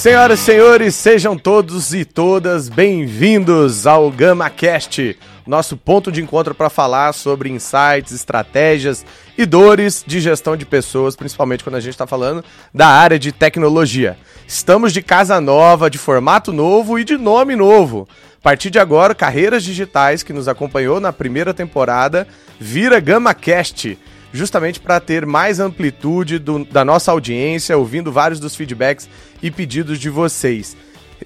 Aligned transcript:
Senhoras 0.00 0.40
e 0.40 0.42
senhores, 0.44 0.94
sejam 0.94 1.36
todos 1.36 1.92
e 1.92 2.06
todas 2.06 2.70
bem-vindos 2.70 3.86
ao 3.86 4.10
GamaCast, 4.10 5.14
nosso 5.46 5.76
ponto 5.76 6.10
de 6.10 6.22
encontro 6.22 6.54
para 6.54 6.70
falar 6.70 7.12
sobre 7.12 7.50
insights, 7.50 8.10
estratégias 8.10 9.04
e 9.36 9.44
dores 9.44 10.02
de 10.06 10.18
gestão 10.18 10.56
de 10.56 10.64
pessoas, 10.64 11.14
principalmente 11.14 11.62
quando 11.62 11.76
a 11.76 11.80
gente 11.80 11.92
está 11.92 12.06
falando 12.06 12.42
da 12.72 12.86
área 12.86 13.18
de 13.18 13.30
tecnologia. 13.30 14.16
Estamos 14.48 14.94
de 14.94 15.02
casa 15.02 15.38
nova, 15.38 15.90
de 15.90 15.98
formato 15.98 16.50
novo 16.50 16.98
e 16.98 17.04
de 17.04 17.18
nome 17.18 17.54
novo. 17.54 18.08
A 18.38 18.42
partir 18.42 18.70
de 18.70 18.78
agora, 18.78 19.14
Carreiras 19.14 19.62
Digitais, 19.62 20.22
que 20.22 20.32
nos 20.32 20.48
acompanhou 20.48 20.98
na 20.98 21.12
primeira 21.12 21.52
temporada, 21.52 22.26
vira 22.58 23.00
GamaCast 23.00 23.98
justamente 24.32 24.80
para 24.80 25.00
ter 25.00 25.26
mais 25.26 25.58
amplitude 25.60 26.38
do, 26.38 26.64
da 26.64 26.84
nossa 26.84 27.10
audiência, 27.10 27.76
ouvindo 27.76 28.12
vários 28.12 28.38
dos 28.38 28.54
feedbacks 28.54 29.08
e 29.42 29.50
pedidos 29.50 29.98
de 29.98 30.10
vocês. 30.10 30.76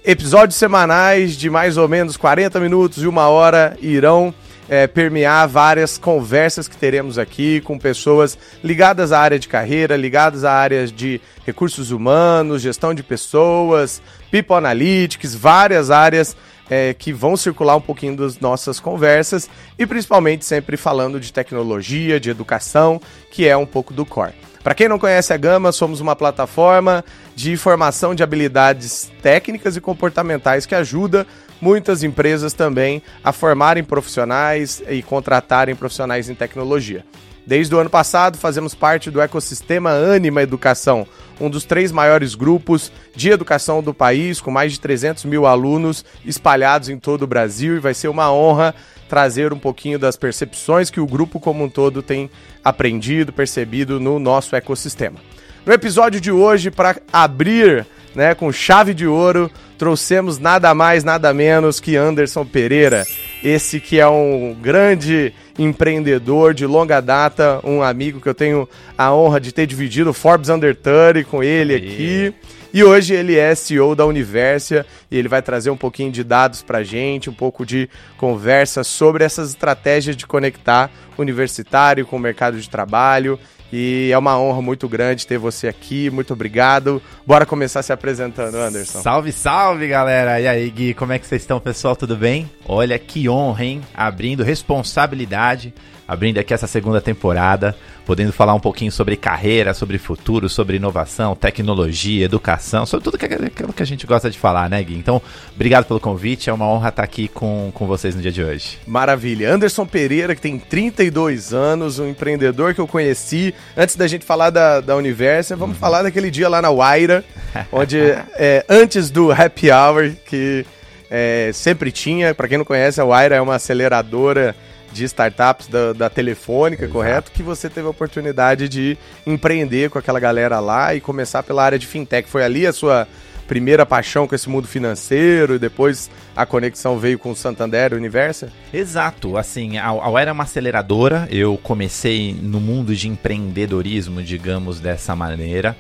Episódios 0.05 0.57
semanais 0.57 1.37
de 1.37 1.49
mais 1.49 1.77
ou 1.77 1.89
menos 1.89 2.17
40 2.17 2.59
minutos 2.61 3.03
e 3.03 3.07
uma 3.07 3.29
hora 3.29 3.77
irão 3.81 4.35
é, 4.69 4.87
permear 4.87 5.47
várias 5.49 5.99
conversas 5.99 6.67
que 6.67 6.77
teremos 6.77 7.19
aqui 7.19 7.61
com 7.61 7.79
pessoas 7.79 8.37
ligadas 8.63 9.13
à 9.13 9.21
área 9.21 9.39
de 9.39 9.49
carreira, 9.49 9.97
ligadas 9.97 10.45
à 10.45 10.53
área 10.53 10.87
de 10.87 11.21
recursos 11.47 11.91
humanos, 11.91 12.63
gestão 12.63 12.95
de 12.95 13.03
pessoas, 13.03 14.03
people 14.31 14.57
analytics, 14.57 15.35
várias 15.35 15.91
áreas 15.91 16.37
é, 16.69 16.95
que 16.95 17.13
vão 17.13 17.37
circular 17.37 17.77
um 17.77 17.81
pouquinho 17.81 18.17
das 18.17 18.39
nossas 18.39 18.81
conversas 18.81 19.49
e 19.79 19.87
principalmente 19.87 20.45
sempre 20.45 20.77
falando 20.77 21.21
de 21.21 21.33
tecnologia, 21.33 22.19
de 22.19 22.31
educação, 22.31 23.01
que 23.31 23.47
é 23.47 23.57
um 23.57 23.67
pouco 23.67 23.93
do 23.93 24.07
core. 24.07 24.35
Para 24.65 24.75
quem 24.75 24.89
não 24.89 24.99
conhece 24.99 25.31
a 25.31 25.37
Gama, 25.37 25.73
somos 25.73 26.01
uma 26.01 26.17
plataforma 26.17 27.05
de 27.37 27.55
formação 27.55 28.15
de 28.15 28.23
habilidades 28.23 29.13
técnicas 29.21 29.77
e 29.77 29.81
comportamentais 29.81 30.65
que 30.65 30.75
ajuda 30.75 31.27
muitas 31.61 32.03
empresas 32.03 32.55
também 32.55 33.03
a 33.23 33.31
formarem 33.31 33.85
profissionais 33.85 34.83
e 34.89 35.03
contratarem 35.03 35.77
profissionais 35.77 36.31
em 36.31 36.35
tecnologia. 36.35 37.05
Desde 37.47 37.75
o 37.75 37.79
ano 37.79 37.91
passado, 37.91 38.39
fazemos 38.39 38.75
parte 38.75 39.11
do 39.11 39.21
ecossistema 39.21 39.91
Anima 39.91 40.43
Educação, 40.43 41.07
um 41.39 41.51
dos 41.51 41.65
três 41.65 41.93
maiores 41.93 42.35
grupos 42.35 42.91
de 43.15 43.31
educação 43.31 43.83
do 43.83 43.93
país, 43.93 44.41
com 44.41 44.51
mais 44.51 44.73
de 44.73 44.81
300 44.81 45.25
mil 45.27 45.47
alunos 45.47 46.05
espalhados 46.25 46.89
em 46.89 46.99
todo 46.99 47.23
o 47.23 47.27
Brasil, 47.27 47.77
e 47.77 47.81
vai 47.81 47.93
ser 47.93 48.09
uma 48.09 48.33
honra 48.33 48.75
trazer 49.09 49.53
um 49.53 49.59
pouquinho 49.59 49.99
das 49.99 50.17
percepções 50.17 50.89
que 50.89 51.01
o 51.01 51.07
grupo 51.07 51.39
como 51.39 51.65
um 51.65 51.69
todo 51.69 52.03
tem 52.03 52.31
aprendido, 52.65 53.33
percebido 53.33 54.01
no 54.01 54.19
nosso 54.19 54.57
ecossistema. 54.57 55.19
No 55.67 55.73
episódio 55.73 56.21
de 56.21 56.33
hoje, 56.33 56.71
para 56.71 56.97
abrir 57.13 57.87
né, 58.15 58.35
com 58.35 58.53
chave 58.53 58.95
de 58.95 59.07
ouro, 59.07 59.51
trouxemos 59.77 60.39
nada 60.39 60.75
mais, 60.75 61.05
nada 61.05 61.33
menos 61.35 61.81
que 61.81 61.97
Anderson 61.97 62.45
Pereira, 62.45 63.07
esse 63.45 63.79
que 63.79 64.01
é 64.01 64.09
um 64.09 64.57
grande 64.59 65.35
empreendedor 65.59 66.55
de 66.55 66.65
longa 66.65 66.99
data, 67.01 67.61
um 67.63 67.83
amigo 67.83 68.19
que 68.19 68.27
eu 68.27 68.35
tenho 68.35 68.67
a 68.97 69.15
honra 69.15 69.39
de 69.39 69.53
ter 69.53 69.67
dividido 69.67 70.11
o 70.11 70.15
Forbes 70.15 70.49
Under 70.49 70.75
30 70.75 71.25
com 71.25 71.45
ele 71.45 71.75
aqui. 71.75 72.35
E 72.73 72.83
hoje 72.83 73.15
ele 73.15 73.37
é 73.37 73.55
CEO 73.55 73.95
da 73.95 74.05
Universia 74.07 74.85
e 75.09 75.17
ele 75.17 75.29
vai 75.29 75.43
trazer 75.43 75.71
um 75.71 75.77
pouquinho 75.77 76.11
de 76.11 76.25
dados 76.25 76.63
para 76.63 76.83
gente, 76.83 77.31
um 77.31 77.35
pouco 77.35 77.65
de 77.65 77.89
conversa 78.17 78.83
sobre 78.83 79.23
essas 79.23 79.51
estratégias 79.51 80.17
de 80.17 80.27
conectar 80.27 80.91
universitário 81.17 82.05
com 82.05 82.17
o 82.17 82.19
mercado 82.19 82.59
de 82.59 82.69
trabalho 82.69 83.39
e 83.73 84.11
é 84.13 84.19
uma 84.19 84.39
honra 84.39 84.63
muito 84.63 84.89
grande 84.89 85.27
ter 85.27 85.39
você 85.39 85.69
aqui. 85.69 86.11
Muito 86.11 86.33
obrigado. 86.33 87.03
Bora 87.27 87.45
começar 87.45 87.83
se 87.83 87.93
apresentando, 87.93 88.57
Anderson. 88.57 89.03
Salve, 89.03 89.33
salve, 89.33 89.89
galera. 89.89 90.41
E 90.41 90.47
aí, 90.47 90.71
Gui, 90.71 90.95
como 90.95 91.13
é 91.13 91.19
que 91.19 91.27
vocês 91.27 91.43
estão, 91.43 91.59
pessoal? 91.59 91.97
Tudo 91.97 92.17
bem? 92.17 92.51
Olha 92.67 92.99
que 92.99 93.29
honra, 93.29 93.65
hein? 93.65 93.81
Abrindo 93.95 94.43
responsabilidade, 94.43 95.75
abrindo 96.07 96.39
aqui 96.39 96.53
essa 96.53 96.67
segunda 96.67 97.01
temporada 97.01 97.75
podendo 98.05 98.33
falar 98.33 98.55
um 98.55 98.61
pouquinho 98.61 98.93
sobre 98.93 99.17
carreira, 99.17 99.75
sobre 99.75 99.99
futuro, 99.99 100.49
sobre 100.49 100.77
inovação, 100.77 101.35
tecnologia, 101.35 102.25
educação, 102.25 102.87
sobre 102.87 103.05
tudo 103.05 103.17
aquilo 103.17 103.73
que 103.73 103.83
a 103.83 103.87
gente 103.87 104.07
gosta 104.07 104.31
de 104.31 104.39
falar, 104.39 104.69
né, 104.69 104.83
Gui? 104.83 104.95
Então, 104.95 105.21
obrigado 105.55 105.85
pelo 105.87 106.01
convite, 106.01 106.51
é 106.51 106.53
uma 106.53 106.69
honra 106.69 106.91
estar 106.91 107.03
aqui 107.03 107.29
com, 107.29 107.71
com 107.75 107.87
vocês 107.87 108.15
no 108.15 108.23
dia 108.23 108.33
de 108.33 108.43
hoje. 108.43 108.79
Maravilha. 108.87 109.53
Anderson 109.53 109.87
Pereira, 109.87 110.35
que 110.35 110.41
tem 110.41 110.59
32 110.59 111.53
anos, 111.53 111.99
um 111.99 112.09
empreendedor 112.09 112.75
que 112.75 112.81
eu 112.81 112.87
conheci 112.87 113.55
antes 113.77 113.97
da 113.97 114.07
gente 114.07 114.25
falar 114.25 114.51
da, 114.51 114.81
da 114.81 114.97
Universa, 114.97 115.57
vamos 115.57 115.77
uhum. 115.77 115.81
falar 115.81 116.03
daquele 116.03 116.31
dia 116.31 116.49
lá 116.49 116.61
na 116.61 116.71
Waira, 116.71 117.25
onde 117.73 117.99
é, 117.99 118.65
antes 118.69 119.11
do 119.11 119.33
Happy 119.33 119.71
Hour, 119.71 120.13
que 120.27 120.67
é, 121.11 121.51
sempre 121.53 121.91
tinha, 121.91 122.35
para 122.35 122.49
quem 122.49 122.59
não 122.59 122.65
conhece, 122.65 123.01
a 123.01 123.05
Waira 123.05 123.37
é 123.37 123.41
uma 123.41 123.55
aceleradora 123.55 124.55
de 124.95 125.05
startups 125.05 125.67
da, 125.67 125.93
da 125.93 126.09
Telefônica, 126.09 126.85
Exato. 126.85 126.93
correto? 126.99 127.31
Que 127.33 127.43
você 127.43 127.69
teve 127.69 127.87
a 127.87 127.91
oportunidade 127.91 128.69
de 128.69 128.97
empreender 129.27 129.91
com 129.91 129.99
aquela 129.99 130.21
galera 130.21 130.61
lá 130.61 130.95
e 130.95 131.01
começar 131.01 131.43
pela 131.43 131.65
área 131.65 131.79
de 131.79 131.87
fintech. 131.87 132.29
Foi 132.29 132.45
ali 132.45 132.67
a 132.67 132.73
sua 132.73 133.07
primeira 133.47 133.85
paixão 133.85 134.27
com 134.27 134.35
esse 134.35 134.49
mundo 134.49 134.67
financeiro 134.67 135.57
e 135.57 135.59
depois 135.59 136.11
a 136.35 136.47
conexão 136.47 136.99
veio 136.99 137.19
com 137.19 137.31
o 137.31 137.37
Santander 137.37 137.93
e 137.93 137.95
o 137.95 137.99
Universa? 137.99 138.51
Exato, 138.73 139.37
assim, 139.37 139.77
a, 139.77 139.91
a 139.91 140.21
era 140.21 140.33
uma 140.33 140.45
aceleradora, 140.45 141.29
eu 141.31 141.59
comecei 141.63 142.35
no 142.41 142.61
mundo 142.61 142.95
de 142.95 143.09
empreendedorismo, 143.09 144.23
digamos 144.23 144.81
dessa 144.81 145.15
maneira. 145.15 145.77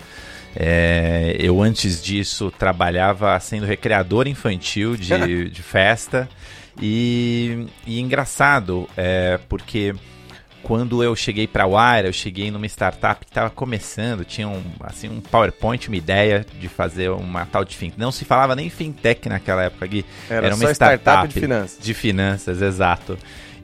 É, 0.56 1.36
eu 1.40 1.60
antes 1.60 2.02
disso 2.02 2.52
trabalhava 2.56 3.38
sendo 3.40 3.66
recreador 3.66 4.28
infantil 4.28 4.96
de, 4.96 5.48
de 5.50 5.62
festa. 5.62 6.28
E, 6.80 7.66
e 7.86 8.00
engraçado, 8.00 8.88
é, 8.96 9.38
porque 9.48 9.94
quando 10.64 11.02
eu 11.04 11.14
cheguei 11.14 11.46
para 11.46 11.64
a 11.64 11.66
Wire, 11.66 12.08
eu 12.08 12.12
cheguei 12.12 12.50
numa 12.50 12.66
startup 12.66 13.24
que 13.24 13.30
estava 13.30 13.50
começando, 13.50 14.24
tinha 14.24 14.48
um, 14.48 14.62
assim, 14.80 15.08
um 15.08 15.20
PowerPoint, 15.20 15.88
uma 15.88 15.96
ideia 15.96 16.44
de 16.58 16.68
fazer 16.68 17.10
uma 17.10 17.44
tal 17.44 17.64
de 17.64 17.76
fintech. 17.76 18.00
Não 18.00 18.10
se 18.10 18.24
falava 18.24 18.56
nem 18.56 18.70
fintech 18.70 19.28
naquela 19.28 19.64
época, 19.64 19.84
aqui. 19.84 20.04
Era, 20.28 20.46
Era 20.46 20.54
uma 20.56 20.70
startup, 20.72 21.02
startup 21.02 21.34
de 21.34 21.40
finanças. 21.40 21.78
De 21.78 21.94
finanças, 21.94 22.62
exato. 22.62 23.18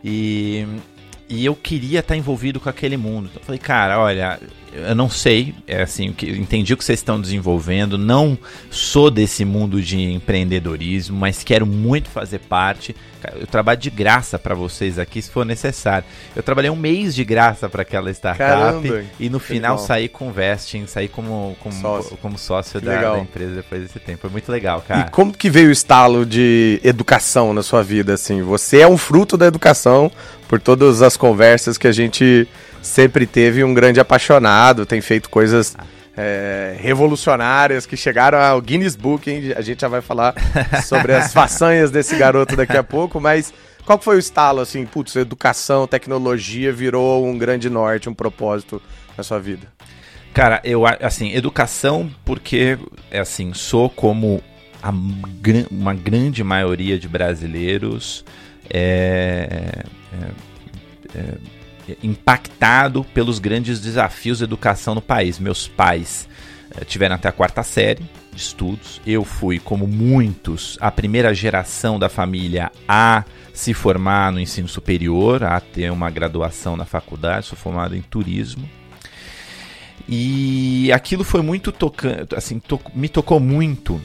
E, 0.05 0.67
e 1.31 1.45
eu 1.45 1.55
queria 1.55 2.01
estar 2.01 2.17
envolvido 2.17 2.59
com 2.59 2.69
aquele 2.69 2.97
mundo. 2.97 3.29
Então 3.31 3.41
eu 3.41 3.47
falei, 3.47 3.61
cara, 3.61 4.01
olha, 4.01 4.41
eu 4.73 4.97
não 4.97 5.09
sei, 5.09 5.55
é 5.65 5.83
assim, 5.83 6.15
entendi 6.23 6.75
o 6.75 6.77
que 6.77 6.85
vocês 6.85 6.99
estão 6.99 7.21
desenvolvendo, 7.21 7.97
não 7.97 8.37
sou 8.69 9.11
desse 9.13 9.45
mundo 9.45 9.81
de 9.81 10.01
empreendedorismo, 10.01 11.17
mas 11.17 11.45
quero 11.45 11.65
muito 11.65 12.09
fazer 12.09 12.41
parte. 12.41 12.97
Eu 13.39 13.47
trabalho 13.47 13.79
de 13.79 13.91
graça 13.91 14.39
para 14.39 14.55
vocês 14.55 14.99
aqui, 14.99 15.21
se 15.21 15.31
for 15.31 15.45
necessário. 15.45 16.05
Eu 16.35 16.43
trabalhei 16.43 16.71
um 16.71 16.77
mês 16.77 17.15
de 17.15 17.23
graça 17.23 17.69
para 17.69 17.83
aquela 17.83 18.11
startup 18.11 18.49
Caramba, 18.49 19.05
e 19.19 19.29
no 19.29 19.39
final 19.39 19.75
legal. 19.75 19.87
saí 19.87 20.09
com 20.09 20.33
vesting, 20.33 20.87
saí 20.87 21.07
como, 21.07 21.57
como 21.61 21.75
sócio, 21.75 22.17
como 22.17 22.39
sócio 22.39 22.81
da, 22.81 23.13
da, 23.13 23.19
empresa 23.19 23.57
depois 23.57 23.83
desse 23.83 24.01
tempo. 24.01 24.23
Foi 24.23 24.31
muito 24.31 24.51
legal, 24.51 24.83
cara. 24.87 25.07
E 25.07 25.11
como 25.11 25.33
que 25.33 25.51
veio 25.51 25.69
o 25.69 25.73
estalo 25.73 26.25
de 26.25 26.81
educação 26.83 27.53
na 27.53 27.63
sua 27.63 27.83
vida? 27.83 28.15
Assim, 28.15 28.43
você 28.43 28.79
é 28.79 28.89
um 28.89 28.97
fruto 28.97 29.37
da 29.37 29.47
educação 29.47 30.11
por 30.51 30.61
todas 30.61 31.01
as 31.01 31.17
conversas 31.17 31.79
que 31.79 31.87
a 31.87 31.93
gente 31.93 32.49
sempre 32.83 33.25
teve 33.25 33.63
um 33.63 33.73
grande 33.73 34.01
apaixonado, 34.01 34.85
tem 34.85 35.01
feito 35.01 35.31
coisas 35.31 35.77
é, 36.17 36.75
revolucionárias 36.77 37.87
que 37.87 37.97
chegaram 37.97 38.37
ao 38.37 38.61
Guinness 38.61 38.97
Book, 38.97 39.31
hein? 39.31 39.53
A 39.55 39.61
gente 39.61 39.83
já 39.83 39.87
vai 39.87 40.01
falar 40.01 40.35
sobre 40.85 41.15
as 41.15 41.31
façanhas 41.33 41.93
desse 41.93 42.17
garoto 42.17 42.57
daqui 42.57 42.77
a 42.77 42.83
pouco, 42.83 43.21
mas 43.21 43.55
qual 43.87 43.97
foi 44.01 44.17
o 44.17 44.19
estalo, 44.19 44.59
assim, 44.59 44.85
putz, 44.85 45.15
educação, 45.15 45.87
tecnologia 45.87 46.73
virou 46.73 47.25
um 47.25 47.39
grande 47.39 47.71
norte, 47.71 48.09
um 48.09 48.15
propósito 48.15 48.83
na 49.17 49.23
sua 49.23 49.39
vida? 49.39 49.69
Cara, 50.35 50.61
eu, 50.65 50.83
assim, 50.85 51.33
educação 51.33 52.11
porque, 52.25 52.77
é 53.09 53.21
assim, 53.21 53.55
sou 53.55 53.89
como 53.89 54.43
a, 54.83 54.93
uma 55.71 55.95
grande 55.95 56.43
maioria 56.43 56.99
de 56.99 57.07
brasileiros, 57.07 58.25
é, 58.69 59.85
é, 61.15 61.19
é 61.19 61.97
impactado 62.03 63.05
pelos 63.15 63.39
grandes 63.39 63.81
desafios 63.81 64.41
da 64.41 64.45
educação 64.45 64.95
no 64.95 65.03
país. 65.03 65.39
Meus 65.39 65.67
pais 65.67 66.29
eh, 66.77 66.85
tiveram 66.85 67.17
até 67.17 67.29
a 67.29 67.33
quarta 67.33 67.63
série 67.63 68.05
de 68.33 68.41
estudos. 68.41 69.01
Eu 69.07 69.25
fui, 69.25 69.59
como 69.59 69.87
muitos, 69.87 70.79
a 70.81 70.91
primeira 70.91 71.35
geração 71.35 71.99
da 71.99 72.09
família 72.09 72.71
a 72.89 73.25
se 73.53 73.75
formar 73.75 74.33
no 74.33 74.41
ensino 74.41 74.69
superior, 74.69 75.43
a 75.43 75.61
ter 75.61 75.91
uma 75.91 76.11
graduação 76.11 76.77
na 76.77 76.85
faculdade. 76.85 77.47
Sou 77.47 77.59
formado 77.59 77.97
em 77.97 78.03
turismo. 78.03 78.69
E 80.09 80.91
aquilo 80.93 81.23
foi 81.23 81.43
muito 81.43 81.71
tocante, 81.71 82.35
assim, 82.35 82.61
me 82.95 83.09
tocou 83.09 83.39
muito 83.39 84.01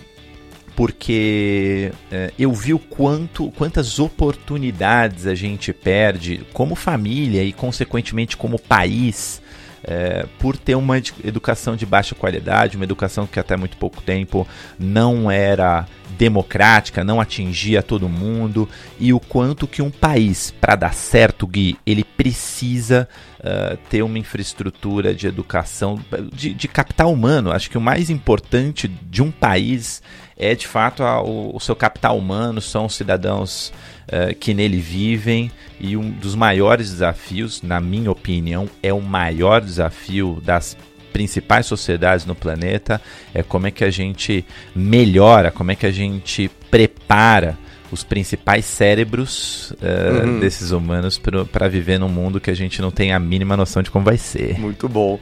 porque 0.76 1.92
é, 2.12 2.32
eu 2.38 2.52
vi 2.52 2.74
o 2.74 2.80
quanto, 2.80 3.50
quantas 3.52 3.98
oportunidades 3.98 5.26
a 5.26 5.34
gente 5.34 5.72
perde 5.72 6.46
como 6.52 6.76
família 6.76 7.44
e, 7.44 7.54
consequentemente, 7.54 8.36
como 8.36 8.60
país. 8.60 9.42
É, 9.88 10.26
por 10.40 10.58
ter 10.58 10.74
uma 10.74 10.98
educação 10.98 11.76
de 11.76 11.86
baixa 11.86 12.16
qualidade, 12.16 12.76
uma 12.76 12.84
educação 12.84 13.28
que 13.28 13.40
até 13.40 13.56
muito 13.56 13.78
pouco 13.78 14.02
tempo 14.02 14.48
não 14.80 15.30
era 15.30 15.86
democrática, 16.18 17.04
não 17.04 17.22
atingia 17.22 17.84
todo 17.84 18.10
mundo, 18.10 18.68
e 19.00 19.14
o 19.14 19.20
quanto 19.20 19.68
que 19.68 19.84
um 19.84 19.92
país, 19.92 20.50
para 20.60 20.76
dar 20.76 20.94
certo, 20.96 21.46
Gui, 21.46 21.78
ele 21.86 22.04
precisa 22.04 23.08
uh, 23.40 23.78
ter 23.88 24.02
uma 24.02 24.18
infraestrutura 24.18 25.14
de 25.14 25.28
educação, 25.28 26.00
de, 26.34 26.52
de 26.56 26.68
capital 26.68 27.14
humano. 27.14 27.52
Acho 27.52 27.70
que 27.70 27.78
o 27.78 27.82
mais 27.82 28.10
importante 28.10 28.88
de 28.88 29.22
um 29.22 29.30
país 29.30 30.02
é 30.38 30.54
de 30.56 30.68
fato 30.68 31.04
a, 31.04 31.22
o, 31.22 31.56
o, 31.56 31.60
seu 31.60 31.76
capital 31.76 32.18
humano, 32.18 32.62
são 32.62 32.86
os 32.86 32.96
cidadãos 32.96 33.72
uh, 34.08 34.36
que 34.36 34.54
nele 34.54 34.78
vivem 34.78 35.52
e 35.80 35.96
um 35.96 36.10
dos 36.12 36.36
maiores 36.36 36.90
desafios, 36.90 37.62
na 37.62 37.80
minha 37.80 38.12
opinião, 38.12 38.70
é 38.84 38.94
o 38.94 39.02
maior 39.02 39.62
desafio 39.62 40.42
das 40.44 40.78
principais 41.14 41.66
sociedades 41.66 42.26
no 42.26 42.36
planeta 42.36 43.02
é 43.34 43.42
como 43.42 43.68
é 43.68 43.72
que 43.72 43.86
a 43.86 43.90
gente 43.90 44.46
melhora, 44.76 45.50
como 45.50 45.72
é 45.72 45.76
que 45.76 45.86
a 45.86 45.92
gente 45.92 46.52
prepara 46.70 47.58
os 47.90 48.04
principais 48.04 48.66
cérebros 48.66 49.72
uh, 49.72 50.26
uhum. 50.26 50.40
desses 50.42 50.72
humanos 50.72 51.22
para 51.50 51.70
viver 51.70 51.98
num 51.98 52.10
mundo 52.10 52.42
que 52.42 52.52
a 52.52 52.54
gente 52.54 52.82
não 52.82 52.92
tem 52.92 53.14
a 53.14 53.20
mínima 53.20 53.56
noção 53.56 53.82
de 53.82 53.90
como 53.90 54.04
vai 54.04 54.18
ser. 54.18 54.60
Muito 54.60 54.90
bom. 54.90 55.18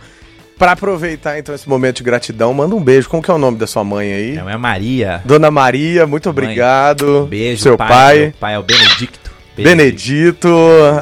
Para 0.58 0.74
aproveitar 0.74 1.38
então 1.38 1.54
esse 1.54 1.68
momento 1.68 1.98
de 1.98 2.04
gratidão, 2.04 2.54
manda 2.54 2.76
um 2.76 2.84
beijo. 2.84 3.10
Como 3.10 3.22
que 3.22 3.30
é 3.30 3.34
o 3.34 3.38
nome 3.38 3.58
da 3.58 3.68
sua 3.68 3.84
mãe 3.84 4.14
aí? 4.14 4.38
É 4.38 4.58
Maria. 4.58 5.22
Dona 5.26 5.52
Maria, 5.52 6.06
muito 6.08 6.30
obrigado. 6.30 7.24
Um 7.24 7.26
beijo, 7.26 7.62
seu 7.64 7.78
pai. 7.78 7.88
pai. 7.88 8.20
Meu 8.20 8.34
pai 8.40 8.54
é 8.56 8.60
o 8.60 8.64
Benedicto. 8.64 9.34
Benedito, 9.56 10.50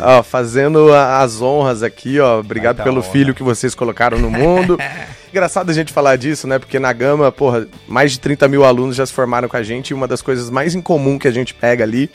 ó, 0.04 0.22
fazendo 0.24 0.94
as 0.94 1.42
honras 1.42 1.84
aqui, 1.84 2.20
ó. 2.20 2.40
Obrigado 2.40 2.78
tá 2.78 2.84
pelo 2.84 2.98
honra. 3.00 3.10
filho 3.10 3.34
que 3.34 3.44
vocês 3.44 3.74
colocaram 3.74 4.20
no 4.20 4.30
mundo. 4.30 4.78
Engraçado 5.32 5.70
a 5.70 5.74
gente 5.74 5.94
falar 5.94 6.18
disso, 6.18 6.46
né? 6.46 6.60
Porque 6.60 6.78
na 6.78 6.92
Gama, 6.92 7.32
porra, 7.32 7.66
mais 7.88 8.12
de 8.12 8.20
30 8.20 8.50
mil 8.50 8.66
alunos 8.66 8.98
já 8.98 9.06
se 9.06 9.14
formaram 9.14 9.48
com 9.48 9.56
a 9.56 9.64
gente 9.64 9.92
e 9.92 9.94
uma 9.94 10.06
das 10.06 10.22
coisas 10.22 10.50
mais 10.50 10.76
incomum 10.76 11.18
que 11.18 11.28
a 11.28 11.32
gente 11.32 11.54
pega 11.54 11.86
ali 11.86 12.10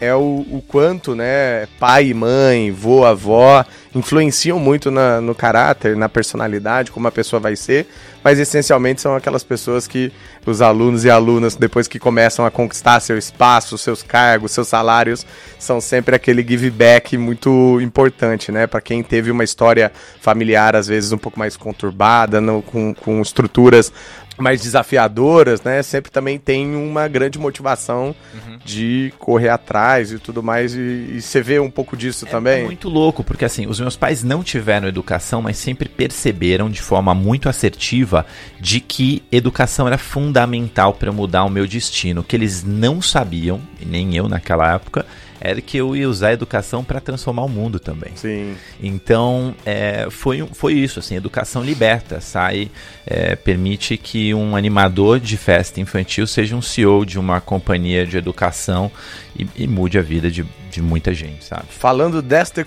é 0.00 0.14
o, 0.14 0.44
o 0.50 0.62
quanto, 0.66 1.14
né, 1.14 1.66
pai 1.78 2.12
mãe, 2.12 2.70
vô, 2.70 3.04
avó, 3.04 3.64
influenciam 3.94 4.58
muito 4.58 4.90
na, 4.90 5.20
no 5.20 5.34
caráter, 5.34 5.96
na 5.96 6.08
personalidade, 6.08 6.90
como 6.90 7.08
a 7.08 7.12
pessoa 7.12 7.40
vai 7.40 7.56
ser, 7.56 7.86
mas 8.22 8.38
essencialmente 8.38 9.00
são 9.00 9.14
aquelas 9.14 9.42
pessoas 9.42 9.86
que 9.86 10.12
os 10.44 10.60
alunos 10.60 11.04
e 11.04 11.10
alunas, 11.10 11.56
depois 11.56 11.88
que 11.88 11.98
começam 11.98 12.44
a 12.44 12.50
conquistar 12.50 13.00
seu 13.00 13.16
espaço, 13.16 13.78
seus 13.78 14.02
cargos, 14.02 14.52
seus 14.52 14.68
salários, 14.68 15.26
são 15.58 15.80
sempre 15.80 16.14
aquele 16.14 16.46
give 16.46 16.70
back 16.70 17.16
muito 17.16 17.80
importante, 17.80 18.52
né, 18.52 18.66
para 18.66 18.80
quem 18.80 19.02
teve 19.02 19.30
uma 19.30 19.44
história 19.44 19.90
familiar, 20.20 20.76
às 20.76 20.86
vezes 20.86 21.12
um 21.12 21.18
pouco 21.18 21.38
mais 21.38 21.56
conturbada, 21.56 22.40
no, 22.40 22.60
com, 22.62 22.94
com 22.94 23.22
estruturas 23.22 23.92
mais 24.38 24.60
desafiadoras, 24.60 25.62
né? 25.62 25.82
Sempre 25.82 26.10
também 26.10 26.38
tem 26.38 26.74
uma 26.74 27.08
grande 27.08 27.38
motivação 27.38 28.14
uhum. 28.34 28.58
de 28.64 29.12
correr 29.18 29.48
atrás 29.48 30.12
e 30.12 30.18
tudo 30.18 30.42
mais. 30.42 30.74
E, 30.74 30.78
e 31.16 31.22
você 31.22 31.40
vê 31.40 31.58
um 31.58 31.70
pouco 31.70 31.96
disso 31.96 32.26
é 32.26 32.28
também? 32.28 32.62
É 32.62 32.64
muito 32.64 32.88
louco, 32.88 33.24
porque 33.24 33.44
assim, 33.44 33.66
os 33.66 33.80
meus 33.80 33.96
pais 33.96 34.22
não 34.22 34.42
tiveram 34.42 34.88
educação, 34.88 35.42
mas 35.42 35.56
sempre 35.56 35.88
perceberam 35.88 36.70
de 36.70 36.82
forma 36.82 37.14
muito 37.14 37.48
assertiva 37.48 38.26
de 38.60 38.80
que 38.80 39.22
educação 39.32 39.86
era 39.86 39.98
fundamental 39.98 40.94
para 40.94 41.12
mudar 41.12 41.44
o 41.44 41.50
meu 41.50 41.66
destino. 41.66 42.22
Que 42.22 42.36
eles 42.36 42.62
não 42.62 43.00
sabiam, 43.00 43.60
nem 43.84 44.16
eu 44.16 44.28
naquela 44.28 44.74
época, 44.74 45.06
era 45.46 45.60
que 45.60 45.76
eu 45.76 45.94
ia 45.96 46.08
usar 46.08 46.28
a 46.28 46.32
educação 46.32 46.82
para 46.82 47.00
transformar 47.00 47.44
o 47.44 47.48
mundo 47.48 47.78
também. 47.78 48.12
Sim. 48.14 48.56
Então, 48.80 49.54
é, 49.64 50.08
foi, 50.10 50.46
foi 50.52 50.74
isso, 50.74 50.98
assim, 50.98 51.16
educação 51.16 51.62
liberta, 51.62 52.20
sai, 52.20 52.70
é, 53.06 53.36
permite 53.36 53.96
que 53.96 54.34
um 54.34 54.56
animador 54.56 55.20
de 55.20 55.36
festa 55.36 55.80
infantil 55.80 56.26
seja 56.26 56.56
um 56.56 56.62
CEO 56.62 57.04
de 57.04 57.18
uma 57.18 57.40
companhia 57.40 58.06
de 58.06 58.16
educação 58.16 58.90
e, 59.38 59.46
e 59.56 59.66
mude 59.66 59.98
a 59.98 60.02
vida 60.02 60.30
de, 60.30 60.44
de 60.70 60.82
muita 60.82 61.14
gente, 61.14 61.44
sabe? 61.44 61.66
Falando 61.70 62.20
desta, 62.20 62.64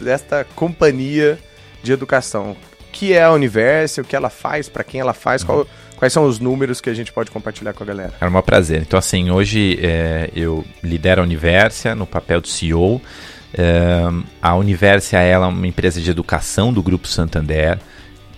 desta 0.00 0.44
companhia 0.54 1.38
de 1.82 1.92
educação, 1.92 2.56
que 2.92 3.12
é 3.12 3.22
a 3.22 3.30
Universo, 3.30 4.00
o 4.00 4.04
que 4.04 4.16
ela 4.16 4.30
faz, 4.30 4.68
para 4.68 4.82
quem 4.82 5.00
ela 5.00 5.12
faz, 5.12 5.44
qual 5.44 5.66
Quais 5.96 6.12
são 6.12 6.26
os 6.26 6.38
números 6.38 6.80
que 6.80 6.90
a 6.90 6.94
gente 6.94 7.12
pode 7.12 7.30
compartilhar 7.30 7.72
com 7.72 7.82
a 7.82 7.86
galera? 7.86 8.12
É 8.20 8.26
um 8.26 8.42
prazer. 8.42 8.82
Então, 8.82 8.98
assim, 8.98 9.30
hoje 9.30 9.78
é, 9.82 10.30
eu 10.34 10.64
lidero 10.82 11.22
a 11.22 11.24
Universia 11.24 11.94
no 11.94 12.06
papel 12.06 12.40
de 12.40 12.48
CEO. 12.48 13.00
É, 13.54 14.02
a 14.42 14.54
Universia 14.54 15.20
é 15.20 15.38
uma 15.38 15.66
empresa 15.66 16.00
de 16.00 16.10
educação 16.10 16.72
do 16.72 16.82
Grupo 16.82 17.08
Santander, 17.08 17.78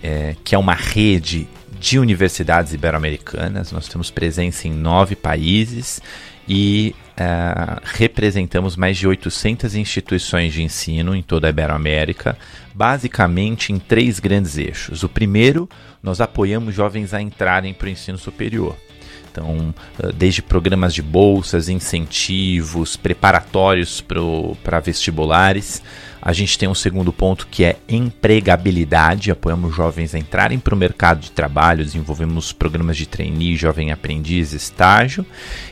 é, 0.01 0.35
que 0.43 0.55
é 0.55 0.57
uma 0.57 0.73
rede 0.73 1.47
de 1.79 1.99
universidades 1.99 2.73
ibero-americanas. 2.73 3.71
Nós 3.71 3.87
temos 3.87 4.09
presença 4.09 4.67
em 4.67 4.71
nove 4.71 5.15
países 5.15 6.01
e 6.47 6.95
uh, 7.19 7.81
representamos 7.83 8.75
mais 8.75 8.97
de 8.97 9.07
800 9.07 9.75
instituições 9.75 10.53
de 10.53 10.63
ensino 10.63 11.15
em 11.15 11.21
toda 11.21 11.47
a 11.47 11.49
Iberoamérica, 11.49 12.37
basicamente 12.73 13.73
em 13.73 13.79
três 13.79 14.19
grandes 14.19 14.57
eixos. 14.57 15.03
O 15.03 15.09
primeiro, 15.09 15.69
nós 16.01 16.21
apoiamos 16.21 16.73
jovens 16.73 17.13
a 17.13 17.21
entrarem 17.21 17.73
para 17.73 17.87
o 17.87 17.89
ensino 17.89 18.17
superior. 18.17 18.75
Então, 19.31 19.73
desde 20.15 20.41
programas 20.41 20.93
de 20.93 21.01
bolsas, 21.01 21.69
incentivos, 21.69 22.95
preparatórios 22.95 24.03
para 24.63 24.79
vestibulares, 24.79 25.83
a 26.21 26.33
gente 26.33 26.57
tem 26.57 26.67
um 26.67 26.75
segundo 26.75 27.13
ponto 27.13 27.47
que 27.47 27.63
é 27.63 27.77
empregabilidade. 27.87 29.31
Apoiamos 29.31 29.75
jovens 29.75 30.13
a 30.13 30.19
entrarem 30.19 30.59
para 30.59 30.73
o 30.73 30.77
mercado 30.77 31.21
de 31.21 31.31
trabalho, 31.31 31.83
desenvolvemos 31.83 32.51
programas 32.51 32.97
de 32.97 33.05
trainee, 33.05 33.55
jovem 33.55 33.91
aprendiz, 33.91 34.53
estágio. 34.53 35.25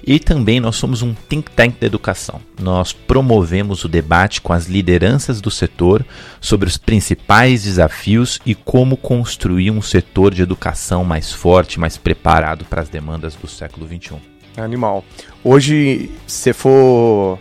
E 0.06 0.20
também 0.20 0.60
nós 0.60 0.76
somos 0.76 1.02
um 1.02 1.14
think 1.14 1.52
tank 1.52 1.80
da 1.80 1.88
educação. 1.88 2.40
Nós 2.60 2.94
promovemos 2.94 3.84
o 3.84 3.90
debate 3.90 4.42
com 4.42 4.54
as 4.54 4.68
lideranças 4.68 5.42
do 5.42 5.52
setor 5.52 6.06
sobre 6.40 6.68
os 6.68 6.78
principais 6.78 7.64
desafios 7.64 8.40
e 8.46 8.56
como 8.56 8.96
construir 8.96 9.72
um 9.72 9.82
setor 9.82 10.34
de 10.34 10.42
educação 10.42 11.04
mais 11.04 11.32
forte, 11.32 11.80
mais 11.80 11.98
preparado 11.98 12.66
para 12.66 12.82
as 12.82 12.90
demandas 12.90 13.36
do 13.36 13.48
século 13.48 13.88
XXI. 13.88 14.16
Animal. 14.58 15.04
Hoje, 15.44 16.10
se 16.26 16.52
for 16.52 17.38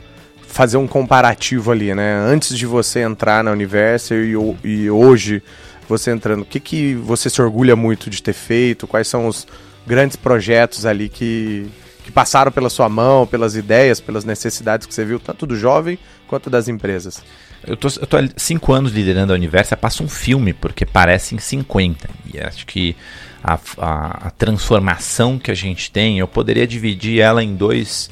fazer 0.57 0.79
um 0.79 0.87
comparativo 0.87 1.71
ali, 1.71 1.95
né? 1.95 2.17
Antes 2.27 2.57
de 2.57 2.65
você 2.65 3.01
entrar 3.01 3.45
na 3.45 3.51
Universo 3.51 4.15
e, 4.15 4.33
e 4.65 4.91
hoje 4.91 5.43
você 5.87 6.11
entrando, 6.11 6.41
o 6.41 6.45
que, 6.47 6.59
que 6.59 6.95
você 6.95 7.29
se 7.29 7.43
orgulha 7.43 7.77
muito 7.77 8.09
de 8.09 8.23
ter 8.23 8.33
feito? 8.33 8.87
Quais 8.87 9.07
são 9.07 9.27
os 9.27 9.47
grandes 9.87 10.17
projetos 10.17 10.87
ali 10.87 11.11
que, 11.11 11.67
que 12.03 12.11
passaram 12.11 12.51
pela 12.51 12.71
sua 12.71 12.89
mão, 12.89 13.27
pelas 13.27 13.55
ideias, 13.55 14.01
pelas 14.01 14.25
necessidades 14.25 14.87
que 14.87 14.95
você 14.95 15.05
viu, 15.05 15.21
tanto 15.21 15.47
do 15.47 15.55
jovem 15.55 15.99
quanto 16.27 16.49
das 16.49 16.69
empresas? 16.69 17.23
Eu 17.67 17.77
tô, 17.77 17.89
eu 17.89 18.07
tô 18.07 18.17
há 18.17 18.27
cinco 18.39 18.73
anos 18.73 18.93
liderando 18.93 19.35
a 19.35 19.37
Universa, 19.37 19.77
passa 19.77 20.03
um 20.03 20.09
filme, 20.09 20.55
porque 20.55 20.87
parecem 20.87 21.39
50. 21.39 22.09
E 22.33 22.41
acho 22.41 22.65
que 22.65 22.97
a, 23.45 23.59
a, 23.77 24.29
a 24.29 24.31
transformação 24.31 25.39
que 25.39 25.51
a 25.51 25.55
gente 25.55 25.91
tem, 25.91 26.19
eu 26.19 26.27
poderia 26.27 26.67
dividir 26.67 27.21
ela 27.21 27.45
em 27.45 27.55
dois 27.55 28.09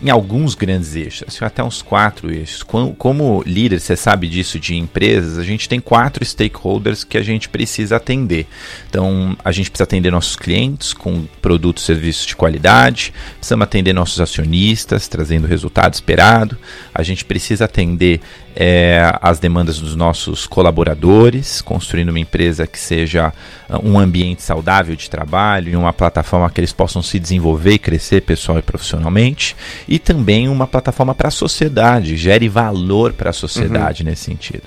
em 0.00 0.10
alguns 0.10 0.54
grandes 0.54 0.94
eixos, 0.94 1.24
assim, 1.26 1.44
até 1.44 1.62
uns 1.62 1.82
quatro 1.82 2.32
eixos. 2.32 2.62
Como, 2.62 2.94
como 2.94 3.42
líder, 3.44 3.80
você 3.80 3.96
sabe 3.96 4.28
disso 4.28 4.58
de 4.58 4.76
empresas, 4.76 5.38
a 5.38 5.42
gente 5.42 5.68
tem 5.68 5.80
quatro 5.80 6.24
stakeholders 6.24 7.02
que 7.02 7.18
a 7.18 7.22
gente 7.22 7.48
precisa 7.48 7.96
atender. 7.96 8.46
Então, 8.88 9.36
a 9.44 9.50
gente 9.50 9.70
precisa 9.70 9.84
atender 9.84 10.12
nossos 10.12 10.36
clientes 10.36 10.92
com 10.92 11.24
produtos 11.42 11.82
e 11.82 11.86
serviços 11.86 12.26
de 12.26 12.36
qualidade, 12.36 13.12
precisamos 13.38 13.64
atender 13.64 13.92
nossos 13.92 14.20
acionistas, 14.20 15.08
trazendo 15.08 15.44
o 15.44 15.48
resultado 15.48 15.94
esperado, 15.94 16.56
a 16.94 17.02
gente 17.02 17.24
precisa 17.24 17.64
atender 17.64 18.20
é, 18.60 19.16
as 19.22 19.38
demandas 19.38 19.78
dos 19.78 19.94
nossos 19.94 20.44
colaboradores, 20.44 21.62
construindo 21.62 22.08
uma 22.08 22.18
empresa 22.18 22.66
que 22.66 22.76
seja 22.76 23.32
ah, 23.68 23.78
um 23.78 23.96
ambiente 23.96 24.42
saudável 24.42 24.96
de 24.96 25.08
trabalho 25.08 25.70
e 25.70 25.76
uma 25.76 25.92
plataforma 25.92 26.50
que 26.50 26.58
eles 26.58 26.72
possam 26.72 27.00
se 27.00 27.20
desenvolver 27.20 27.74
e 27.74 27.78
crescer 27.78 28.22
pessoal 28.22 28.58
e 28.58 28.62
profissionalmente, 28.62 29.54
e 29.86 29.96
também 29.96 30.48
uma 30.48 30.66
plataforma 30.66 31.14
para 31.14 31.28
a 31.28 31.30
sociedade, 31.30 32.16
gere 32.16 32.48
valor 32.48 33.12
para 33.12 33.30
a 33.30 33.32
sociedade 33.32 34.02
uhum. 34.02 34.10
nesse 34.10 34.24
sentido. 34.24 34.64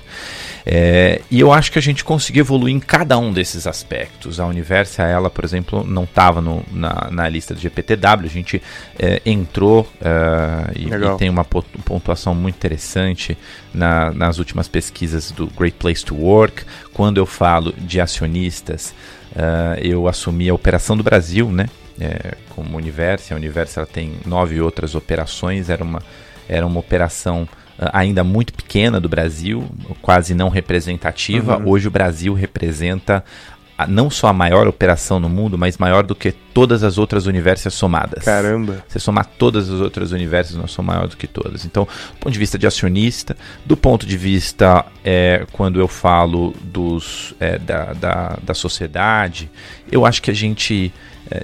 É, 0.64 1.20
e 1.30 1.40
eu 1.40 1.52
acho 1.52 1.72
que 1.72 1.78
a 1.78 1.82
gente 1.82 2.04
conseguiu 2.04 2.42
evoluir 2.42 2.74
em 2.74 2.80
cada 2.80 3.18
um 3.18 3.32
desses 3.32 3.66
aspectos. 3.66 4.38
A 4.38 4.46
Universa, 4.46 5.02
ela, 5.02 5.28
por 5.28 5.44
exemplo, 5.44 5.84
não 5.84 6.04
estava 6.04 6.40
na, 6.40 7.08
na 7.10 7.28
lista 7.28 7.54
do 7.54 7.60
GPTW, 7.60 8.26
a 8.26 8.28
gente 8.28 8.62
é, 8.98 9.20
entrou 9.26 9.90
é, 10.00 10.78
e, 10.78 10.86
e, 10.86 11.18
tem 11.18 11.28
uma 11.28 11.44
pontuação 11.44 12.34
muito 12.34 12.56
interessante 12.56 13.36
na, 13.74 14.12
nas 14.12 14.38
últimas 14.38 14.68
pesquisas 14.68 15.30
do 15.30 15.46
Great 15.48 15.76
Place 15.78 16.04
to 16.04 16.14
Work. 16.14 16.64
Quando 16.92 17.18
eu 17.18 17.26
falo 17.26 17.72
de 17.76 18.00
acionistas, 18.00 18.94
uh, 19.32 19.78
eu 19.80 20.06
assumi 20.06 20.48
a 20.48 20.54
operação 20.54 20.96
do 20.96 21.02
Brasil, 21.02 21.50
né? 21.50 21.68
É, 22.00 22.36
como 22.50 22.76
Universo, 22.76 23.34
a 23.34 23.36
Universo 23.36 23.84
tem 23.86 24.14
nove 24.24 24.60
outras 24.60 24.94
operações, 24.94 25.68
era 25.68 25.84
uma, 25.84 26.02
era 26.48 26.66
uma 26.66 26.80
operação 26.80 27.46
ainda 27.78 28.22
muito 28.22 28.52
pequena 28.52 29.00
do 29.00 29.08
Brasil, 29.08 29.68
quase 30.00 30.34
não 30.34 30.48
representativa. 30.48 31.58
Uhum. 31.58 31.68
Hoje 31.68 31.88
o 31.88 31.90
Brasil 31.90 32.34
representa 32.34 33.24
não 33.88 34.10
só 34.10 34.28
a 34.28 34.32
maior 34.32 34.68
operação 34.68 35.18
no 35.18 35.28
mundo, 35.28 35.58
mas 35.58 35.76
maior 35.78 36.04
do 36.04 36.14
que 36.14 36.30
todas 36.30 36.84
as 36.84 36.98
outras 36.98 37.26
universos 37.26 37.74
somadas. 37.74 38.24
Caramba! 38.24 38.84
Você 38.86 39.00
somar 39.00 39.26
todas 39.26 39.68
as 39.68 39.80
outras 39.80 40.12
universos, 40.12 40.56
nós 40.56 40.70
somos 40.70 40.94
maior 40.94 41.08
do 41.08 41.16
que 41.16 41.26
todas. 41.26 41.64
Então, 41.64 41.84
do 41.84 42.18
ponto 42.18 42.32
de 42.32 42.38
vista 42.38 42.58
de 42.58 42.66
acionista, 42.66 43.36
do 43.64 43.76
ponto 43.76 44.06
de 44.06 44.16
vista 44.16 44.84
é, 45.04 45.46
quando 45.52 45.80
eu 45.80 45.88
falo 45.88 46.54
dos, 46.62 47.34
é, 47.40 47.58
da, 47.58 47.92
da, 47.92 48.38
da 48.42 48.54
sociedade, 48.54 49.50
eu 49.90 50.06
acho 50.06 50.22
que 50.22 50.30
a 50.30 50.34
gente 50.34 50.92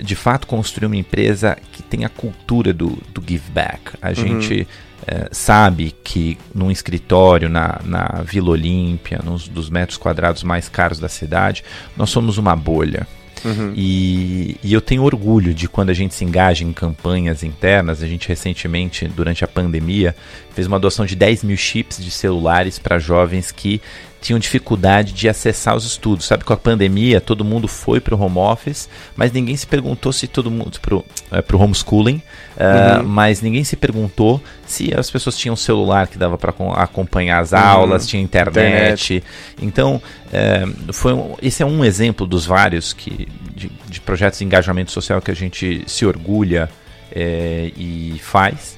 de 0.03 0.15
fato 0.15 0.47
construiu 0.47 0.89
uma 0.89 0.97
empresa 0.97 1.57
que 1.73 1.83
tem 1.83 2.05
a 2.05 2.09
cultura 2.09 2.73
do, 2.73 2.99
do 3.13 3.23
give 3.27 3.51
back. 3.51 3.93
A 4.03 4.09
uhum. 4.09 4.15
gente 4.15 4.69
é, 5.11 5.29
sabe 5.33 5.95
que 6.05 6.37
num 6.55 6.71
escritório 6.71 7.49
na, 7.49 7.81
na 7.83 8.23
Vila 8.23 8.51
Olímpia, 8.51 9.21
nos 9.25 9.49
dos 9.49 9.71
metros 9.71 9.97
quadrados 9.97 10.43
mais 10.43 10.69
caros 10.69 10.99
da 10.99 11.09
cidade, 11.09 11.65
nós 11.97 12.11
somos 12.11 12.37
uma 12.37 12.55
bolha. 12.55 13.07
Uhum. 13.45 13.73
E, 13.75 14.57
e, 14.63 14.73
eu 14.73 14.81
tenho 14.81 15.05
orgulho 15.05 15.55
de 15.55 15.69
quando 15.69 15.91
a 15.91 15.95
gente 15.95 16.15
se 16.15 16.25
engaja 16.25 16.65
em 16.65 16.73
campanhas 16.73 17.43
internas. 17.43 18.03
A 18.03 18.07
gente 18.07 18.29
recentemente, 18.29 19.07
durante 19.07 19.45
a 19.45 19.49
pandemia, 19.49 20.15
fez 20.55 20.67
uma 20.67 20.79
doação 20.79 21.07
de 21.07 21.15
10 21.15 21.45
mil 21.45 21.57
chips 21.57 22.03
de 22.03 22.11
celulares 22.11 22.79
para 22.79 22.99
jovens 22.99 23.53
que 23.53 23.81
tinham 24.21 24.39
dificuldade 24.39 25.13
de 25.13 25.29
acessar 25.29 25.77
os 25.77 25.87
estudos. 25.87 26.27
Sabe, 26.27 26.45
com 26.45 26.53
a 26.53 26.57
pandemia, 26.57 27.21
todo 27.21 27.45
mundo 27.45 27.69
foi 27.69 28.01
para 28.01 28.15
o 28.15 28.21
home 28.21 28.39
office, 28.39 28.89
mas 29.17 29.33
ninguém 29.33 29.57
se 29.57 29.67
perguntou 29.67 30.13
se 30.13 30.27
todo 30.27 30.51
mundo. 30.51 30.79
para 30.81 30.97
o 30.97 31.05
é, 31.31 31.63
homeschooling, 31.63 32.21
uh, 32.59 33.05
mas 33.05 33.41
ninguém 33.41 33.65
se 33.65 33.77
perguntou 33.77 34.43
se 34.67 34.93
as 34.95 35.11
pessoas 35.11 35.37
tinham 35.37 35.57
celular 35.57 36.09
que 36.09 36.19
dava 36.19 36.37
para 36.37 36.53
acompanhar 36.77 37.41
as 37.41 37.53
uhum. 37.53 37.59
aulas, 37.59 38.07
tinha 38.07 38.23
internet. 38.23 39.15
internet. 39.15 39.25
Então, 39.63 40.03
é, 40.33 40.65
foi 40.93 41.13
um, 41.13 41.35
esse 41.41 41.63
é 41.63 41.67
um 41.67 41.85
exemplo 41.85 42.27
dos 42.27 42.45
vários 42.45 42.93
que, 42.93 43.29
de, 43.55 43.71
de, 43.89 44.01
projetos 44.01 44.39
de 44.39 44.45
engajamento 44.45 44.93
social 44.93 45.21
que 45.21 45.31
a 45.31 45.35
gente 45.35 45.83
se 45.87 46.05
orgulha 46.05 46.69
é, 47.11 47.73
e 47.77 48.21
faz. 48.23 48.78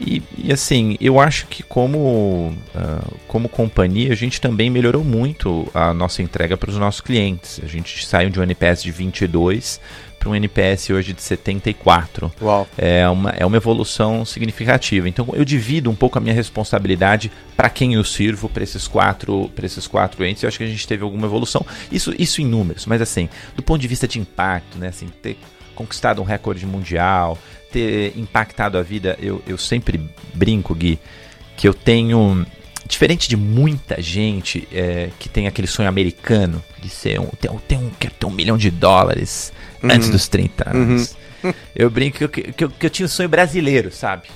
E, 0.00 0.22
e, 0.36 0.52
assim, 0.52 0.96
eu 1.00 1.18
acho 1.18 1.46
que 1.46 1.62
como, 1.62 2.54
uh, 2.74 3.16
como 3.26 3.48
companhia, 3.48 4.12
a 4.12 4.16
gente 4.16 4.40
também 4.40 4.70
melhorou 4.70 5.02
muito 5.02 5.68
a 5.74 5.92
nossa 5.92 6.22
entrega 6.22 6.56
para 6.56 6.70
os 6.70 6.76
nossos 6.76 7.00
clientes. 7.00 7.60
A 7.62 7.66
gente 7.66 8.06
saiu 8.06 8.30
de 8.30 8.38
um 8.38 8.42
NPS 8.42 8.82
de 8.82 8.92
22 8.92 9.80
para 10.18 10.28
um 10.28 10.34
NPS 10.34 10.90
hoje 10.90 11.12
de 11.12 11.22
74. 11.22 12.32
Uau. 12.42 12.68
É 12.76 13.08
uma, 13.08 13.30
é 13.30 13.46
uma 13.46 13.56
evolução 13.56 14.24
significativa. 14.24 15.08
Então 15.08 15.28
eu 15.32 15.44
divido 15.44 15.90
um 15.90 15.94
pouco 15.94 16.18
a 16.18 16.20
minha 16.20 16.34
responsabilidade 16.34 17.30
para 17.56 17.70
quem 17.70 17.94
eu 17.94 18.04
sirvo 18.04 18.48
para 18.48 18.62
esses 18.62 18.88
quatro 18.88 19.50
para 19.54 19.64
esses 19.64 19.86
quatro 19.86 20.24
entes. 20.24 20.42
Eu 20.42 20.48
acho 20.48 20.58
que 20.58 20.64
a 20.64 20.68
gente 20.68 20.86
teve 20.86 21.02
alguma 21.02 21.26
evolução. 21.26 21.64
Isso, 21.90 22.12
isso 22.18 22.40
em 22.40 22.46
números, 22.46 22.86
mas 22.86 23.00
assim, 23.00 23.28
do 23.54 23.62
ponto 23.62 23.80
de 23.80 23.88
vista 23.88 24.08
de 24.08 24.18
impacto, 24.18 24.78
né? 24.78 24.88
Assim, 24.88 25.08
ter 25.22 25.38
conquistado 25.74 26.20
um 26.20 26.24
recorde 26.24 26.66
mundial, 26.66 27.38
ter 27.70 28.12
impactado 28.16 28.78
a 28.78 28.82
vida, 28.82 29.16
eu, 29.20 29.42
eu 29.46 29.58
sempre 29.58 30.00
brinco, 30.34 30.74
Gui, 30.74 30.98
que 31.56 31.66
eu 31.68 31.74
tenho. 31.74 32.46
Diferente 32.86 33.28
de 33.28 33.36
muita 33.36 34.00
gente 34.00 34.66
é, 34.72 35.10
que 35.18 35.28
tem 35.28 35.46
aquele 35.46 35.66
sonho 35.66 35.88
americano 35.88 36.64
de 36.80 36.88
ser 36.88 37.20
um. 37.20 37.26
Ter, 37.26 37.50
ter 37.68 37.76
um 37.76 37.90
quero 37.90 38.14
ter 38.14 38.26
um 38.26 38.30
milhão 38.30 38.56
de 38.56 38.70
dólares 38.70 39.52
uhum. 39.82 39.90
antes 39.92 40.08
dos 40.08 40.26
30 40.26 40.70
anos. 40.70 41.16
Uhum. 41.42 41.52
Eu 41.76 41.90
brinco 41.90 42.16
que 42.16 42.24
eu, 42.24 42.28
que, 42.28 42.64
eu, 42.64 42.70
que 42.70 42.86
eu 42.86 42.90
tinha 42.90 43.04
um 43.04 43.08
sonho 43.08 43.28
brasileiro, 43.28 43.92
sabe? 43.92 44.28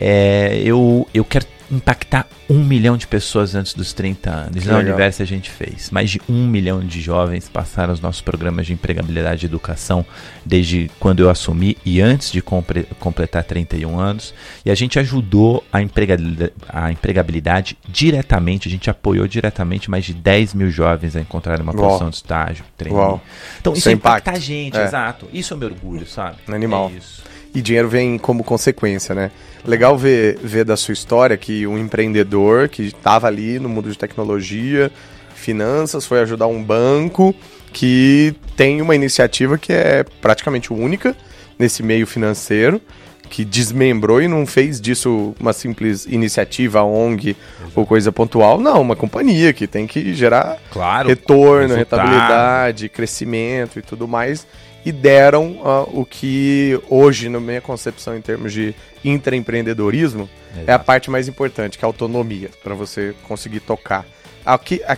É, 0.00 0.60
eu, 0.64 1.06
eu 1.12 1.24
quero 1.24 1.46
impactar 1.70 2.26
um 2.48 2.64
milhão 2.64 2.96
de 2.96 3.06
pessoas 3.06 3.54
antes 3.54 3.74
dos 3.74 3.92
30 3.92 4.30
anos. 4.30 4.62
Que 4.62 4.68
Na 4.68 4.78
Universo 4.78 5.22
a 5.22 5.24
gente 5.24 5.50
fez. 5.50 5.90
Mais 5.90 6.10
de 6.10 6.20
um 6.28 6.46
milhão 6.46 6.80
de 6.80 7.00
jovens 7.00 7.48
passaram 7.48 7.92
os 7.92 8.00
nossos 8.00 8.22
programas 8.22 8.66
de 8.66 8.72
empregabilidade 8.72 9.44
e 9.44 9.46
educação 9.46 10.04
desde 10.44 10.90
quando 10.98 11.20
eu 11.20 11.28
assumi 11.28 11.76
e 11.84 12.00
antes 12.00 12.32
de 12.32 12.40
completar 12.40 13.44
31 13.44 13.98
anos. 13.98 14.32
E 14.64 14.70
a 14.70 14.74
gente 14.74 14.98
ajudou 14.98 15.62
a 15.70 15.82
empregabilidade, 15.82 16.52
a 16.68 16.90
empregabilidade 16.90 17.76
diretamente, 17.86 18.66
a 18.68 18.70
gente 18.70 18.88
apoiou 18.88 19.28
diretamente 19.28 19.90
mais 19.90 20.04
de 20.04 20.14
10 20.14 20.54
mil 20.54 20.70
jovens 20.70 21.16
a 21.16 21.20
encontrarem 21.20 21.62
uma 21.62 21.74
Uau. 21.74 21.86
posição 21.86 22.08
de 22.08 22.16
estágio, 22.16 22.64
treino. 22.76 23.20
Então 23.60 23.74
isso, 23.74 23.90
impacta 23.90 24.30
a 24.30 24.38
gente, 24.38 24.78
é. 24.78 24.84
exato. 24.84 25.28
Isso 25.32 25.52
é 25.52 25.56
o 25.56 25.60
meu 25.60 25.68
orgulho, 25.68 26.06
sabe? 26.06 26.38
Animal. 26.48 26.90
É 26.94 26.98
isso 26.98 27.28
e 27.54 27.62
dinheiro 27.62 27.88
vem 27.88 28.18
como 28.18 28.44
consequência, 28.44 29.14
né? 29.14 29.30
Legal 29.64 29.96
ver, 29.98 30.38
ver 30.42 30.64
da 30.64 30.76
sua 30.76 30.92
história 30.92 31.36
que 31.36 31.66
um 31.66 31.78
empreendedor 31.78 32.68
que 32.68 32.82
estava 32.82 33.26
ali 33.26 33.58
no 33.58 33.68
mundo 33.68 33.90
de 33.90 33.98
tecnologia, 33.98 34.90
finanças, 35.34 36.06
foi 36.06 36.20
ajudar 36.20 36.46
um 36.46 36.62
banco 36.62 37.34
que 37.72 38.34
tem 38.56 38.80
uma 38.80 38.94
iniciativa 38.94 39.58
que 39.58 39.72
é 39.72 40.04
praticamente 40.20 40.72
única 40.72 41.16
nesse 41.58 41.82
meio 41.82 42.06
financeiro, 42.06 42.80
que 43.28 43.44
desmembrou 43.44 44.22
e 44.22 44.28
não 44.28 44.46
fez 44.46 44.80
disso 44.80 45.34
uma 45.38 45.52
simples 45.52 46.06
iniciativa, 46.06 46.82
ONG 46.82 47.30
Exato. 47.30 47.72
ou 47.74 47.84
coisa 47.84 48.10
pontual. 48.10 48.58
Não, 48.58 48.80
uma 48.80 48.96
companhia 48.96 49.52
que 49.52 49.66
tem 49.66 49.86
que 49.86 50.14
gerar 50.14 50.56
claro, 50.70 51.08
retorno, 51.08 51.74
resultado. 51.74 52.00
rentabilidade, 52.00 52.88
crescimento 52.88 53.78
e 53.78 53.82
tudo 53.82 54.08
mais 54.08 54.46
e 54.84 54.92
deram 54.92 55.52
uh, 55.52 56.00
o 56.00 56.04
que 56.04 56.80
hoje, 56.88 57.28
na 57.28 57.40
minha 57.40 57.60
concepção 57.60 58.16
em 58.16 58.20
termos 58.20 58.52
de 58.52 58.74
intraempreendedorismo, 59.04 60.28
Exato. 60.52 60.70
é 60.70 60.72
a 60.72 60.78
parte 60.78 61.10
mais 61.10 61.28
importante, 61.28 61.78
que 61.78 61.84
é 61.84 61.86
a 61.86 61.88
autonomia, 61.88 62.50
para 62.62 62.74
você 62.74 63.14
conseguir 63.26 63.60
tocar. 63.60 64.06
Ao 64.44 64.58
que, 64.58 64.82
a, 64.84 64.96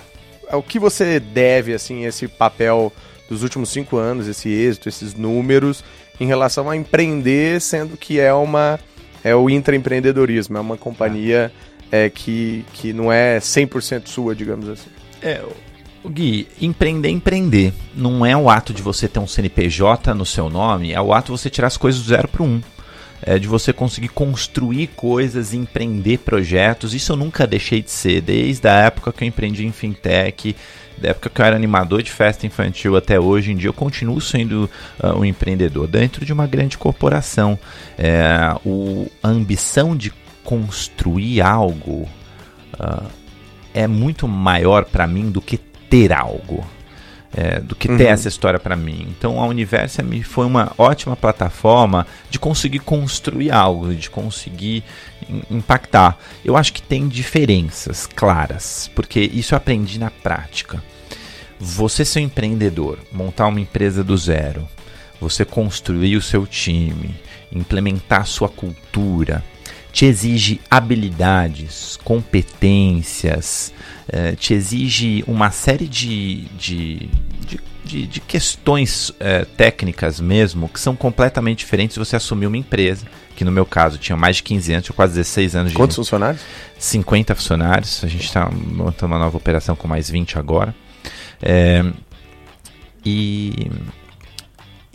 ao 0.49 0.63
que 0.63 0.79
você 0.79 1.19
deve, 1.19 1.75
assim, 1.75 2.05
esse 2.05 2.29
papel 2.29 2.93
dos 3.29 3.43
últimos 3.43 3.71
cinco 3.71 3.97
anos, 3.97 4.29
esse 4.29 4.49
êxito, 4.49 4.89
esses 4.89 5.15
números, 5.15 5.83
em 6.21 6.27
relação 6.27 6.69
a 6.69 6.77
empreender, 6.77 7.61
sendo 7.61 7.97
que 7.97 8.21
é 8.21 8.33
uma 8.33 8.79
é 9.23 9.35
o 9.35 9.51
intraempreendedorismo, 9.51 10.57
é 10.57 10.61
uma 10.61 10.77
companhia 10.77 11.53
é, 11.93 12.09
que, 12.09 12.65
que 12.73 12.93
não 12.93 13.13
é 13.13 13.39
100% 13.39 14.09
sua, 14.09 14.35
digamos 14.35 14.69
assim. 14.69 14.91
É, 15.21 15.43
Gui, 16.09 16.49
empreender 16.61 17.09
é 17.09 17.11
empreender. 17.11 17.73
Não 17.95 18.25
é 18.25 18.37
o 18.37 18.49
ato 18.49 18.73
de 18.73 18.83
você 18.83 19.07
ter 19.07 19.19
um 19.19 19.27
CNPJ 19.27 20.15
no 20.15 20.25
seu 20.25 20.49
nome, 20.49 20.93
é 20.93 21.01
o 21.01 21.13
ato 21.13 21.27
de 21.27 21.39
você 21.39 21.51
tirar 21.51 21.67
as 21.67 21.77
coisas 21.77 22.01
do 22.03 22.09
zero 22.09 22.29
para 22.29 22.43
um. 22.43 22.61
É 23.23 23.39
de 23.39 23.47
você 23.47 23.71
conseguir 23.71 24.09
construir 24.09 24.87
coisas, 24.89 25.53
empreender 25.53 26.21
projetos. 26.21 26.95
Isso 26.95 27.13
eu 27.13 27.17
nunca 27.17 27.47
deixei 27.47 27.83
de 27.83 27.91
ser, 27.91 28.23
desde 28.23 28.67
a 28.67 28.73
época 28.73 29.13
que 29.13 29.23
eu 29.23 29.29
empreendi 29.29 29.67
em 29.67 29.73
fintech, 29.73 30.57
da 30.97 31.11
época 31.11 31.29
que 31.29 31.41
eu 31.41 31.45
era 31.45 31.55
animador 31.55 32.03
de 32.03 32.11
festa 32.11 32.47
infantil 32.47 32.97
até 32.97 33.21
hoje 33.21 33.53
em 33.53 33.57
dia, 33.57 33.69
eu 33.69 33.75
continuo 33.75 34.23
sendo 34.23 34.71
uh, 35.03 35.19
um 35.19 35.25
empreendedor 35.25 35.87
dentro 35.87 36.25
de 36.25 36.33
uma 36.33 36.47
grande 36.47 36.79
corporação. 36.79 37.59
É, 37.99 38.55
o, 38.65 39.07
a 39.23 39.29
ambição 39.29 39.95
de 39.95 40.11
construir 40.43 41.43
algo 41.43 42.09
uh, 42.79 43.07
é 43.75 43.87
muito 43.87 44.27
maior 44.27 44.87
para 44.87 45.07
mim 45.07 45.31
do 45.31 45.43
que 45.43 45.59
ter 45.91 46.13
algo. 46.13 46.65
É, 47.33 47.61
do 47.61 47.77
que 47.77 47.87
ter 47.87 48.07
uhum. 48.07 48.11
essa 48.11 48.27
história 48.27 48.59
para 48.59 48.75
mim. 48.75 49.07
Então 49.17 49.41
a 49.41 49.47
Universa 49.47 50.03
me 50.03 50.21
foi 50.21 50.45
uma 50.45 50.73
ótima 50.77 51.15
plataforma 51.15 52.05
de 52.29 52.41
conseguir 52.41 52.81
construir 52.81 53.53
algo, 53.53 53.95
de 53.95 54.11
conseguir 54.11 54.83
impactar. 55.49 56.19
Eu 56.45 56.57
acho 56.57 56.73
que 56.73 56.83
tem 56.83 57.07
diferenças 57.07 58.05
claras, 58.05 58.91
porque 58.97 59.21
isso 59.21 59.55
eu 59.55 59.59
aprendi 59.59 59.97
na 59.97 60.11
prática. 60.11 60.83
Você 61.61 62.05
ser 62.05 62.19
um 62.19 62.25
empreendedor, 62.25 62.99
montar 63.13 63.47
uma 63.47 63.61
empresa 63.61 64.03
do 64.03 64.17
zero, 64.17 64.69
você 65.21 65.45
construir 65.45 66.17
o 66.17 66.23
seu 66.23 66.49
time, 66.49 67.15
implementar 67.53 68.23
a 68.23 68.25
sua 68.25 68.49
cultura, 68.49 69.45
te 69.93 70.05
exige 70.07 70.61
habilidades, 70.71 71.99
competências, 72.03 73.73
eh, 74.13 74.35
te 74.35 74.55
exige 74.55 75.25
uma 75.27 75.51
série 75.51 75.87
de, 75.87 76.47
de, 76.59 77.09
de, 77.47 77.61
de, 77.85 78.07
de 78.07 78.21
questões 78.21 79.13
eh, 79.21 79.45
técnicas 79.57 80.19
mesmo 80.19 80.69
que 80.69 80.81
são 80.81 80.97
completamente 80.97 81.59
diferentes 81.59 81.95
se 81.95 81.99
você 81.99 82.17
assumir 82.17 82.47
uma 82.47 82.57
empresa, 82.57 83.07
que 83.37 83.45
no 83.45 83.53
meu 83.53 83.65
caso 83.65 83.99
tinha 83.99 84.17
mais 84.17 84.37
de 84.37 84.43
15 84.43 84.73
anos, 84.73 84.85
tinha 84.87 84.97
quase 84.97 85.15
16 85.15 85.57
anos 85.57 85.71
de. 85.71 85.77
Quantos 85.77 85.97
funcionários? 85.97 86.43
50 86.79 87.35
funcionários, 87.37 88.03
a 88.03 88.09
gente 88.09 88.25
está 88.25 88.51
montando 88.51 89.13
uma 89.13 89.19
nova 89.19 89.37
operação 89.37 89.77
com 89.77 89.87
mais 89.87 90.11
20 90.11 90.39
agora. 90.39 90.75
É, 91.41 91.85
e 93.05 93.71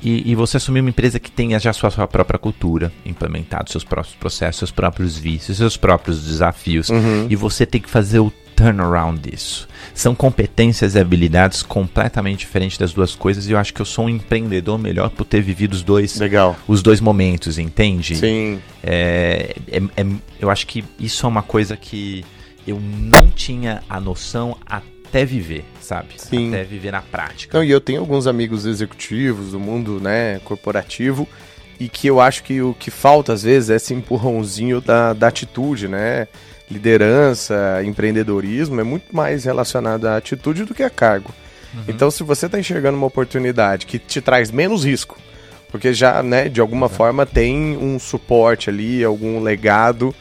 e, 0.04 0.32
e, 0.32 0.36
você 0.36 0.58
assumir 0.58 0.82
uma 0.82 0.90
empresa 0.90 1.20
que 1.20 1.32
tenha 1.32 1.58
já 1.58 1.74
sua, 1.74 1.90
sua 1.90 2.08
própria 2.08 2.38
cultura, 2.38 2.92
implementado 3.04 3.72
seus 3.72 3.84
próprios 3.84 4.14
processos, 4.14 4.60
seus 4.60 4.72
próprios 4.72 5.18
vícios, 5.18 5.58
seus 5.58 5.78
próprios 5.78 6.24
desafios, 6.24 6.90
uhum. 6.90 7.26
e 7.28 7.36
você 7.36 7.66
tem 7.66 7.82
que 7.82 7.90
fazer 7.90 8.20
o 8.20 8.32
turnaround 8.56 9.20
disso. 9.20 9.68
São 9.94 10.16
competências 10.16 10.96
e 10.96 11.00
habilidades 11.00 11.62
completamente 11.62 12.40
diferentes 12.40 12.78
das 12.78 12.94
duas 12.94 13.16
coisas, 13.16 13.48
e 13.48 13.52
eu 13.52 13.58
acho 13.58 13.74
que 13.74 13.82
eu 13.82 13.86
sou 13.86 14.06
um 14.06 14.10
empreendedor 14.10 14.78
melhor 14.78 15.10
por 15.10 15.26
ter 15.26 15.42
vivido 15.42 15.74
os 15.74 15.84
dois, 15.84 16.18
Legal. 16.18 16.56
os 16.68 16.82
dois 16.82 17.00
momentos, 17.00 17.58
entende? 17.58 18.16
Sim. 18.16 18.60
É, 18.84 19.56
é, 19.68 19.78
é, 19.78 20.06
eu 20.40 20.50
acho 20.50 20.66
que 20.68 20.84
isso 21.00 21.26
é 21.26 21.30
uma 21.30 21.44
coisa 21.44 21.76
que 21.76 22.24
eu 22.68 22.80
não 22.80 23.30
tinha 23.30 23.84
a 23.88 24.00
noção 24.00 24.58
até 24.66 25.24
viver, 25.24 25.66
sabe? 25.80 26.10
Sim. 26.18 26.50
Até 26.50 26.64
viver 26.64 26.92
na 26.92 27.02
prática. 27.02 27.58
Não, 27.58 27.64
e 27.64 27.70
eu 27.70 27.80
tenho 27.80 28.00
alguns 28.00 28.28
amigos 28.28 28.66
executivos 28.66 29.52
do 29.52 29.60
mundo, 29.60 30.00
né, 30.02 30.40
corporativo, 30.44 31.28
e 31.80 31.90
que 31.90 32.08
eu 32.08 32.20
acho 32.20 32.44
que 32.44 32.62
o 32.62 32.74
que 32.74 32.90
falta 32.90 33.34
às 33.34 33.44
vezes 33.44 33.70
é 33.70 33.76
esse 33.76 33.94
empurrãozinho 33.94 34.82
da, 34.82 35.14
da 35.14 35.28
atitude, 35.28 35.88
né? 35.88 36.28
Liderança, 36.70 37.82
empreendedorismo 37.86 38.80
é 38.80 38.84
muito 38.84 39.16
mais 39.16 39.46
relacionado 39.46 40.08
à 40.08 40.18
atitude 40.18 40.66
do 40.66 40.74
que 40.74 40.84
a 40.84 40.90
cargo. 40.90 41.34
Uhum. 41.74 41.84
Então, 41.88 42.10
se 42.10 42.24
você 42.24 42.48
está 42.48 42.60
enxergando 42.60 42.98
uma 42.98 43.08
oportunidade 43.08 43.86
que 43.86 44.00
te 44.00 44.20
traz 44.22 44.50
menos 44.50 44.84
risco, 44.84 45.18
porque 45.70 45.94
já, 45.94 46.24
né, 46.24 46.50
de 46.50 46.62
alguma 46.62 46.88
uhum. 46.88 46.94
forma 46.94 47.26
tem 47.26 47.78
um 47.78 48.00
suporte 48.00 48.70
ali, 48.70 49.04
algum 49.04 49.42
legado 49.42 50.16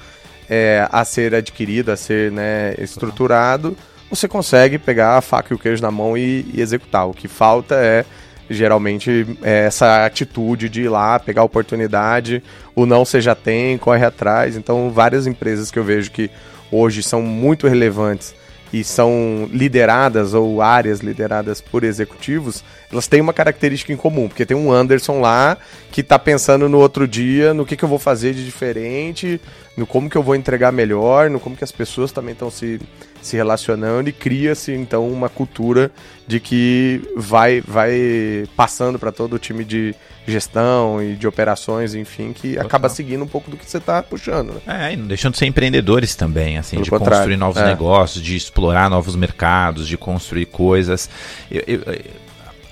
é, 0.49 0.87
a 0.91 1.05
ser 1.05 1.35
adquirido, 1.35 1.91
a 1.91 1.97
ser 1.97 2.31
né, 2.31 2.75
estruturado. 2.79 3.77
Você 4.11 4.29
consegue 4.29 4.79
pegar 4.79 5.17
a 5.17 5.21
faca 5.21 5.53
e 5.53 5.57
o 5.57 5.59
queijo 5.59 5.83
na 5.83 5.91
mão 5.91 6.17
e, 6.17 6.45
e 6.53 6.61
executar. 6.61 7.09
O 7.09 7.15
que 7.15 7.29
falta 7.29 7.77
é 7.77 8.05
geralmente 8.49 9.27
é 9.43 9.67
essa 9.67 10.05
atitude 10.05 10.69
de 10.69 10.83
ir 10.83 10.89
lá, 10.89 11.19
pegar 11.19 11.43
a 11.43 11.45
oportunidade, 11.45 12.43
o 12.75 12.87
não 12.87 13.05
você 13.05 13.21
já 13.21 13.35
tem, 13.35 13.79
corre 13.79 14.05
atrás. 14.05 14.57
Então, 14.57 14.91
várias 14.91 15.27
empresas 15.27 15.71
que 15.71 15.79
eu 15.79 15.85
vejo 15.85 16.11
que 16.11 16.31
hoje 16.71 17.03
são 17.03 17.23
muito 17.23 17.67
relevantes 17.69 18.35
e 18.75 18.83
são 18.83 19.49
lideradas 19.53 20.35
ou 20.35 20.61
áreas 20.61 20.99
lideradas 20.99 21.61
por 21.61 21.85
executivos, 21.85 22.65
elas 22.91 23.07
têm 23.07 23.21
uma 23.21 23.33
característica 23.33 23.93
em 23.93 23.97
comum, 23.97 24.27
porque 24.27 24.45
tem 24.45 24.57
um 24.57 24.73
Anderson 24.73 25.21
lá 25.21 25.57
que 25.93 26.01
está 26.01 26.19
pensando 26.19 26.69
no 26.69 26.79
outro 26.79 27.07
dia, 27.07 27.55
no 27.55 27.65
que, 27.65 27.77
que 27.77 27.85
eu 27.85 27.89
vou 27.89 28.01
fazer 28.01 28.35
de 28.35 28.45
diferente, 28.45 29.41
no 29.77 29.87
como 29.87 30.11
que 30.11 30.17
eu 30.17 30.25
vou 30.25 30.35
entregar 30.35 30.73
melhor, 30.73 31.31
no 31.31 31.39
como 31.39 31.57
que 31.57 31.63
as 31.63 31.71
pessoas 31.71 32.11
também 32.11 32.33
estão 32.33 32.51
se, 32.51 32.81
se 33.27 33.37
relacionando 33.37 34.09
e 34.09 34.13
cria-se 34.13 34.73
então 34.73 35.09
uma 35.09 35.29
cultura 35.29 35.91
de 36.27 36.41
que 36.41 37.03
vai, 37.17 37.61
vai 37.61 38.47
passando 38.57 38.99
para 38.99 39.11
todo 39.11 39.35
o 39.35 39.39
time 39.39 39.65
de 39.65 39.95
gestão 40.27 41.03
e 41.03 41.15
de 41.17 41.27
operações, 41.27 41.95
enfim, 41.95 42.33
que 42.33 42.51
Total. 42.51 42.67
acaba 42.67 42.89
seguindo 42.89 43.25
um 43.25 43.27
pouco 43.27 43.51
do 43.51 43.57
que 43.57 43.69
você 43.69 43.79
está 43.79 44.03
puxando. 44.03 44.55
Né? 44.55 44.89
É, 44.89 44.93
e 44.93 44.97
não 44.97 45.07
deixando 45.07 45.33
de 45.33 45.39
ser 45.39 45.47
empreendedores 45.47 46.15
também, 46.15 46.59
assim, 46.59 46.77
Pelo 46.77 46.85
de 46.85 46.91
contrário. 46.91 47.17
construir 47.19 47.37
novos 47.37 47.61
é. 47.61 47.67
negócios, 47.67 48.23
de 48.23 48.37
explorar 48.37 48.89
novos 48.89 49.17
mercados, 49.17 49.87
de 49.87 49.97
construir 49.97 50.47
coisas. 50.47 51.11
Eu, 51.51 51.63
eu, 51.67 51.81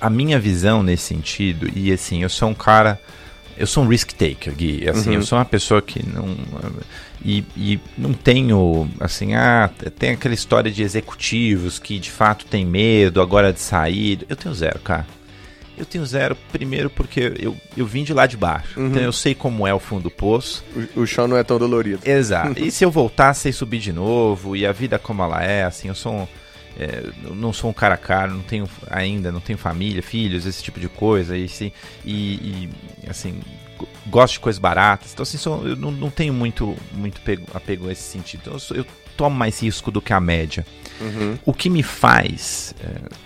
a 0.00 0.11
minha 0.11 0.38
visão 0.38 0.82
nesse 0.82 1.04
sentido, 1.04 1.71
e 1.75 1.92
assim, 1.92 2.23
eu 2.23 2.28
sou 2.28 2.49
um 2.49 2.54
cara 2.54 2.99
eu 3.56 3.66
sou 3.66 3.85
um 3.85 3.88
risk 3.88 4.12
taker, 4.12 4.54
Gui. 4.54 4.88
Assim, 4.88 5.11
uhum. 5.11 5.16
eu 5.16 5.23
sou 5.23 5.38
uma 5.38 5.44
pessoa 5.44 5.82
que 5.82 6.04
não 6.04 6.37
e, 7.25 7.45
e, 7.57 7.81
não 7.97 8.12
tenho 8.12 8.88
assim, 9.00 9.35
ah, 9.35 9.71
tem 9.99 10.11
aquela 10.11 10.35
história 10.35 10.71
de 10.71 10.82
executivos 10.82 11.78
que 11.78 11.99
de 11.99 12.11
fato 12.11 12.45
tem 12.47 12.67
medo 12.67 13.21
agora 13.21 13.52
de 13.52 13.61
sair. 13.61 14.21
Eu 14.28 14.37
tenho 14.37 14.54
zero, 14.54 14.78
cara. 14.80 15.06
Eu 15.76 15.87
tenho 15.87 16.04
zero, 16.04 16.37
primeiro 16.50 16.91
porque 16.91 17.32
eu, 17.39 17.56
eu 17.76 17.87
vim 17.87 18.04
de 18.04 18.13
lá 18.13 18.26
de 18.26 18.37
baixo. 18.37 18.78
Uhum. 18.78 18.89
Então 18.89 19.02
eu 19.02 19.13
sei 19.13 19.35
como 19.35 19.67
é 19.67 19.73
o 19.73 19.78
fundo 19.78 20.04
do 20.04 20.11
poço. 20.11 20.65
O, 20.97 21.00
o 21.00 21.06
chão 21.06 21.26
não 21.26 21.37
é 21.37 21.43
tão 21.43 21.58
dolorido. 21.58 22.00
Exato. 22.04 22.58
e 22.61 22.71
se 22.71 22.85
eu 22.85 22.91
voltar, 22.91 23.35
sei 23.35 23.52
subir 23.52 23.78
de 23.78 23.93
novo, 23.93 24.56
e 24.56 24.67
a 24.67 24.73
vida 24.73 24.99
como 24.99 25.23
ela 25.23 25.43
é, 25.43 25.65
assim, 25.65 25.89
eu 25.89 25.95
sou 25.95 26.13
um, 26.13 26.28
é, 26.78 27.04
não 27.35 27.52
sou 27.52 27.71
um 27.71 27.73
cara 27.73 27.97
caro, 27.97 28.32
não 28.32 28.43
tenho 28.43 28.69
ainda, 28.91 29.30
não 29.30 29.41
tenho 29.41 29.58
família, 29.58 30.02
filhos, 30.02 30.47
esse 30.47 30.63
tipo 30.63 30.80
de 30.80 30.89
coisa, 30.89 31.37
e, 31.37 31.45
assim, 31.45 31.73
e, 32.04 32.69
e 33.02 33.08
assim, 33.08 33.41
gosto 34.06 34.34
de 34.34 34.40
coisas 34.40 34.58
baratas, 34.58 35.12
então 35.12 35.23
assim, 35.23 35.38
sou, 35.38 35.66
eu 35.66 35.76
não, 35.76 35.90
não 35.90 36.10
tenho 36.10 36.32
muito, 36.32 36.76
muito 36.92 37.21
pego, 37.21 37.47
apego 37.54 37.88
a 37.88 37.92
esse 37.92 38.02
sentido, 38.02 38.40
então, 38.42 38.52
eu, 38.54 38.58
sou, 38.58 38.76
eu, 38.76 38.86
tomo 39.16 39.36
mais 39.36 39.62
risco 39.62 39.90
do 39.90 40.00
que 40.00 40.12
a 40.12 40.21
média. 40.21 40.64
Uhum. 41.00 41.38
O 41.45 41.52
que 41.52 41.68
me 41.68 41.82
faz 41.82 42.75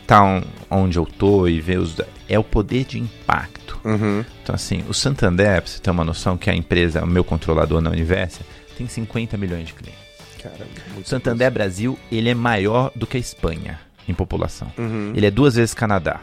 estar 0.02 0.24
é, 0.24 0.40
tá 0.40 0.42
onde 0.68 0.98
eu 0.98 1.06
tô 1.06 1.46
e 1.46 1.60
ver 1.60 1.78
os 1.78 1.96
é 2.28 2.38
o 2.38 2.44
poder 2.44 2.84
de 2.84 2.98
impacto. 2.98 3.78
Uhum. 3.84 4.24
Então 4.42 4.54
assim, 4.54 4.82
o 4.88 4.94
Santander, 4.94 5.62
pra 5.62 5.70
você 5.70 5.78
ter 5.78 5.90
uma 5.90 6.04
noção 6.04 6.36
que 6.36 6.50
a 6.50 6.54
empresa, 6.54 7.04
o 7.04 7.06
meu 7.06 7.22
controlador 7.22 7.80
na 7.80 7.90
Universa, 7.90 8.40
tem 8.76 8.88
50 8.88 9.36
milhões 9.36 9.68
de 9.68 9.74
clientes. 9.74 10.00
Caramba, 10.42 10.64
o 10.98 11.04
Santander 11.04 11.50
Brasil, 11.50 11.98
ele 12.10 12.28
é 12.28 12.34
maior 12.34 12.90
do 12.94 13.06
que 13.06 13.16
a 13.16 13.20
Espanha 13.20 13.78
em 14.08 14.14
população. 14.14 14.72
Uhum. 14.76 15.12
Ele 15.14 15.26
é 15.26 15.30
duas 15.30 15.54
vezes 15.54 15.74
Canadá. 15.74 16.20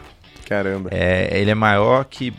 Caramba. 0.48 0.90
É, 0.92 1.40
ele 1.40 1.50
é 1.50 1.54
maior 1.54 2.04
que 2.04 2.32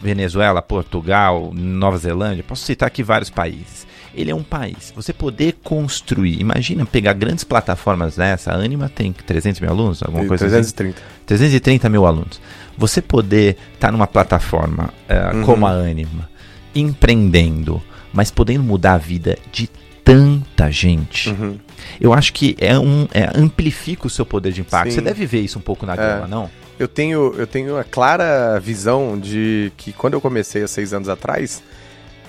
Venezuela, 0.00 0.60
Portugal, 0.60 1.52
Nova 1.54 1.96
Zelândia. 1.98 2.44
Posso 2.46 2.64
citar 2.64 2.86
aqui 2.86 3.02
vários 3.02 3.30
países. 3.30 3.86
Ele 4.14 4.30
é 4.30 4.34
um 4.34 4.42
país. 4.42 4.92
Você 4.96 5.12
poder 5.12 5.58
construir. 5.62 6.40
Imagina 6.40 6.84
pegar 6.84 7.12
grandes 7.12 7.44
plataformas 7.44 8.16
dessa. 8.16 8.52
A 8.52 8.56
Anima 8.56 8.88
tem 8.88 9.12
300 9.12 9.60
mil 9.60 9.70
alunos, 9.70 10.02
alguma 10.02 10.26
coisa 10.26 10.48
330. 10.48 10.98
assim. 10.98 11.08
330 11.26 11.88
mil 11.88 12.06
alunos. 12.06 12.40
Você 12.76 13.00
poder 13.00 13.56
estar 13.74 13.88
tá 13.88 13.92
numa 13.92 14.06
plataforma 14.06 14.92
uh, 15.08 15.36
uhum. 15.36 15.42
como 15.44 15.66
a 15.66 15.70
Anima, 15.70 16.28
empreendendo, 16.74 17.82
mas 18.12 18.30
podendo 18.30 18.64
mudar 18.64 18.94
a 18.94 18.98
vida 18.98 19.38
de 19.52 19.68
tanta 20.02 20.70
gente. 20.72 21.28
Uhum. 21.28 21.58
Eu 22.00 22.14
acho 22.14 22.32
que 22.32 22.56
é 22.58 22.78
um 22.78 23.06
é, 23.12 23.30
amplifica 23.34 24.06
o 24.06 24.10
seu 24.10 24.24
poder 24.24 24.52
de 24.52 24.62
impacto. 24.62 24.90
Sim. 24.90 24.96
Você 24.96 25.00
deve 25.02 25.26
ver 25.26 25.40
isso 25.40 25.58
um 25.58 25.62
pouco 25.62 25.84
na 25.84 25.94
Gama, 25.94 26.24
é. 26.24 26.28
não? 26.28 26.50
Eu 26.78 26.86
tenho, 26.86 27.34
eu 27.36 27.46
tenho 27.46 27.76
a 27.76 27.84
clara 27.84 28.58
visão 28.60 29.18
de 29.18 29.72
que 29.76 29.92
quando 29.92 30.14
eu 30.14 30.20
comecei 30.20 30.62
há 30.62 30.68
seis 30.68 30.92
anos 30.92 31.08
atrás, 31.08 31.62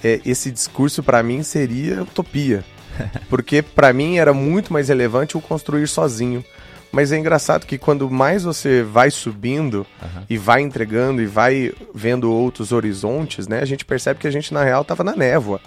é, 0.04 0.20
esse 0.26 0.52
discurso 0.52 1.04
para 1.04 1.22
mim 1.22 1.44
seria 1.44 2.04
utopia. 2.04 2.64
Porque 3.30 3.62
para 3.62 3.94
mim 3.94 4.18
era 4.18 4.34
muito 4.34 4.74
mais 4.74 4.90
relevante 4.90 5.38
o 5.38 5.42
construir 5.42 5.88
sozinho. 5.88 6.44
Mas 6.92 7.12
é 7.12 7.18
engraçado 7.18 7.68
que 7.68 7.78
quando 7.78 8.10
mais 8.10 8.44
você 8.44 8.82
vai 8.82 9.12
subindo 9.12 9.86
uhum. 10.02 10.24
e 10.28 10.38
vai 10.38 10.62
entregando 10.62 11.22
e 11.22 11.28
vai 11.28 11.72
vendo 11.94 12.32
outros 12.32 12.72
horizontes, 12.72 13.48
né? 13.48 13.60
A 13.60 13.66
gente 13.66 13.86
percebe 13.86 14.20
que 14.20 14.28
a 14.28 14.32
gente 14.32 14.52
na 14.54 14.64
real 14.64 14.84
tava 14.84 15.04
na 15.04 15.16
névoa. 15.16 15.62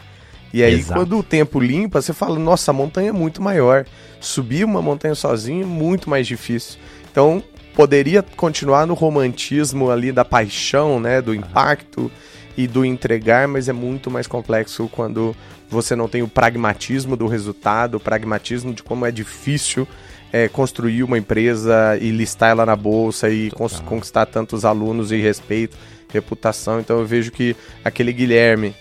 E 0.53 0.63
aí, 0.63 0.75
Exato. 0.75 0.99
quando 0.99 1.19
o 1.19 1.23
tempo 1.23 1.61
limpa, 1.61 2.03
você 2.03 2.13
fala: 2.13 2.39
nossa, 2.39 2.73
a 2.73 2.75
montanha 2.75 3.11
é 3.11 3.13
muito 3.13 3.41
maior. 3.41 3.87
Subir 4.21 4.65
uma 4.65 4.83
montanha 4.83 5.15
sozinho 5.15 5.63
é 5.63 5.67
muito 5.67 6.11
mais 6.11 6.27
difícil. 6.27 6.79
Então, 7.11 7.43
poderia 7.75 8.23
continuar 8.37 8.87
no 8.87 8.95
romantismo 8.95 9.91
ali 9.91 10.13
da 10.13 10.25
paixão, 10.25 11.01
né? 11.01 11.21
Do 11.21 11.35
impacto 11.35 12.11
e 12.57 12.67
do 12.67 12.85
entregar, 12.85 13.49
mas 13.49 13.69
é 13.69 13.73
muito 13.73 14.11
mais 14.11 14.27
complexo 14.27 14.89
quando 14.93 15.35
você 15.69 15.97
não 15.97 16.09
tem 16.09 16.23
o 16.23 16.29
pragmatismo 16.29 17.17
do 17.17 17.27
resultado, 17.27 17.97
o 17.97 18.01
pragmatismo 18.01 18.75
de 18.75 18.83
como 18.83 19.07
é 19.07 19.11
difícil 19.11 19.89
é, 20.33 20.49
construir 20.49 21.03
uma 21.03 21.19
empresa 21.19 21.97
e 22.01 22.11
listar 22.11 22.51
ela 22.51 22.67
na 22.67 22.77
bolsa 22.77 23.29
e 23.31 23.51
conquistar 23.85 24.27
tantos 24.27 24.65
alunos 24.65 25.13
e 25.13 25.17
respeito, 25.17 25.77
reputação. 26.13 26.81
Então 26.81 26.99
eu 26.99 27.07
vejo 27.07 27.31
que 27.31 27.57
aquele 27.85 28.13
Guilherme 28.13 28.75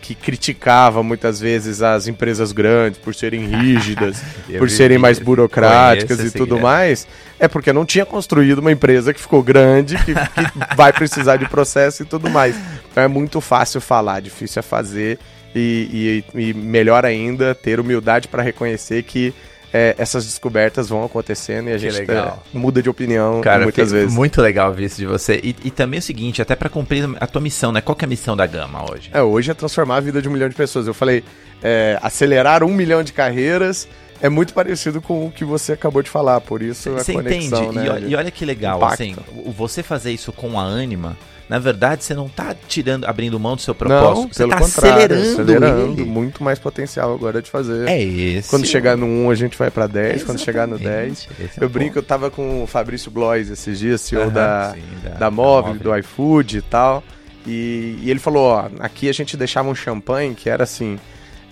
que 0.00 0.14
criticava 0.14 1.02
muitas 1.02 1.40
vezes 1.40 1.82
as 1.82 2.06
empresas 2.06 2.52
grandes 2.52 2.98
por 2.98 3.14
serem 3.14 3.46
rígidas, 3.46 4.22
por 4.58 4.70
serem 4.70 4.98
mais 4.98 5.18
burocráticas 5.18 6.20
e 6.20 6.30
tudo 6.30 6.58
mais, 6.58 7.06
é 7.38 7.48
porque 7.48 7.72
não 7.72 7.84
tinha 7.84 8.06
construído 8.06 8.58
uma 8.58 8.72
empresa 8.72 9.14
que 9.14 9.20
ficou 9.20 9.42
grande, 9.42 9.96
que, 9.96 10.14
que 10.14 10.74
vai 10.76 10.92
precisar 10.92 11.36
de 11.36 11.48
processo 11.48 12.02
e 12.02 12.06
tudo 12.06 12.28
mais. 12.30 12.56
Então 12.90 13.02
é 13.02 13.08
muito 13.08 13.40
fácil 13.40 13.80
falar, 13.80 14.20
difícil 14.20 14.60
é 14.60 14.62
fazer 14.62 15.18
e, 15.54 16.22
e, 16.34 16.40
e 16.48 16.54
melhor 16.54 17.04
ainda 17.04 17.54
ter 17.54 17.80
humildade 17.80 18.28
para 18.28 18.42
reconhecer 18.42 19.02
que 19.02 19.34
é, 19.72 19.94
essas 19.98 20.24
descobertas 20.24 20.88
vão 20.88 21.04
acontecendo 21.04 21.68
e 21.68 21.72
a 21.72 21.78
Que 21.78 21.90
gente 21.90 22.10
é, 22.10 22.32
muda 22.52 22.82
de 22.82 22.88
opinião 22.90 23.40
Cara, 23.40 23.62
muitas 23.62 23.92
vezes. 23.92 24.12
muito 24.12 24.40
legal 24.42 24.72
ver 24.72 24.86
isso 24.86 24.96
de 24.96 25.06
você. 25.06 25.40
E, 25.42 25.54
e 25.64 25.70
também 25.70 25.98
é 25.98 26.00
o 26.00 26.02
seguinte, 26.02 26.42
até 26.42 26.56
pra 26.56 26.68
cumprir 26.68 27.08
a 27.20 27.26
tua 27.26 27.40
missão, 27.40 27.70
né? 27.72 27.80
Qual 27.80 27.94
que 27.94 28.04
é 28.04 28.06
a 28.06 28.08
missão 28.08 28.36
da 28.36 28.46
Gama 28.46 28.90
hoje? 28.90 29.10
É, 29.12 29.22
hoje 29.22 29.50
é 29.50 29.54
transformar 29.54 29.96
a 29.96 30.00
vida 30.00 30.20
de 30.20 30.28
um 30.28 30.32
milhão 30.32 30.48
de 30.48 30.54
pessoas. 30.54 30.86
Eu 30.86 30.94
falei, 30.94 31.22
é, 31.62 31.98
acelerar 32.02 32.64
um 32.64 32.72
milhão 32.72 33.02
de 33.02 33.12
carreiras 33.12 33.86
é 34.20 34.28
muito 34.28 34.52
parecido 34.54 35.00
com 35.00 35.26
o 35.26 35.30
que 35.30 35.44
você 35.44 35.72
acabou 35.72 36.02
de 36.02 36.10
falar, 36.10 36.40
por 36.40 36.62
isso 36.62 36.90
a 36.90 36.98
Você 37.02 37.12
entende? 37.12 37.48
conexão, 37.50 37.72
né? 37.72 38.00
E, 38.06 38.10
e 38.10 38.14
olha 38.16 38.30
que 38.30 38.44
legal, 38.44 38.78
Impacto. 38.78 38.94
assim, 38.94 39.16
você 39.56 39.82
fazer 39.82 40.12
isso 40.12 40.32
com 40.32 40.58
a 40.58 40.64
Anima, 40.64 41.16
na 41.48 41.58
verdade, 41.58 42.04
você 42.04 42.14
não 42.14 42.28
tá 42.28 42.54
tirando, 42.68 43.06
abrindo 43.06 43.38
mão 43.40 43.56
do 43.56 43.62
seu 43.62 43.74
propósito, 43.74 44.22
Não, 44.22 44.28
você 44.32 44.38
pelo 44.38 44.50
tá 44.50 44.58
acelerando, 44.58 45.32
acelerando, 45.32 46.00
ele. 46.00 46.04
muito 46.08 46.44
mais 46.44 46.58
potencial 46.60 47.12
agora 47.12 47.42
de 47.42 47.50
fazer. 47.50 47.88
É 47.88 48.00
esse. 48.00 48.48
Quando 48.48 48.66
chegar 48.66 48.96
no 48.96 49.04
1, 49.06 49.30
a 49.30 49.34
gente 49.34 49.58
vai 49.58 49.68
pra 49.70 49.88
10. 49.88 50.22
Quando 50.22 50.38
chegar 50.38 50.68
no 50.68 50.78
10. 50.78 50.86
Exatamente, 51.12 51.28
esse 51.42 51.60
é 51.60 51.64
Eu 51.64 51.68
brinco, 51.68 51.98
eu 51.98 52.02
tava 52.04 52.30
com 52.30 52.62
o 52.62 52.66
Fabrício 52.68 53.10
Blois 53.10 53.50
esses 53.50 53.78
dias, 53.80 54.00
CEO 54.00 54.22
Aham, 54.22 54.30
da, 54.32 54.74
sim, 54.74 55.18
da 55.18 55.30
Móvel, 55.30 55.74
do 55.74 55.96
iFood 55.98 56.58
e 56.58 56.62
tal. 56.62 57.02
E, 57.44 57.98
e 58.02 58.10
ele 58.10 58.20
falou, 58.20 58.44
ó, 58.48 58.68
aqui 58.78 59.08
a 59.08 59.12
gente 59.12 59.36
deixava 59.36 59.68
um 59.68 59.74
champanhe 59.74 60.34
que 60.34 60.48
era 60.48 60.62
assim, 60.62 61.00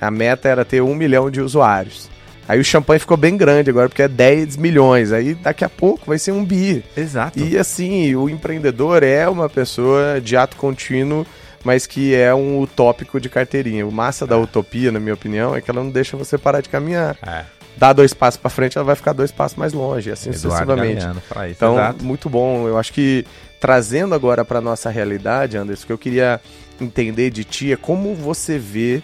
a 0.00 0.10
meta 0.12 0.48
era 0.48 0.64
ter 0.64 0.80
um 0.80 0.94
milhão 0.94 1.28
de 1.28 1.40
usuários. 1.40 2.08
Aí 2.48 2.58
o 2.58 2.64
champanhe 2.64 2.98
ficou 2.98 3.16
bem 3.16 3.36
grande 3.36 3.68
agora, 3.68 3.88
porque 3.90 4.02
é 4.02 4.08
10 4.08 4.56
milhões. 4.56 5.12
Aí 5.12 5.34
daqui 5.34 5.64
a 5.64 5.68
pouco 5.68 6.06
vai 6.06 6.18
ser 6.18 6.32
um 6.32 6.42
bi. 6.42 6.82
Exato. 6.96 7.38
E 7.38 7.58
assim, 7.58 8.14
o 8.14 8.28
empreendedor 8.28 9.02
é 9.02 9.28
uma 9.28 9.50
pessoa 9.50 10.18
de 10.20 10.34
ato 10.34 10.56
contínuo, 10.56 11.26
mas 11.62 11.86
que 11.86 12.14
é 12.14 12.34
um 12.34 12.60
utópico 12.60 13.20
de 13.20 13.28
carteirinha. 13.28 13.86
O 13.86 13.92
massa 13.92 14.26
da 14.26 14.38
utopia, 14.38 14.90
na 14.90 14.98
minha 14.98 15.12
opinião, 15.14 15.54
é 15.54 15.60
que 15.60 15.70
ela 15.70 15.82
não 15.82 15.90
deixa 15.90 16.16
você 16.16 16.38
parar 16.38 16.62
de 16.62 16.70
caminhar. 16.70 17.18
É, 17.22 17.44
Dá 17.76 17.92
dois 17.92 18.12
passos 18.12 18.40
pra 18.40 18.50
frente, 18.50 18.76
ela 18.76 18.84
vai 18.84 18.96
ficar 18.96 19.12
dois 19.12 19.30
passos 19.30 19.56
mais 19.56 19.72
longe, 19.72 20.10
assim 20.10 20.30
Eduardo 20.30 20.40
sucessivamente. 20.50 21.06
Isso, 21.06 21.38
Então, 21.50 21.74
exato. 21.74 22.04
muito 22.04 22.28
bom. 22.28 22.66
Eu 22.66 22.76
acho 22.76 22.92
que 22.92 23.24
trazendo 23.60 24.14
agora 24.16 24.44
para 24.44 24.60
nossa 24.60 24.90
realidade, 24.90 25.56
Anderson, 25.56 25.84
o 25.84 25.86
que 25.86 25.92
eu 25.92 25.98
queria 25.98 26.40
entender 26.80 27.30
de 27.30 27.44
ti 27.44 27.72
é 27.72 27.76
como 27.76 28.14
você 28.14 28.58
vê 28.58 29.00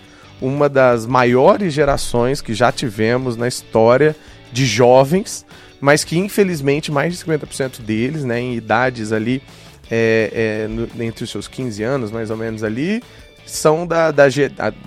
uma 0.46 0.68
das 0.68 1.06
maiores 1.06 1.72
gerações 1.72 2.40
que 2.40 2.52
já 2.54 2.70
tivemos 2.70 3.36
na 3.36 3.48
história 3.48 4.14
de 4.52 4.66
jovens, 4.66 5.44
mas 5.80 6.04
que 6.04 6.18
infelizmente 6.18 6.92
mais 6.92 7.12
de 7.16 7.24
50% 7.24 7.80
deles, 7.80 8.24
né, 8.24 8.38
em 8.40 8.54
idades 8.54 9.12
ali 9.12 9.42
é, 9.90 10.64
é, 10.64 10.68
no- 10.68 10.88
entre 11.02 11.24
os 11.24 11.30
seus 11.30 11.46
15 11.48 11.82
anos, 11.82 12.10
mais 12.10 12.30
ou 12.30 12.36
menos 12.36 12.62
ali, 12.62 13.02
são 13.46 13.86
da, 13.86 14.10
da 14.10 14.24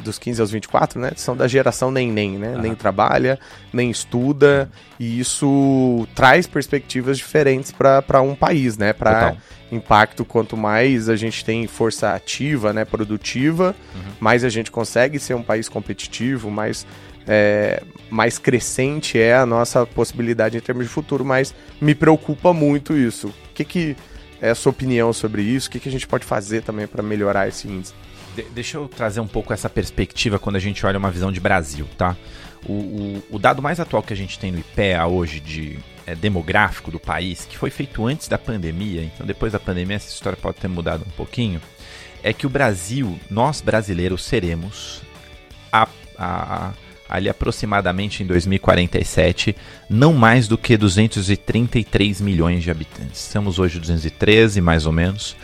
dos 0.03 0.17
15 0.17 0.41
aos 0.41 0.51
24, 0.51 0.99
né? 0.99 1.11
São 1.15 1.35
da 1.35 1.47
geração 1.47 1.91
nem 1.91 2.11
nem, 2.11 2.37
né? 2.37 2.57
Nem 2.59 2.73
trabalha, 2.75 3.39
nem 3.71 3.89
estuda, 3.89 4.69
e 4.99 5.19
isso 5.19 6.07
traz 6.15 6.47
perspectivas 6.47 7.17
diferentes 7.17 7.71
para 7.71 8.21
um 8.21 8.35
país, 8.35 8.77
né? 8.77 8.93
Para 8.93 9.35
impacto, 9.71 10.23
quanto 10.23 10.55
mais 10.55 11.09
a 11.09 11.15
gente 11.15 11.43
tem 11.43 11.67
força 11.67 12.13
ativa, 12.13 12.71
né, 12.71 12.85
produtiva, 12.85 13.75
mais 14.17 14.45
a 14.45 14.49
gente 14.49 14.71
consegue 14.71 15.19
ser 15.19 15.33
um 15.33 15.43
país 15.43 15.67
competitivo, 15.67 16.49
mais 16.49 16.87
é, 17.27 17.83
mais 18.09 18.37
crescente 18.37 19.19
é 19.19 19.35
a 19.35 19.45
nossa 19.45 19.85
possibilidade 19.85 20.57
em 20.57 20.61
termos 20.61 20.85
de 20.85 20.89
futuro, 20.89 21.25
mas 21.25 21.53
me 21.81 21.93
preocupa 21.93 22.53
muito 22.53 22.95
isso. 22.95 23.27
O 23.27 23.53
que, 23.53 23.65
que 23.65 23.95
é 24.41 24.51
a 24.51 24.55
sua 24.55 24.69
opinião 24.69 25.11
sobre 25.11 25.41
isso? 25.41 25.67
O 25.67 25.71
que, 25.71 25.79
que 25.79 25.89
a 25.89 25.91
gente 25.91 26.07
pode 26.07 26.25
fazer 26.25 26.61
também 26.61 26.87
para 26.87 27.03
melhorar 27.03 27.47
esse 27.49 27.67
índice? 27.67 27.93
De- 28.37 28.43
deixa 28.53 28.77
eu 28.77 28.87
trazer 28.87 29.19
um 29.19 29.27
pouco 29.27 29.51
essa 29.51 29.69
perspectiva 29.69 30.37
quando 30.39 30.55
a 30.55 30.59
gente 30.59 30.85
olha 30.85 30.97
uma 30.99 31.09
visão 31.11 31.31
de 31.31 31.39
Brasil, 31.39 31.87
tá? 31.97 32.15
O, 32.65 32.71
o- 32.73 33.23
o 33.31 33.39
dado 33.39 33.61
mais 33.61 33.79
atual 33.79 34.03
que 34.03 34.13
a 34.13 34.15
gente 34.15 34.37
tem 34.39 34.51
no 34.51 34.59
IPEA 34.59 35.05
hoje 35.07 35.39
de 35.39 35.77
é, 36.05 36.15
demográfico 36.15 36.89
do 36.91 36.99
país, 36.99 37.45
que 37.49 37.57
foi 37.57 37.69
feito 37.69 38.05
antes 38.05 38.27
da 38.29 38.37
pandemia, 38.37 39.03
então 39.03 39.25
depois 39.27 39.51
da 39.53 39.59
pandemia 39.59 39.95
essa 39.97 40.09
história 40.13 40.37
pode 40.41 40.57
ter 40.57 40.67
mudado 40.69 41.03
um 41.05 41.09
pouquinho, 41.11 41.59
é 42.23 42.31
que 42.31 42.45
o 42.47 42.49
Brasil, 42.49 43.19
nós 43.29 43.59
brasileiros 43.59 44.23
seremos 44.23 45.01
a- 45.71 45.87
a- 46.17 46.71
ali 47.09 47.27
aproximadamente 47.29 48.23
em 48.23 48.25
2047 48.25 49.55
não 49.89 50.13
mais 50.13 50.47
do 50.47 50.57
que 50.57 50.77
233 50.77 52.21
milhões 52.21 52.63
de 52.63 52.71
habitantes. 52.71 53.21
Estamos 53.25 53.59
hoje 53.59 53.79
213 53.79 54.61
mais 54.61 54.85
ou 54.85 54.91
menos. 54.91 55.35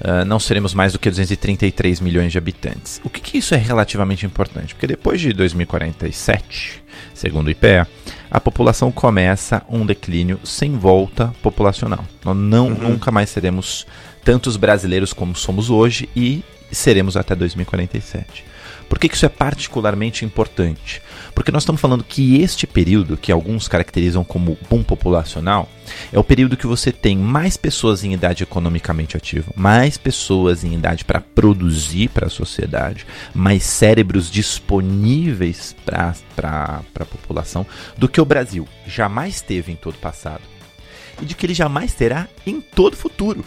Uh, 0.00 0.24
não 0.24 0.40
seremos 0.40 0.72
mais 0.72 0.94
do 0.94 0.98
que 0.98 1.10
233 1.10 2.00
milhões 2.00 2.32
de 2.32 2.38
habitantes. 2.38 3.00
O 3.04 3.10
que, 3.10 3.20
que 3.20 3.38
isso 3.38 3.54
é 3.54 3.58
relativamente 3.58 4.24
importante? 4.24 4.74
Porque 4.74 4.86
depois 4.86 5.20
de 5.20 5.32
2047, 5.34 6.82
segundo 7.12 7.48
o 7.48 7.50
IPEA, 7.50 7.86
a 8.30 8.40
população 8.40 8.90
começa 8.90 9.62
um 9.68 9.84
declínio 9.84 10.40
sem 10.42 10.78
volta 10.78 11.34
populacional. 11.42 12.04
Nós 12.24 12.36
não, 12.36 12.70
nunca 12.70 13.10
mais 13.10 13.28
seremos 13.28 13.86
tantos 14.24 14.56
brasileiros 14.56 15.12
como 15.12 15.36
somos 15.36 15.68
hoje 15.68 16.08
e 16.16 16.42
seremos 16.72 17.16
até 17.16 17.34
2047. 17.34 18.49
Por 18.90 18.98
que, 18.98 19.06
isso 19.06 19.24
é 19.24 19.28
particularmente 19.28 20.24
importante? 20.24 21.00
Porque 21.32 21.52
nós 21.52 21.62
estamos 21.62 21.80
falando 21.80 22.02
que 22.02 22.42
este 22.42 22.66
período, 22.66 23.16
que 23.16 23.30
alguns 23.30 23.68
caracterizam 23.68 24.24
como 24.24 24.58
boom 24.68 24.82
populacional, 24.82 25.68
é 26.12 26.18
o 26.18 26.24
período 26.24 26.56
que 26.56 26.66
você 26.66 26.90
tem 26.90 27.16
mais 27.16 27.56
pessoas 27.56 28.02
em 28.02 28.12
idade 28.12 28.42
economicamente 28.42 29.16
ativa, 29.16 29.52
mais 29.54 29.96
pessoas 29.96 30.64
em 30.64 30.74
idade 30.74 31.04
para 31.04 31.20
produzir 31.20 32.08
para 32.08 32.26
a 32.26 32.30
sociedade, 32.30 33.06
mais 33.32 33.62
cérebros 33.62 34.28
disponíveis 34.28 35.76
para 35.86 36.16
a 36.42 37.04
população 37.04 37.64
do 37.96 38.08
que 38.08 38.20
o 38.20 38.24
Brasil 38.24 38.66
jamais 38.88 39.40
teve 39.40 39.70
em 39.70 39.76
todo 39.76 39.94
o 39.94 39.98
passado 39.98 40.42
e 41.22 41.24
de 41.24 41.36
que 41.36 41.46
ele 41.46 41.54
jamais 41.54 41.94
terá 41.94 42.26
em 42.44 42.60
todo 42.60 42.94
o 42.94 42.96
futuro. 42.96 43.44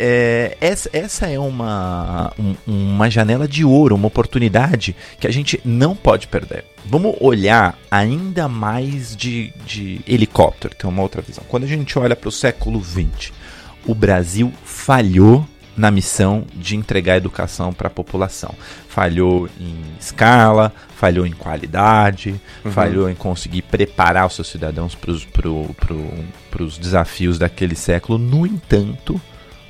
É, 0.00 0.56
essa, 0.60 0.88
essa 0.92 1.26
é 1.26 1.38
uma, 1.38 2.32
um- 2.38 2.54
uma 2.66 3.10
janela 3.10 3.48
de 3.48 3.64
ouro, 3.64 3.96
uma 3.96 4.06
oportunidade 4.06 4.94
que 5.18 5.26
a 5.26 5.30
gente 5.32 5.60
não 5.64 5.94
pode 5.96 6.28
perder. 6.28 6.64
Vamos 6.86 7.16
olhar 7.20 7.76
ainda 7.90 8.48
mais 8.48 9.16
de, 9.16 9.52
de 9.66 10.00
helicóptero, 10.06 10.74
tem 10.74 10.88
uma 10.88 11.02
outra 11.02 11.20
visão. 11.20 11.42
Quando 11.48 11.64
a 11.64 11.66
gente 11.66 11.98
olha 11.98 12.14
para 12.14 12.28
o 12.28 12.32
século 12.32 12.82
XX, 12.82 13.32
o 13.84 13.94
Brasil 13.94 14.52
falhou 14.64 15.44
na 15.76 15.90
missão 15.90 16.44
de 16.54 16.74
entregar 16.76 17.16
educação 17.16 17.72
para 17.72 17.86
a 17.86 17.90
população. 17.90 18.52
Falhou 18.88 19.48
em 19.60 19.76
escala, 20.00 20.72
falhou 20.96 21.24
em 21.26 21.30
qualidade, 21.32 22.40
falhou 22.72 23.08
em 23.08 23.14
conseguir 23.14 23.62
preparar 23.62 24.26
os 24.26 24.34
seus 24.34 24.48
cidadãos 24.48 24.96
para 24.96 26.62
os 26.64 26.78
desafios 26.78 27.38
daquele 27.38 27.76
século. 27.76 28.18
No 28.18 28.44
entanto, 28.44 29.20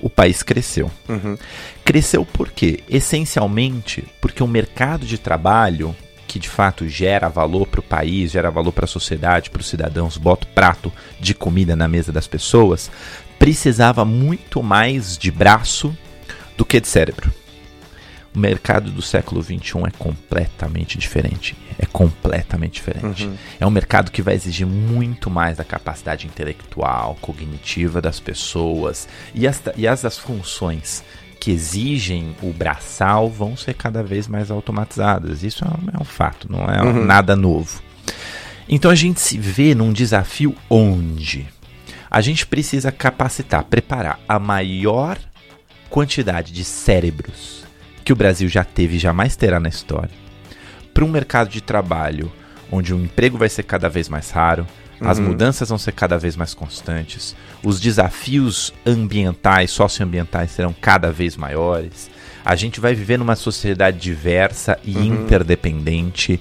o 0.00 0.08
país 0.08 0.42
cresceu. 0.42 0.90
Uhum. 1.08 1.36
Cresceu 1.84 2.24
por 2.24 2.50
quê? 2.50 2.80
Essencialmente 2.88 4.04
porque 4.20 4.42
o 4.42 4.48
mercado 4.48 5.06
de 5.06 5.18
trabalho, 5.18 5.94
que 6.26 6.38
de 6.38 6.48
fato 6.48 6.88
gera 6.88 7.28
valor 7.28 7.66
para 7.66 7.80
o 7.80 7.82
país, 7.82 8.32
gera 8.32 8.50
valor 8.50 8.72
para 8.72 8.84
a 8.84 8.88
sociedade, 8.88 9.50
para 9.50 9.60
os 9.60 9.68
cidadãos, 9.68 10.16
bota 10.16 10.46
o 10.46 10.50
prato 10.50 10.92
de 11.18 11.34
comida 11.34 11.74
na 11.74 11.88
mesa 11.88 12.12
das 12.12 12.26
pessoas, 12.26 12.90
precisava 13.38 14.04
muito 14.04 14.62
mais 14.62 15.16
de 15.16 15.30
braço 15.30 15.96
do 16.56 16.64
que 16.64 16.80
de 16.80 16.88
cérebro. 16.88 17.32
O 18.38 18.40
mercado 18.40 18.92
do 18.92 19.02
século 19.02 19.42
XXI 19.42 19.78
é 19.88 19.90
completamente 19.98 20.96
diferente. 20.96 21.56
É 21.76 21.84
completamente 21.84 22.74
diferente. 22.74 23.26
Uhum. 23.26 23.36
É 23.58 23.66
um 23.66 23.70
mercado 23.70 24.12
que 24.12 24.22
vai 24.22 24.36
exigir 24.36 24.64
muito 24.64 25.28
mais 25.28 25.56
da 25.56 25.64
capacidade 25.64 26.24
intelectual, 26.28 27.18
cognitiva 27.20 28.00
das 28.00 28.20
pessoas. 28.20 29.08
E 29.34 29.44
as, 29.44 29.60
e 29.76 29.88
as, 29.88 30.04
as 30.04 30.16
funções 30.16 31.02
que 31.40 31.50
exigem 31.50 32.36
o 32.40 32.52
braçal 32.52 33.28
vão 33.28 33.56
ser 33.56 33.74
cada 33.74 34.04
vez 34.04 34.28
mais 34.28 34.52
automatizadas. 34.52 35.42
Isso 35.42 35.64
é 35.64 35.66
um, 35.66 35.98
é 35.98 36.00
um 36.00 36.04
fato, 36.04 36.46
não 36.48 36.64
é 36.66 36.80
Uhum. 36.80 37.04
nada 37.04 37.34
novo. 37.34 37.82
Então 38.68 38.88
a 38.88 38.94
gente 38.94 39.20
se 39.20 39.36
vê 39.36 39.74
num 39.74 39.92
desafio 39.92 40.54
onde 40.70 41.44
a 42.08 42.20
gente 42.20 42.46
precisa 42.46 42.92
capacitar, 42.92 43.64
preparar 43.64 44.20
a 44.28 44.38
maior 44.38 45.18
quantidade 45.90 46.52
de 46.52 46.62
cérebros 46.62 47.57
que 48.08 48.12
o 48.14 48.16
Brasil 48.16 48.48
já 48.48 48.64
teve 48.64 48.96
e 48.96 48.98
jamais 48.98 49.36
terá 49.36 49.60
na 49.60 49.68
história 49.68 50.08
para 50.94 51.04
um 51.04 51.08
mercado 51.10 51.50
de 51.50 51.60
trabalho 51.60 52.32
onde 52.72 52.94
o 52.94 52.98
emprego 52.98 53.36
vai 53.36 53.50
ser 53.50 53.64
cada 53.64 53.86
vez 53.86 54.08
mais 54.08 54.30
raro, 54.30 54.66
as 54.98 55.18
Uhum. 55.18 55.26
mudanças 55.26 55.68
vão 55.68 55.76
ser 55.76 55.92
cada 55.92 56.16
vez 56.16 56.34
mais 56.34 56.54
constantes, 56.54 57.36
os 57.62 57.78
desafios 57.78 58.72
ambientais, 58.86 59.70
socioambientais 59.72 60.52
serão 60.52 60.72
cada 60.72 61.12
vez 61.12 61.36
maiores. 61.36 62.10
A 62.42 62.56
gente 62.56 62.80
vai 62.80 62.94
viver 62.94 63.18
numa 63.18 63.36
sociedade 63.36 63.98
diversa 63.98 64.78
e 64.82 64.96
Uhum. 64.96 65.04
interdependente. 65.24 66.40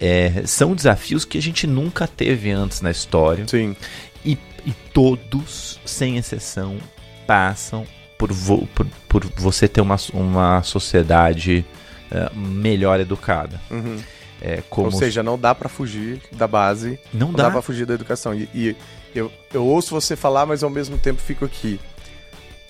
É, 0.00 0.42
são 0.46 0.74
desafios 0.74 1.24
que 1.24 1.38
a 1.38 1.42
gente 1.42 1.64
nunca 1.64 2.08
teve 2.08 2.50
antes 2.50 2.80
na 2.80 2.90
história 2.90 3.46
Sim. 3.46 3.76
e, 4.24 4.36
e 4.66 4.72
todos, 4.92 5.78
sem 5.84 6.16
exceção, 6.16 6.76
passam 7.24 7.86
por, 8.18 8.32
vo- 8.32 8.66
por, 8.74 8.86
por 9.08 9.24
você 9.36 9.68
ter 9.68 9.80
uma, 9.80 9.96
uma 10.12 10.62
sociedade 10.62 11.64
eh, 12.10 12.30
melhor 12.34 13.00
educada. 13.00 13.60
Uhum. 13.70 13.98
É, 14.40 14.62
como... 14.68 14.86
Ou 14.86 14.92
seja, 14.92 15.22
não 15.22 15.38
dá 15.38 15.54
para 15.54 15.68
fugir 15.68 16.20
da 16.32 16.46
base, 16.46 16.98
não, 17.12 17.28
não 17.28 17.34
dá, 17.34 17.44
dá 17.44 17.50
para 17.50 17.62
fugir 17.62 17.86
da 17.86 17.94
educação. 17.94 18.34
E, 18.34 18.48
e 18.54 18.76
eu, 19.14 19.32
eu 19.52 19.64
ouço 19.64 19.94
você 19.94 20.16
falar, 20.16 20.44
mas 20.44 20.62
ao 20.62 20.70
mesmo 20.70 20.98
tempo 20.98 21.20
fico 21.20 21.44
aqui. 21.44 21.80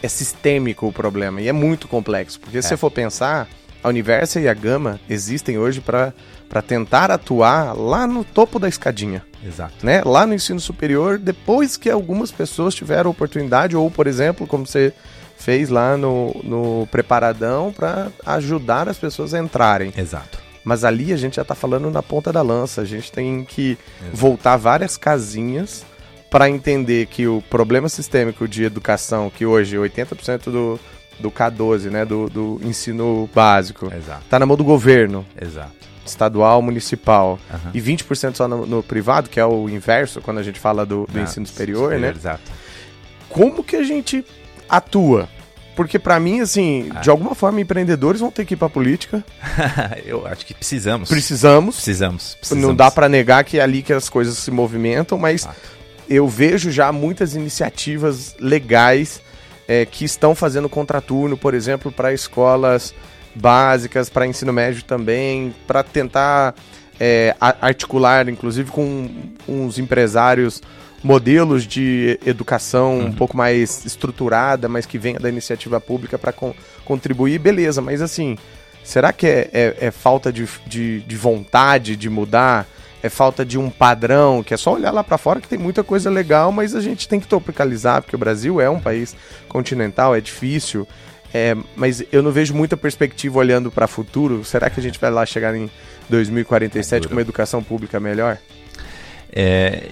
É 0.02 0.08
sistêmico 0.08 0.86
o 0.86 0.92
problema 0.92 1.40
e 1.40 1.48
é 1.48 1.52
muito 1.52 1.88
complexo, 1.88 2.38
porque 2.38 2.58
é. 2.58 2.62
se 2.62 2.68
você 2.68 2.76
for 2.76 2.90
pensar, 2.90 3.48
a 3.82 3.88
Universa 3.88 4.38
e 4.38 4.46
a 4.46 4.52
Gama 4.52 5.00
existem 5.08 5.58
hoje 5.58 5.80
para 5.80 6.12
tentar 6.66 7.10
atuar 7.10 7.72
lá 7.74 8.06
no 8.06 8.22
topo 8.22 8.58
da 8.58 8.68
escadinha. 8.68 9.24
Exato. 9.42 9.74
Né? 9.82 10.02
Lá 10.04 10.26
no 10.26 10.34
ensino 10.34 10.60
superior, 10.60 11.18
depois 11.18 11.76
que 11.76 11.90
algumas 11.90 12.30
pessoas 12.30 12.74
tiveram 12.74 13.10
oportunidade, 13.10 13.74
ou, 13.74 13.90
por 13.90 14.06
exemplo, 14.06 14.46
como 14.46 14.66
você 14.66 14.92
fez 15.36 15.68
lá 15.68 15.96
no, 15.96 16.34
no 16.42 16.88
Preparadão, 16.90 17.72
para 17.72 18.08
ajudar 18.24 18.88
as 18.88 18.98
pessoas 18.98 19.34
a 19.34 19.38
entrarem. 19.38 19.92
Exato. 19.96 20.38
Mas 20.64 20.82
ali 20.82 21.12
a 21.12 21.16
gente 21.16 21.36
já 21.36 21.42
está 21.42 21.54
falando 21.54 21.90
na 21.90 22.02
ponta 22.02 22.32
da 22.32 22.40
lança, 22.40 22.80
a 22.80 22.84
gente 22.84 23.12
tem 23.12 23.44
que 23.44 23.76
Exato. 24.00 24.16
voltar 24.16 24.56
várias 24.56 24.96
casinhas 24.96 25.84
para 26.30 26.48
entender 26.48 27.06
que 27.06 27.28
o 27.28 27.42
problema 27.48 27.88
sistêmico 27.88 28.48
de 28.48 28.64
educação, 28.64 29.30
que 29.30 29.46
hoje 29.46 29.76
80% 29.76 30.44
do, 30.50 30.80
do 31.20 31.30
K12, 31.30 31.90
né, 31.90 32.04
do, 32.04 32.28
do 32.28 32.60
ensino 32.64 33.28
básico, 33.32 33.88
está 33.94 34.38
na 34.38 34.46
mão 34.46 34.56
do 34.56 34.64
governo. 34.64 35.24
Exato. 35.40 35.84
Estadual, 36.04 36.60
municipal. 36.60 37.38
Uhum. 37.52 37.70
E 37.72 37.80
20% 37.80 38.34
só 38.34 38.48
no, 38.48 38.66
no, 38.66 38.82
privado, 38.82 39.30
que 39.30 39.38
é 39.38 39.46
o 39.46 39.68
inverso 39.68 40.20
quando 40.20 40.38
a 40.38 40.42
gente 40.42 40.58
fala 40.58 40.84
do, 40.84 41.06
do 41.06 41.18
ah, 41.18 41.22
ensino 41.22 41.46
superior, 41.46 41.92
superior, 41.92 42.00
né? 42.00 42.14
Exato. 42.16 42.50
Como 43.28 43.62
que 43.62 43.76
a 43.76 43.82
gente 43.84 44.24
atua? 44.68 45.28
Porque 45.76 45.98
para 45.98 46.20
mim, 46.20 46.40
assim, 46.40 46.88
ah. 46.94 47.00
de 47.00 47.10
alguma 47.10 47.34
forma, 47.34 47.60
empreendedores 47.60 48.20
vão 48.20 48.30
ter 48.30 48.44
que 48.44 48.54
ir 48.54 48.56
pra 48.56 48.68
política. 48.68 49.24
Eu 50.06 50.26
acho 50.26 50.46
que 50.46 50.54
precisamos. 50.54 51.08
Precisamos. 51.08 51.74
Precisamos. 51.74 52.34
precisamos. 52.34 52.64
Não 52.64 52.74
dá 52.74 52.90
para 52.90 53.08
negar 53.08 53.42
que 53.42 53.58
é 53.58 53.62
ali 53.62 53.82
que 53.82 53.92
as 53.92 54.08
coisas 54.08 54.38
se 54.38 54.50
movimentam, 54.50 55.18
mas 55.18 55.46
ah 55.46 55.54
eu 56.08 56.28
vejo 56.28 56.70
já 56.70 56.92
muitas 56.92 57.34
iniciativas 57.34 58.34
legais 58.38 59.22
é, 59.66 59.86
que 59.86 60.04
estão 60.04 60.34
fazendo 60.34 60.68
contraturno, 60.68 61.36
por 61.36 61.54
exemplo, 61.54 61.90
para 61.90 62.12
escolas 62.12 62.94
básicas, 63.34 64.08
para 64.08 64.26
ensino 64.26 64.52
médio 64.52 64.84
também, 64.84 65.54
para 65.66 65.82
tentar 65.82 66.54
é, 67.00 67.34
articular, 67.40 68.28
inclusive, 68.28 68.70
com 68.70 69.10
uns 69.48 69.78
empresários 69.78 70.62
modelos 71.04 71.66
de 71.66 72.18
educação 72.24 72.98
uhum. 72.98 73.06
um 73.08 73.12
pouco 73.12 73.36
mais 73.36 73.84
estruturada, 73.84 74.68
mas 74.68 74.86
que 74.86 74.96
venha 74.96 75.20
da 75.20 75.28
iniciativa 75.28 75.78
pública 75.78 76.18
para 76.18 76.32
con 76.32 76.54
contribuir, 76.82 77.38
beleza, 77.38 77.82
mas 77.82 78.00
assim, 78.00 78.38
será 78.82 79.12
que 79.12 79.26
é, 79.26 79.50
é, 79.52 79.76
é 79.80 79.90
falta 79.90 80.32
de, 80.32 80.48
de, 80.66 81.00
de 81.00 81.16
vontade 81.16 81.94
de 81.94 82.08
mudar? 82.08 82.66
é 83.02 83.10
falta 83.10 83.44
de 83.44 83.58
um 83.58 83.68
padrão, 83.68 84.42
que 84.42 84.54
é 84.54 84.56
só 84.56 84.72
olhar 84.72 84.90
lá 84.90 85.04
para 85.04 85.18
fora 85.18 85.38
que 85.38 85.46
tem 85.46 85.58
muita 85.58 85.84
coisa 85.84 86.08
legal, 86.08 86.50
mas 86.50 86.74
a 86.74 86.80
gente 86.80 87.06
tem 87.06 87.20
que 87.20 87.26
tropicalizar, 87.26 88.00
porque 88.00 88.16
o 88.16 88.18
Brasil 88.18 88.62
é 88.62 88.70
um 88.70 88.80
país 88.80 89.14
continental, 89.46 90.14
é 90.14 90.22
difícil. 90.22 90.88
É, 91.34 91.54
mas 91.76 92.02
eu 92.10 92.22
não 92.22 92.32
vejo 92.32 92.54
muita 92.54 92.78
perspectiva 92.78 93.38
olhando 93.38 93.70
para 93.70 93.84
o 93.84 93.88
futuro. 93.88 94.42
Será 94.42 94.70
que 94.70 94.80
a 94.80 94.82
gente 94.82 94.98
vai 94.98 95.10
lá 95.10 95.26
chegar 95.26 95.54
em 95.54 95.68
2047 96.08 97.04
é 97.04 97.06
com 97.06 97.14
uma 97.14 97.20
educação 97.20 97.62
pública 97.62 98.00
melhor? 98.00 98.38
É, 99.30 99.82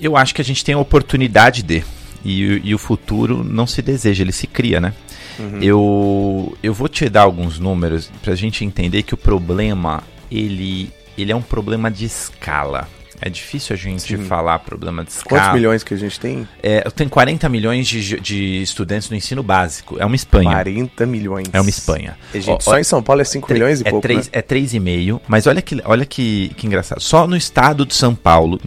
eu 0.00 0.16
acho 0.16 0.34
que 0.34 0.40
a 0.40 0.44
gente 0.44 0.64
tem 0.64 0.74
a 0.74 0.78
oportunidade 0.78 1.62
de. 1.62 1.84
E, 2.24 2.60
e 2.64 2.74
o 2.74 2.78
futuro 2.78 3.44
não 3.44 3.66
se 3.66 3.80
deseja, 3.80 4.22
ele 4.22 4.32
se 4.32 4.46
cria, 4.46 4.80
né? 4.80 4.92
Uhum. 5.38 5.62
Eu, 5.62 6.58
eu 6.62 6.74
vou 6.74 6.88
te 6.88 7.08
dar 7.08 7.22
alguns 7.22 7.58
números 7.58 8.10
para 8.22 8.32
a 8.32 8.36
gente 8.36 8.64
entender 8.64 9.02
que 9.02 9.14
o 9.14 9.16
problema 9.16 10.02
ele 10.30 10.90
ele 11.16 11.32
é 11.32 11.36
um 11.36 11.42
problema 11.42 11.90
de 11.90 12.04
escala. 12.04 12.88
É 13.20 13.30
difícil 13.30 13.72
a 13.72 13.76
gente 13.76 14.14
Sim. 14.14 14.24
falar 14.24 14.58
problema 14.58 15.02
de 15.02 15.10
escala. 15.10 15.40
Quantos 15.40 15.54
milhões 15.54 15.82
que 15.82 15.94
a 15.94 15.96
gente 15.96 16.20
tem? 16.20 16.46
É, 16.62 16.82
eu 16.84 16.90
tenho 16.90 17.08
40 17.08 17.48
milhões 17.48 17.88
de, 17.88 18.20
de 18.20 18.62
estudantes 18.62 19.08
no 19.08 19.16
ensino 19.16 19.42
básico. 19.42 19.96
É 19.98 20.04
uma 20.04 20.14
Espanha. 20.16 20.50
40 20.50 21.06
milhões. 21.06 21.48
É 21.52 21.60
uma 21.60 21.70
Espanha. 21.70 22.18
E, 22.34 22.40
gente, 22.42 22.62
só 22.62 22.78
em 22.78 22.84
São 22.84 23.02
Paulo 23.02 23.22
é 23.22 23.24
5 23.24 23.50
milhões 23.50 23.80
e 23.80 23.86
é 23.86 23.90
pouco, 23.90 24.02
3, 24.02 24.26
né? 24.26 24.30
É 24.32 24.42
3,5. 24.42 25.20
Mas 25.26 25.46
olha, 25.46 25.62
que, 25.62 25.80
olha 25.86 26.04
que, 26.04 26.52
que 26.56 26.66
engraçado. 26.66 27.00
Só 27.00 27.26
no 27.26 27.36
estado 27.36 27.86
de 27.86 27.94
São 27.94 28.14
Paulo, 28.14 28.60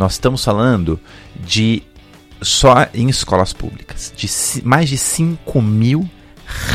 nós 0.00 0.12
estamos 0.12 0.42
falando 0.42 0.98
de, 1.36 1.82
só 2.40 2.88
em 2.94 3.10
escolas 3.10 3.52
públicas, 3.52 4.10
de 4.16 4.26
mais 4.64 4.88
de 4.88 4.96
5 4.96 5.60
mil 5.60 6.08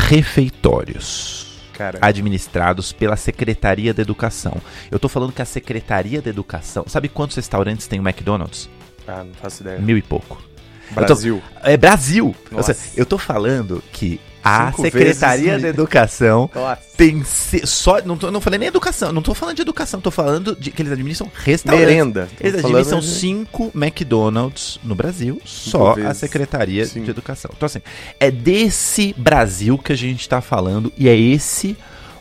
refeitórios 0.08 1.60
administrados 2.00 2.92
pela 2.92 3.16
Secretaria 3.16 3.92
da 3.92 4.00
Educação. 4.00 4.62
Eu 4.92 5.00
tô 5.00 5.08
falando 5.08 5.32
que 5.32 5.42
a 5.42 5.44
Secretaria 5.44 6.22
da 6.22 6.30
Educação. 6.30 6.84
Sabe 6.86 7.08
quantos 7.08 7.34
restaurantes 7.34 7.88
tem 7.88 7.98
o 7.98 8.08
McDonald's? 8.08 8.70
Ah, 9.08 9.24
não 9.24 9.34
faço 9.34 9.64
ideia. 9.64 9.80
Mil 9.80 9.98
e 9.98 10.02
pouco. 10.02 10.40
Brasil. 10.92 11.42
Tô, 11.60 11.68
é 11.68 11.76
Brasil. 11.76 12.32
Seja, 12.62 12.78
eu 12.96 13.04
tô 13.04 13.18
falando 13.18 13.82
que 13.92 14.20
a 14.46 14.66
Cinco 14.66 14.82
Secretaria 14.82 15.58
da 15.58 15.66
Educação 15.68 16.48
tem 16.96 17.22
só 17.24 18.00
não, 18.02 18.16
tô, 18.16 18.30
não 18.30 18.40
falei 18.40 18.58
nem 18.58 18.68
educação, 18.68 19.12
não 19.12 19.20
tô 19.20 19.34
falando 19.34 19.56
de 19.56 19.62
educação, 19.62 20.00
tô 20.00 20.10
falando 20.10 20.56
de 20.58 20.70
que 20.70 20.80
eles 20.80 20.92
administram 20.92 21.30
restaurantes. 21.34 21.86
Merenda. 21.86 22.28
Eles 22.40 22.60
administram 22.60 23.00
de... 23.00 23.06
cinco 23.06 23.72
McDonald's 23.74 24.78
no 24.84 24.94
Brasil, 24.94 25.40
só 25.44 25.94
a 26.06 26.14
Secretaria 26.14 26.86
Sim. 26.86 27.02
de 27.02 27.10
Educação. 27.10 27.50
Então 27.54 27.66
assim, 27.66 27.82
é 28.20 28.30
desse 28.30 29.14
Brasil 29.18 29.76
que 29.76 29.92
a 29.92 29.96
gente 29.96 30.20
está 30.20 30.40
falando 30.40 30.92
e 30.96 31.08
é 31.08 31.16
esse 31.16 31.76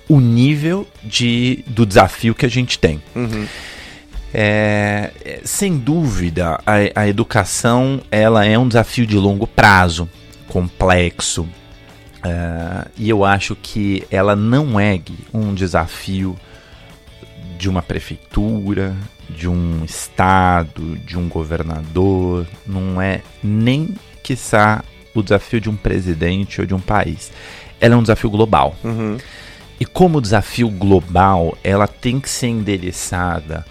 o 0.09 0.19
nível 0.19 0.87
de, 1.03 1.63
do 1.67 1.85
desafio 1.85 2.33
que 2.35 2.45
a 2.45 2.49
gente 2.49 2.77
tem. 2.79 3.01
Uhum. 3.15 3.45
É, 4.33 5.39
sem 5.45 5.77
dúvida, 5.77 6.59
a, 6.65 7.01
a 7.03 7.07
educação 7.07 8.01
ela 8.11 8.45
é 8.45 8.57
um 8.59 8.67
desafio 8.67 9.05
de 9.05 9.15
longo 9.15 9.47
prazo, 9.47 10.09
complexo, 10.49 11.47
Uh, 12.25 12.89
e 12.97 13.07
eu 13.07 13.23
acho 13.23 13.55
que 13.55 14.03
ela 14.09 14.35
não 14.35 14.79
é 14.79 14.99
um 15.31 15.53
desafio 15.53 16.35
de 17.55 17.69
uma 17.69 17.83
prefeitura, 17.83 18.95
de 19.29 19.47
um 19.47 19.85
estado, 19.85 20.97
de 20.97 21.17
um 21.17 21.29
governador, 21.29 22.47
não 22.65 22.99
é 22.99 23.21
nem 23.43 23.93
quiçá 24.23 24.83
o 25.13 25.21
desafio 25.21 25.61
de 25.61 25.69
um 25.69 25.75
presidente 25.75 26.59
ou 26.59 26.65
de 26.65 26.73
um 26.73 26.79
país. 26.79 27.31
Ela 27.79 27.93
é 27.93 27.97
um 27.97 28.01
desafio 28.01 28.29
global. 28.29 28.75
Uhum. 28.83 29.17
E 29.79 29.85
como 29.85 30.19
desafio 30.19 30.69
global, 30.69 31.55
ela 31.63 31.87
tem 31.87 32.19
que 32.19 32.29
ser 32.29 32.47
endereçada 32.47 33.65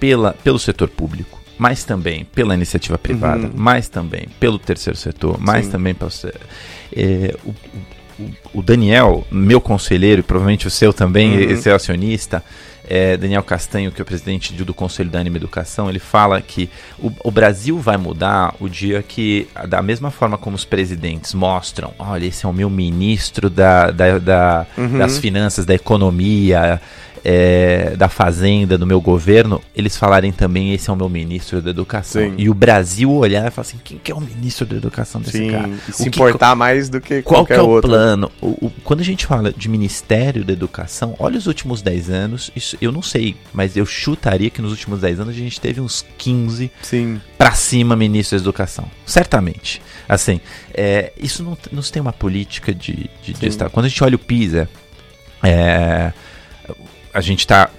pela, 0.00 0.32
pelo 0.32 0.58
setor 0.58 0.88
público, 0.88 1.40
mas 1.56 1.84
também 1.84 2.24
pela 2.24 2.54
iniciativa 2.54 2.98
privada, 2.98 3.46
uhum. 3.46 3.52
mas 3.54 3.88
também 3.88 4.26
pelo 4.40 4.58
terceiro 4.58 4.98
setor, 4.98 5.38
mas 5.38 5.66
Sim. 5.66 5.72
também 5.72 5.94
pelo. 5.94 6.10
É, 6.96 7.36
o, 7.44 7.54
o 8.52 8.62
Daniel, 8.62 9.26
meu 9.30 9.60
conselheiro, 9.60 10.20
e 10.20 10.22
provavelmente 10.22 10.66
o 10.66 10.70
seu 10.70 10.92
também, 10.92 11.32
uhum. 11.32 11.50
esse 11.50 11.68
é 11.68 11.72
acionista, 11.72 12.42
é, 12.90 13.16
Daniel 13.16 13.42
Castanho, 13.44 13.92
que 13.92 14.00
é 14.00 14.02
o 14.02 14.06
presidente 14.06 14.52
do 14.52 14.74
Conselho 14.74 15.08
da 15.08 15.20
Anima 15.20 15.36
Educação, 15.36 15.88
ele 15.88 16.00
fala 16.00 16.40
que 16.42 16.68
o, 16.98 17.12
o, 17.22 17.30
Brasil 17.30 17.78
vai 17.78 17.96
mudar 17.96 18.54
o 18.58 18.68
dia 18.68 19.00
que, 19.00 19.46
da 19.68 19.80
mesma 19.80 20.10
forma 20.10 20.36
como 20.36 20.56
os 20.56 20.64
presidentes 20.64 21.32
mostram, 21.32 21.92
olha, 21.96 22.26
esse 22.26 22.44
é 22.44 22.48
o 22.48 22.52
meu 22.52 22.68
ministro 22.68 23.48
da, 23.48 23.92
da, 23.92 24.18
da 24.18 24.66
uhum. 24.76 24.98
das 24.98 25.18
finanças, 25.18 25.64
da 25.64 25.74
economia, 25.74 26.80
é, 27.24 27.94
da 27.96 28.08
Fazenda, 28.08 28.78
do 28.78 28.86
meu 28.86 29.00
governo, 29.00 29.60
eles 29.74 29.96
falarem 29.96 30.32
também 30.32 30.72
esse 30.72 30.88
é 30.88 30.92
o 30.92 30.96
meu 30.96 31.08
ministro 31.08 31.60
da 31.60 31.70
Educação. 31.70 32.22
Sim. 32.22 32.34
E 32.38 32.48
o 32.48 32.54
Brasil 32.54 33.10
olhar 33.10 33.46
e 33.46 33.50
falar 33.50 33.66
assim, 33.66 33.78
quem 33.82 33.98
que 33.98 34.10
é 34.10 34.14
o 34.14 34.20
ministro 34.20 34.66
da 34.66 34.76
Educação 34.76 35.20
desse 35.20 35.38
Sim, 35.38 35.50
cara? 35.50 35.70
E 35.88 35.92
se 35.92 36.08
importar 36.08 36.54
mais 36.54 36.88
do 36.88 37.00
que 37.00 37.22
qual 37.22 37.40
qualquer 37.40 37.54
que 37.54 37.60
é 37.60 37.62
o 37.62 37.68
outro. 37.68 37.90
plano? 37.90 38.30
O, 38.40 38.66
o, 38.66 38.72
quando 38.82 39.00
a 39.00 39.04
gente 39.04 39.26
fala 39.26 39.52
de 39.52 39.68
Ministério 39.68 40.44
da 40.44 40.52
Educação, 40.52 41.14
olha 41.18 41.38
os 41.38 41.46
últimos 41.46 41.82
10 41.82 42.10
anos, 42.10 42.50
isso, 42.56 42.76
eu 42.80 42.90
não 42.90 43.02
sei, 43.02 43.36
mas 43.52 43.76
eu 43.76 43.84
chutaria 43.84 44.50
que 44.50 44.62
nos 44.62 44.70
últimos 44.70 45.00
10 45.00 45.20
anos 45.20 45.34
a 45.34 45.38
gente 45.38 45.60
teve 45.60 45.80
uns 45.80 46.04
15 46.16 46.70
Sim. 46.82 47.20
pra 47.36 47.52
cima 47.52 47.94
ministros 47.96 48.42
da 48.42 48.44
Educação. 48.44 48.90
Certamente. 49.04 49.82
Assim, 50.08 50.40
é, 50.72 51.12
isso 51.18 51.42
não, 51.42 51.56
não 51.70 51.82
se 51.82 51.92
tem 51.92 52.00
uma 52.00 52.12
política 52.12 52.74
de, 52.74 53.10
de, 53.22 53.34
de 53.34 53.46
Estado. 53.46 53.70
Quando 53.70 53.86
a 53.86 53.88
gente 53.88 54.02
olha 54.02 54.16
o 54.16 54.18
PISA, 54.18 54.68
é 55.42 56.12
a 57.12 57.20
gente 57.20 57.40
está 57.40 57.70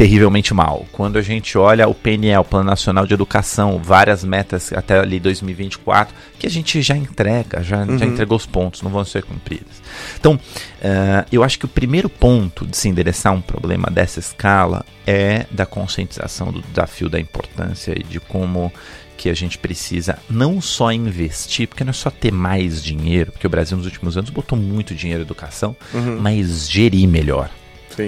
terrivelmente 0.00 0.54
mal. 0.54 0.86
Quando 0.92 1.18
a 1.18 1.22
gente 1.22 1.58
olha 1.58 1.86
o 1.86 1.94
PNE, 1.94 2.34
o 2.38 2.42
Plano 2.42 2.64
Nacional 2.64 3.06
de 3.06 3.12
Educação, 3.12 3.78
várias 3.84 4.24
metas 4.24 4.72
até 4.72 4.98
ali 4.98 5.20
2024, 5.20 6.14
que 6.38 6.46
a 6.46 6.50
gente 6.50 6.80
já 6.80 6.96
entrega, 6.96 7.62
já, 7.62 7.82
uhum. 7.82 7.98
já 7.98 8.06
entregou 8.06 8.38
os 8.38 8.46
pontos, 8.46 8.80
não 8.80 8.90
vão 8.90 9.04
ser 9.04 9.22
cumpridos. 9.24 9.82
Então, 10.18 10.36
uh, 10.36 11.26
eu 11.30 11.44
acho 11.44 11.58
que 11.58 11.66
o 11.66 11.68
primeiro 11.68 12.08
ponto 12.08 12.66
de 12.66 12.78
se 12.78 12.88
endereçar 12.88 13.34
um 13.34 13.42
problema 13.42 13.90
dessa 13.90 14.20
escala 14.20 14.86
é 15.06 15.44
da 15.50 15.66
conscientização 15.66 16.50
do 16.50 16.62
desafio 16.62 17.10
da 17.10 17.20
importância 17.20 17.92
e 17.94 18.02
de 18.02 18.18
como 18.20 18.72
que 19.18 19.28
a 19.28 19.34
gente 19.34 19.58
precisa 19.58 20.18
não 20.30 20.62
só 20.62 20.90
investir, 20.90 21.68
porque 21.68 21.84
não 21.84 21.90
é 21.90 21.92
só 21.92 22.08
ter 22.08 22.32
mais 22.32 22.82
dinheiro, 22.82 23.32
porque 23.32 23.46
o 23.46 23.50
Brasil 23.50 23.76
nos 23.76 23.84
últimos 23.84 24.16
anos 24.16 24.30
botou 24.30 24.58
muito 24.58 24.94
dinheiro 24.94 25.20
em 25.20 25.26
educação, 25.26 25.76
uhum. 25.92 26.18
mas 26.18 26.70
gerir 26.70 27.06
melhor 27.06 27.50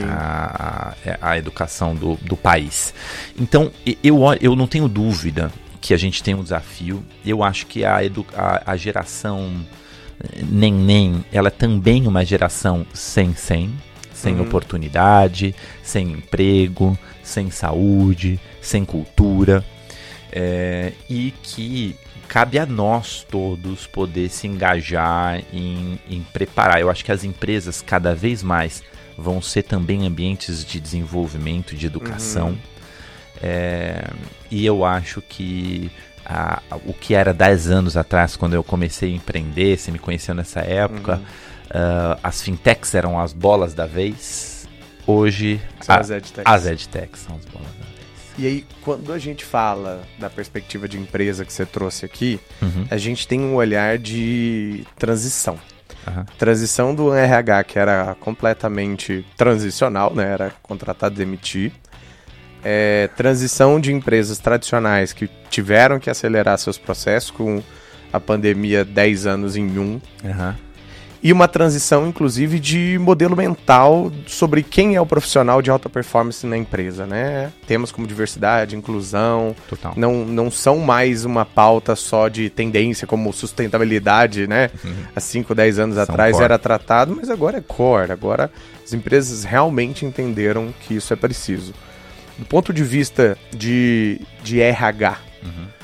a, 0.04 0.94
a, 1.20 1.38
educação 1.38 1.94
do, 1.94 2.16
do 2.16 2.36
país. 2.36 2.94
Então, 3.38 3.70
eu, 4.02 4.20
eu 4.40 4.56
não 4.56 4.66
tenho 4.66 4.88
dúvida 4.88 5.52
que 5.80 5.92
a 5.92 5.96
gente 5.96 6.22
tem 6.22 6.34
um 6.34 6.42
desafio. 6.42 7.04
Eu 7.24 7.42
acho 7.42 7.66
que 7.66 7.84
a, 7.84 8.04
edu, 8.04 8.24
a, 8.34 8.72
a 8.72 8.76
geração 8.76 9.64
neném, 10.48 11.24
ela 11.32 11.48
é 11.48 11.50
também 11.50 12.06
uma 12.06 12.24
geração 12.24 12.86
sem 12.94 13.34
sem, 13.34 13.72
sem 14.12 14.34
uhum. 14.36 14.42
oportunidade, 14.42 15.54
sem 15.82 16.12
emprego, 16.12 16.96
sem 17.22 17.50
saúde, 17.50 18.38
sem 18.60 18.84
cultura. 18.84 19.64
É, 20.34 20.92
e 21.10 21.34
que 21.42 21.94
cabe 22.26 22.58
a 22.58 22.64
nós 22.64 23.26
todos 23.30 23.86
poder 23.86 24.30
se 24.30 24.46
engajar 24.46 25.42
em, 25.52 25.98
em 26.08 26.22
preparar. 26.32 26.80
Eu 26.80 26.88
acho 26.88 27.04
que 27.04 27.12
as 27.12 27.24
empresas 27.24 27.82
cada 27.82 28.14
vez 28.14 28.42
mais 28.42 28.82
vão 29.16 29.40
ser 29.42 29.62
também 29.62 30.06
ambientes 30.06 30.64
de 30.64 30.80
desenvolvimento, 30.80 31.76
de 31.76 31.86
educação. 31.86 32.50
Uhum. 32.50 32.58
É, 33.42 34.04
e 34.50 34.64
eu 34.64 34.84
acho 34.84 35.20
que 35.20 35.90
a, 36.24 36.62
o 36.86 36.92
que 36.92 37.14
era 37.14 37.34
10 37.34 37.70
anos 37.70 37.96
atrás, 37.96 38.36
quando 38.36 38.54
eu 38.54 38.62
comecei 38.62 39.12
a 39.12 39.16
empreender, 39.16 39.76
você 39.76 39.90
me 39.90 39.98
conheceu 39.98 40.34
nessa 40.34 40.60
época, 40.60 41.16
uhum. 41.16 41.22
uh, 41.22 42.18
as 42.22 42.42
fintechs 42.42 42.94
eram 42.94 43.18
as 43.18 43.32
bolas 43.32 43.74
da 43.74 43.86
vez. 43.86 44.68
Hoje, 45.06 45.60
a, 45.88 45.98
as 45.98 46.10
edtechs. 46.10 46.42
As 46.44 46.66
edtechs 46.66 47.20
são 47.20 47.36
as 47.36 47.44
bolas 47.46 47.68
da 47.68 47.84
vez. 47.84 47.92
E 48.38 48.46
aí, 48.46 48.66
quando 48.80 49.12
a 49.12 49.18
gente 49.18 49.44
fala 49.44 50.02
da 50.18 50.30
perspectiva 50.30 50.88
de 50.88 50.98
empresa 50.98 51.44
que 51.44 51.52
você 51.52 51.66
trouxe 51.66 52.06
aqui, 52.06 52.40
uhum. 52.62 52.86
a 52.90 52.96
gente 52.96 53.26
tem 53.26 53.40
um 53.40 53.54
olhar 53.56 53.98
de 53.98 54.84
transição. 54.96 55.58
Uhum. 56.06 56.24
Transição 56.38 56.94
do 56.94 57.14
RH, 57.14 57.64
que 57.64 57.78
era 57.78 58.16
completamente 58.20 59.24
transicional, 59.36 60.14
né? 60.14 60.32
Era 60.32 60.52
contratado 60.62 61.14
demitir. 61.14 61.72
É, 62.64 63.08
transição 63.16 63.80
de 63.80 63.92
empresas 63.92 64.38
tradicionais 64.38 65.12
que 65.12 65.28
tiveram 65.50 65.98
que 65.98 66.08
acelerar 66.08 66.56
seus 66.58 66.78
processos 66.78 67.30
com 67.30 67.62
a 68.12 68.20
pandemia 68.20 68.84
10 68.84 69.26
anos 69.26 69.56
em 69.56 69.78
um. 69.78 70.00
Uhum 70.24 70.71
e 71.22 71.32
uma 71.32 71.46
transição, 71.46 72.06
inclusive, 72.06 72.58
de 72.58 72.98
modelo 72.98 73.36
mental 73.36 74.10
sobre 74.26 74.62
quem 74.62 74.96
é 74.96 75.00
o 75.00 75.06
profissional 75.06 75.62
de 75.62 75.70
alta 75.70 75.88
performance 75.88 76.44
na 76.44 76.56
empresa, 76.56 77.06
né? 77.06 77.52
Temas 77.64 77.92
como 77.92 78.08
diversidade, 78.08 78.74
inclusão, 78.74 79.54
Total. 79.68 79.94
Não, 79.96 80.24
não 80.24 80.50
são 80.50 80.78
mais 80.78 81.24
uma 81.24 81.44
pauta 81.44 81.94
só 81.94 82.26
de 82.26 82.50
tendência 82.50 83.06
como 83.06 83.32
sustentabilidade, 83.32 84.48
né? 84.48 84.68
Uhum. 84.84 84.94
Há 85.14 85.20
5, 85.20 85.54
10 85.54 85.78
anos 85.78 85.94
são 85.94 86.04
atrás 86.04 86.32
core. 86.32 86.44
era 86.44 86.58
tratado, 86.58 87.14
mas 87.14 87.30
agora 87.30 87.58
é 87.58 87.60
core. 87.60 88.10
Agora 88.10 88.50
as 88.84 88.92
empresas 88.92 89.44
realmente 89.44 90.04
entenderam 90.04 90.74
que 90.80 90.94
isso 90.94 91.12
é 91.12 91.16
preciso. 91.16 91.72
Do 92.36 92.46
ponto 92.46 92.72
de 92.72 92.82
vista 92.82 93.38
de, 93.54 94.20
de 94.42 94.60
RH, 94.60 95.18
uhum 95.44 95.81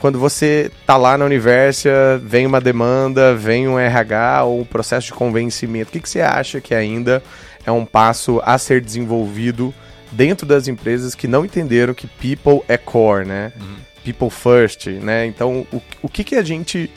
quando 0.00 0.18
você 0.18 0.70
tá 0.86 0.96
lá 0.96 1.16
na 1.18 1.24
Universia, 1.24 2.18
vem 2.24 2.46
uma 2.46 2.60
demanda, 2.60 3.34
vem 3.34 3.68
um 3.68 3.78
RH 3.78 4.44
ou 4.44 4.60
um 4.60 4.64
processo 4.64 5.08
de 5.08 5.12
convencimento, 5.12 5.90
o 5.90 5.92
que, 5.92 6.00
que 6.00 6.08
você 6.08 6.22
acha 6.22 6.60
que 6.60 6.74
ainda 6.74 7.22
é 7.66 7.70
um 7.70 7.84
passo 7.84 8.40
a 8.44 8.56
ser 8.56 8.80
desenvolvido 8.80 9.74
dentro 10.10 10.46
das 10.46 10.66
empresas 10.68 11.14
que 11.14 11.28
não 11.28 11.44
entenderam 11.44 11.92
que 11.92 12.06
people 12.06 12.64
é 12.66 12.78
core, 12.78 13.26
né? 13.26 13.52
Uhum. 13.60 13.76
People 14.02 14.30
first, 14.30 14.86
né? 14.86 15.26
Então, 15.26 15.66
o, 15.70 15.82
o 16.02 16.08
que, 16.08 16.24
que 16.24 16.34
a 16.34 16.42
gente 16.42 16.90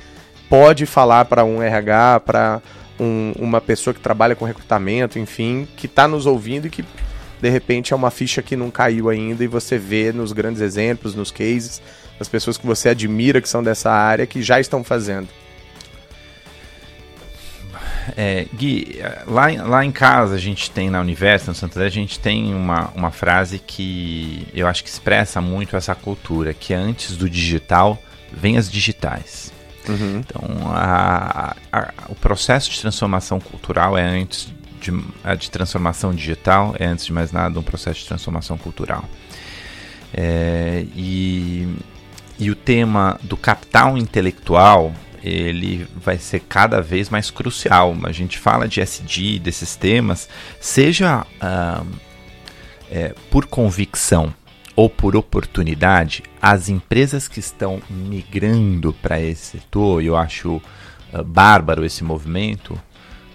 pode 0.50 0.86
falar 0.86 1.26
para 1.26 1.44
um 1.44 1.62
RH, 1.62 2.22
para 2.22 2.62
um, 2.98 3.34
uma 3.38 3.60
pessoa 3.60 3.94
que 3.94 4.00
trabalha 4.00 4.36
com 4.36 4.46
recrutamento, 4.46 5.20
enfim, 5.20 5.68
que 5.76 5.88
está 5.88 6.08
nos 6.08 6.26
ouvindo 6.26 6.68
e 6.68 6.70
que 6.70 6.86
de 7.42 7.50
repente 7.50 7.92
é 7.92 7.96
uma 7.96 8.10
ficha 8.10 8.42
que 8.42 8.56
não 8.56 8.72
caiu 8.72 9.10
ainda 9.10 9.44
e 9.44 9.48
você 9.48 9.78
vê 9.78 10.14
nos 10.14 10.32
grandes 10.32 10.62
exemplos, 10.62 11.14
nos 11.14 11.30
cases, 11.30 11.82
as 12.20 12.28
pessoas 12.28 12.58
que 12.58 12.66
você 12.66 12.90
admira 12.90 13.42
que 13.42 13.50
são 13.50 13.64
dessa 13.64 13.92
área 13.92 14.26
que 14.26 14.42
já 14.42 14.60
estão 14.60 14.84
fazendo? 14.84 15.28
É, 18.18 18.46
Gui, 18.54 19.00
lá, 19.28 19.48
lá 19.66 19.86
em 19.86 19.92
casa 19.92 20.36
a 20.36 20.40
gente 20.40 20.70
tem 20.70 20.90
na 20.90 21.00
Universidade, 21.00 21.50
no 21.50 21.56
Santander, 21.56 21.88
a 21.88 21.92
gente 21.92 22.20
tem 22.20 22.54
uma, 22.54 22.90
uma 22.96 23.12
frase 23.12 23.60
que 23.60 24.48
eu 24.54 24.68
acho 24.68 24.84
que 24.84 24.90
expressa 24.90 25.40
muito 25.40 25.76
essa 25.76 25.96
cultura, 25.96 26.54
que 26.54 26.74
é 26.74 26.78
antes 26.78 27.16
do 27.16 27.30
digital, 27.30 28.02
vem 28.32 28.58
as 28.58 28.70
digitais. 28.70 29.54
Uhum. 29.88 30.18
Então, 30.20 30.42
a, 30.72 31.56
a, 31.72 31.94
o 32.10 32.16
processo 32.16 32.70
de 32.72 32.80
transformação 32.80 33.40
cultural 33.40 33.98
é 33.98 34.04
antes 34.04 34.54
de, 34.80 34.92
a 35.24 35.36
de 35.36 35.50
transformação 35.50 36.14
digital, 36.14 36.76
é 36.80 36.86
antes 36.86 37.06
de 37.06 37.14
mais 37.14 37.32
nada 37.32 37.60
um 37.60 37.64
processo 37.64 38.00
de 38.00 38.08
transformação 38.08 38.58
cultural. 38.58 39.06
É, 40.14 40.86
e 40.96 41.68
e 42.40 42.50
o 42.50 42.56
tema 42.56 43.20
do 43.24 43.38
capital 43.38 43.98
intelectual 43.98 44.94
ele 45.24 45.88
vai 45.96 46.18
ser 46.18 46.42
cada 46.42 46.82
vez 46.82 47.10
mais 47.10 47.32
crucial. 47.32 47.96
A 48.04 48.12
gente 48.12 48.38
fala 48.38 48.68
de 48.68 48.82
SD, 48.82 49.40
desses 49.40 49.76
temas, 49.76 50.28
seja 50.60 51.22
uh, 51.22 51.88
é, 52.92 53.16
por 53.32 53.46
convicção 53.46 54.34
ou 54.76 54.90
por 54.90 55.16
oportunidade, 55.16 56.24
as 56.42 56.68
empresas 56.68 57.28
que 57.28 57.40
estão 57.40 57.82
migrando 57.90 58.92
para 59.02 59.22
esse 59.22 59.58
setor, 59.58 60.04
eu 60.04 60.18
acho 60.18 60.56
uh, 60.56 61.24
bárbaro 61.24 61.86
esse 61.86 62.04
movimento, 62.04 62.78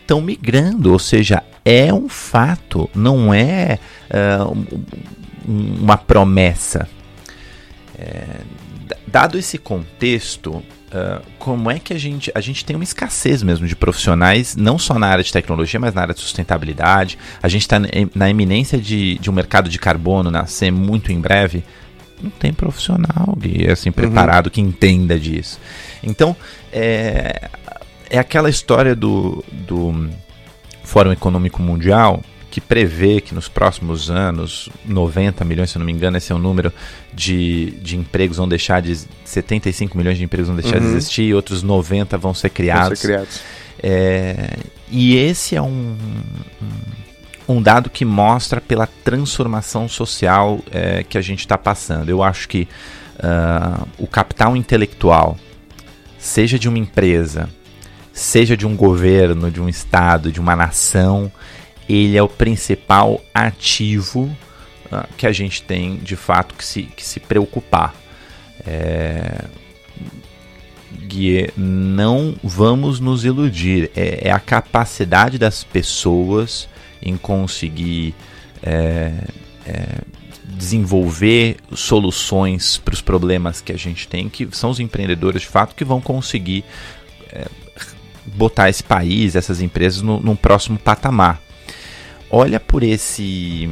estão 0.01 0.21
migrando, 0.21 0.93
ou 0.93 0.99
seja, 0.99 1.43
é 1.65 1.93
um 1.93 2.09
fato, 2.09 2.91
não 2.95 3.33
é 3.33 3.79
uh, 4.11 4.67
uma 5.47 5.97
promessa. 5.97 6.89
É, 7.97 8.41
dado 9.09 9.38
esse 9.38 9.59
contexto, 9.59 10.51
uh, 10.57 11.23
como 11.38 11.71
é 11.71 11.79
que 11.79 11.92
a 11.92 11.99
gente. 11.99 12.31
A 12.35 12.40
gente 12.40 12.64
tem 12.64 12.77
uma 12.77 12.85
escassez 12.85 13.42
mesmo 13.42 13.66
de 13.66 13.75
profissionais, 13.75 14.55
não 14.57 14.79
só 14.79 14.99
na 14.99 15.09
área 15.09 15.25
de 15.25 15.33
tecnologia, 15.33 15.81
mas 15.81 15.94
na 15.94 16.03
área 16.03 16.14
de 16.14 16.21
sustentabilidade. 16.21 17.18
A 17.42 17.49
gente 17.49 17.62
está 17.62 17.81
na 18.14 18.31
eminência 18.31 18.79
de, 18.79 19.18
de 19.18 19.31
um 19.31 19.33
mercado 19.33 19.68
de 19.68 19.79
carbono 19.79 20.31
nascer 20.31 20.71
muito 20.71 21.12
em 21.12 21.21
breve. 21.21 21.64
Não 22.21 22.31
tem 22.31 22.53
profissional 22.53 23.37
Gui, 23.38 23.71
assim, 23.71 23.92
preparado 23.92 24.47
uhum. 24.47 24.53
que 24.53 24.61
entenda 24.61 25.18
disso. 25.18 25.61
Então, 26.03 26.37
é, 26.73 27.49
é 28.11 28.18
aquela 28.18 28.51
história 28.51 28.94
do, 28.94 29.44
do 29.53 30.09
Fórum 30.83 31.12
Econômico 31.12 31.62
Mundial 31.62 32.23
que 32.51 32.61
prevê 32.61 33.21
que 33.21 33.35
nos 33.35 33.49
próximos 33.49 34.11
anos, 34.11 34.69
90 34.85 35.45
milhões, 35.45 35.71
se 35.71 35.79
não 35.79 35.85
me 35.85 35.93
engano, 35.93 36.17
esse 36.17 36.33
é 36.33 36.35
o 36.35 36.39
número 36.39 36.73
de, 37.13 37.73
de 37.83 37.97
empregos 37.97 38.39
vão 38.39 38.49
deixar 38.49 38.81
de. 38.81 38.99
75 39.25 39.97
milhões 39.97 40.17
de 40.17 40.25
empregos 40.25 40.49
vão 40.49 40.57
deixar 40.57 40.81
uhum. 40.81 40.91
de 40.91 40.97
existir 40.97 41.23
e 41.25 41.35
outros 41.35 41.63
90 41.63 42.17
vão 42.17 42.33
ser 42.33 42.51
criados. 42.51 42.89
Vão 42.89 42.97
ser 42.97 43.07
criados. 43.07 43.41
É, 43.83 44.57
e 44.91 45.17
esse 45.17 45.55
é 45.55 45.63
um, 45.63 45.97
um, 47.49 47.63
dado 47.63 47.91
que 47.91 48.05
mostra 48.05 48.61
pela 48.61 48.87
transformação 48.87 49.89
social 49.89 50.61
é, 50.71 51.05
que 51.05 51.19
a 51.19 51.21
gente 51.21 51.41
está 51.41 51.57
passando. 51.57 52.09
Eu 52.09 52.23
acho 52.23 52.49
que 52.49 52.67
uh, 53.19 53.87
o 53.99 54.07
capital 54.07 54.57
intelectual, 54.57 55.37
seja 56.19 56.59
de 56.59 56.69
uma 56.69 56.79
empresa, 56.79 57.49
seja 58.13 58.57
de 58.57 58.67
um 58.67 58.75
governo, 58.75 59.51
de 59.51 59.61
um 59.61 59.69
estado, 59.69 60.33
de 60.33 60.41
uma 60.41 60.57
nação, 60.57 61.31
ele 61.88 62.16
é 62.16 62.22
o 62.22 62.29
principal 62.29 63.20
ativo 63.33 64.24
uh, 64.92 65.09
que 65.16 65.27
a 65.27 65.33
gente 65.33 65.62
tem 65.62 65.96
de 65.96 66.16
fato 66.16 66.55
que 66.55 66.64
se, 66.64 66.83
que 66.83 67.05
se 67.05 67.18
preocupar. 67.18 67.94
É... 68.66 69.44
Não 71.57 72.37
vamos 72.44 73.01
nos 73.01 73.24
iludir. 73.24 73.90
É, 73.96 74.29
é, 74.29 74.31
a 74.31 74.38
capacidade 74.38 75.38
das 75.38 75.64
pessoas 75.64 76.68
em 77.03 77.16
conseguir 77.16 78.14
é, 78.62 79.12
é, 79.66 79.98
desenvolver 80.44 81.57
soluções 81.74 82.77
para 82.77 82.94
os 82.94 83.01
problemas 83.01 83.61
que 83.61 83.72
a 83.72 83.77
gente 83.77 84.07
tem, 84.07 84.29
que 84.29 84.48
são 84.53 84.70
os 84.70 84.79
empreendedores 84.79 85.42
de 85.42 85.48
fato 85.48 85.74
que 85.74 85.85
vão 85.85 86.01
conseguir 86.01 86.64
é, 87.33 87.46
botar 88.27 88.68
esse 88.68 88.85
país, 88.85 89.35
essas 89.35 89.61
empresas 89.61 90.03
no, 90.03 90.20
num 90.20 90.37
próximo 90.37 90.79
patamar 90.79 91.40
olha 92.31 92.61
por 92.61 92.83
esse 92.83 93.71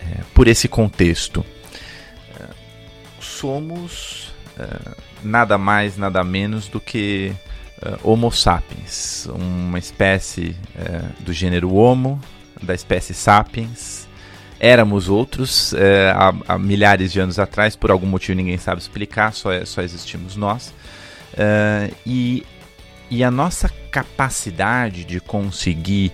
é, 0.00 0.20
por 0.34 0.48
esse 0.48 0.68
contexto. 0.68 1.44
É, 2.38 2.44
somos 3.20 4.32
é, 4.58 4.66
nada 5.22 5.58
mais, 5.58 5.96
nada 5.96 6.22
menos 6.24 6.68
do 6.68 6.80
que 6.80 7.32
Homo 8.04 8.30
sapiens, 8.30 9.26
uma 9.34 9.78
espécie 9.78 10.54
do 11.20 11.32
gênero 11.32 11.74
Homo, 11.74 12.20
da 12.62 12.74
espécie 12.74 13.14
sapiens. 13.14 14.06
Éramos 14.58 15.08
outros 15.08 15.72
há, 16.14 16.34
há, 16.46 16.58
milhares 16.58 17.10
de 17.10 17.20
anos 17.20 17.38
atrás, 17.38 17.74
por 17.74 17.90
algum 17.90 18.06
motivo 18.06 18.36
ninguém 18.36 18.58
sabe 18.58 18.82
explicar, 18.82 19.32
só, 19.32 19.64
só 19.64 19.80
existimos 19.80 20.36
nós. 20.36 20.74
e, 22.04 22.44
e 23.10 23.24
a 23.24 23.30
nossa 23.30 23.70
capacidade 23.90 25.02
de 25.06 25.18
conseguir 25.18 26.12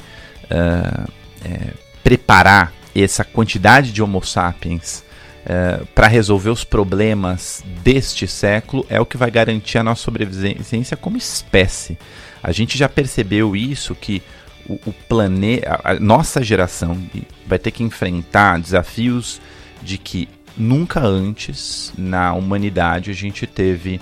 é, 0.50 1.72
preparar 2.02 2.72
essa 2.94 3.24
quantidade 3.24 3.92
de 3.92 4.02
Homo 4.02 4.24
sapiens 4.24 5.04
uh, 5.44 5.84
para 5.86 6.06
resolver 6.06 6.50
os 6.50 6.64
problemas 6.64 7.62
deste 7.82 8.26
século 8.26 8.86
é 8.88 9.00
o 9.00 9.06
que 9.06 9.16
vai 9.16 9.30
garantir 9.30 9.78
a 9.78 9.82
nossa 9.82 10.02
sobrevivência 10.02 10.96
como 10.96 11.16
espécie. 11.16 11.98
A 12.42 12.52
gente 12.52 12.78
já 12.78 12.88
percebeu 12.88 13.54
isso 13.54 13.94
que 13.94 14.22
o, 14.68 14.74
o 14.86 14.92
planeta, 14.92 15.80
a 15.84 15.94
nossa 15.94 16.42
geração 16.42 16.98
vai 17.46 17.58
ter 17.58 17.70
que 17.70 17.82
enfrentar 17.82 18.60
desafios 18.60 19.40
de 19.82 19.98
que 19.98 20.28
nunca 20.56 21.00
antes 21.00 21.92
na 21.98 22.32
humanidade 22.32 23.10
a 23.10 23.14
gente 23.14 23.46
teve 23.46 24.00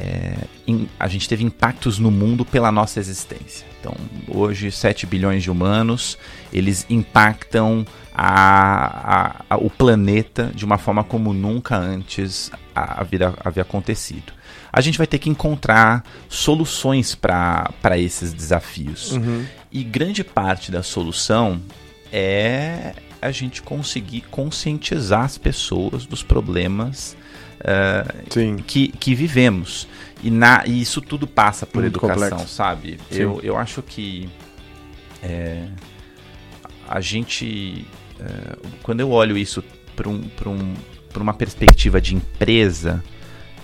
é, 0.00 0.34
a 0.98 1.08
gente 1.08 1.28
teve 1.28 1.44
impactos 1.44 1.98
no 1.98 2.10
mundo 2.10 2.44
pela 2.44 2.72
nossa 2.72 2.98
existência. 2.98 3.66
Então, 3.78 3.94
hoje, 4.28 4.70
7 4.70 5.06
bilhões 5.06 5.42
de 5.42 5.50
humanos, 5.50 6.16
eles 6.52 6.86
impactam 6.88 7.84
a, 8.14 9.16
a, 9.16 9.44
a, 9.50 9.56
o 9.56 9.68
planeta 9.68 10.50
de 10.54 10.64
uma 10.64 10.78
forma 10.78 11.04
como 11.04 11.34
nunca 11.34 11.76
antes 11.76 12.50
a, 12.74 13.04
vida 13.04 13.34
havia 13.44 13.62
acontecido. 13.62 14.32
A 14.72 14.80
gente 14.80 14.96
vai 14.96 15.06
ter 15.06 15.18
que 15.18 15.28
encontrar 15.28 16.04
soluções 16.28 17.14
para 17.14 17.98
esses 17.98 18.32
desafios. 18.32 19.12
Uhum. 19.12 19.44
E 19.70 19.82
grande 19.82 20.24
parte 20.24 20.70
da 20.70 20.82
solução 20.82 21.60
é 22.12 22.94
a 23.20 23.30
gente 23.30 23.60
conseguir 23.60 24.22
conscientizar 24.22 25.24
as 25.24 25.36
pessoas 25.36 26.06
dos 26.06 26.22
problemas 26.22 27.16
uh, 27.60 28.62
que, 28.62 28.88
que 28.88 29.14
vivemos. 29.14 29.86
E, 30.22 30.30
na, 30.30 30.64
e 30.66 30.82
isso 30.82 31.00
tudo 31.00 31.26
passa 31.26 31.66
por 31.66 31.80
Muito 31.82 31.94
educação, 31.94 32.30
complexo. 32.30 32.54
sabe? 32.54 32.98
Eu, 33.10 33.40
eu 33.42 33.56
acho 33.56 33.82
que 33.82 34.28
é, 35.22 35.66
a 36.88 37.00
gente. 37.00 37.86
É, 38.18 38.56
quando 38.82 39.00
eu 39.00 39.10
olho 39.10 39.36
isso 39.36 39.64
para 39.96 40.08
um, 40.08 40.22
um, 40.46 40.74
uma 41.16 41.32
perspectiva 41.32 42.00
de 42.00 42.14
empresa, 42.14 43.02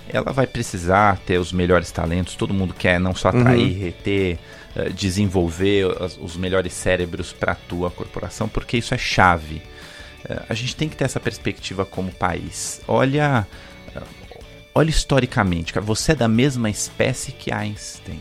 ela 0.09 0.33
vai 0.33 0.47
precisar 0.47 1.19
ter 1.19 1.39
os 1.39 1.53
melhores 1.53 1.91
talentos. 1.91 2.37
Todo 2.37 2.55
mundo 2.55 2.73
quer 2.73 2.99
não 2.99 3.15
só 3.15 3.29
atrair, 3.29 3.75
uhum. 3.75 3.83
reter, 3.83 4.39
uh, 4.77 4.93
desenvolver 4.95 5.87
os, 5.87 6.19
os 6.19 6.37
melhores 6.37 6.73
cérebros 6.73 7.33
para 7.35 7.53
a 7.53 7.57
tua 7.57 7.91
corporação, 7.91 8.49
porque 8.49 8.79
isso 8.79 8.95
é 8.95 8.99
chave. 8.99 9.57
Uh, 10.25 10.43
a 10.49 10.55
gente 10.55 10.75
tem 10.75 10.89
que 10.89 10.97
ter 10.97 11.05
essa 11.05 11.21
perspectiva 11.21 11.85
como 11.85 12.11
país. 12.13 12.81
Olha 12.89 13.47
olha 14.77 14.91
historicamente, 14.91 15.73
cara, 15.73 15.85
você 15.85 16.13
é 16.13 16.15
da 16.15 16.29
mesma 16.29 16.69
espécie 16.69 17.33
que 17.33 17.51
Einstein. 17.51 18.21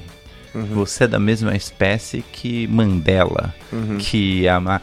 Uhum. 0.53 0.67
Você 0.67 1.03
é 1.03 1.07
da 1.07 1.19
mesma 1.19 1.53
espécie 1.53 2.23
que 2.31 2.65
Mandela, 2.67 3.53
uhum. 3.73 3.97
que 3.97 4.47
a, 4.47 4.57
a, 4.57 4.81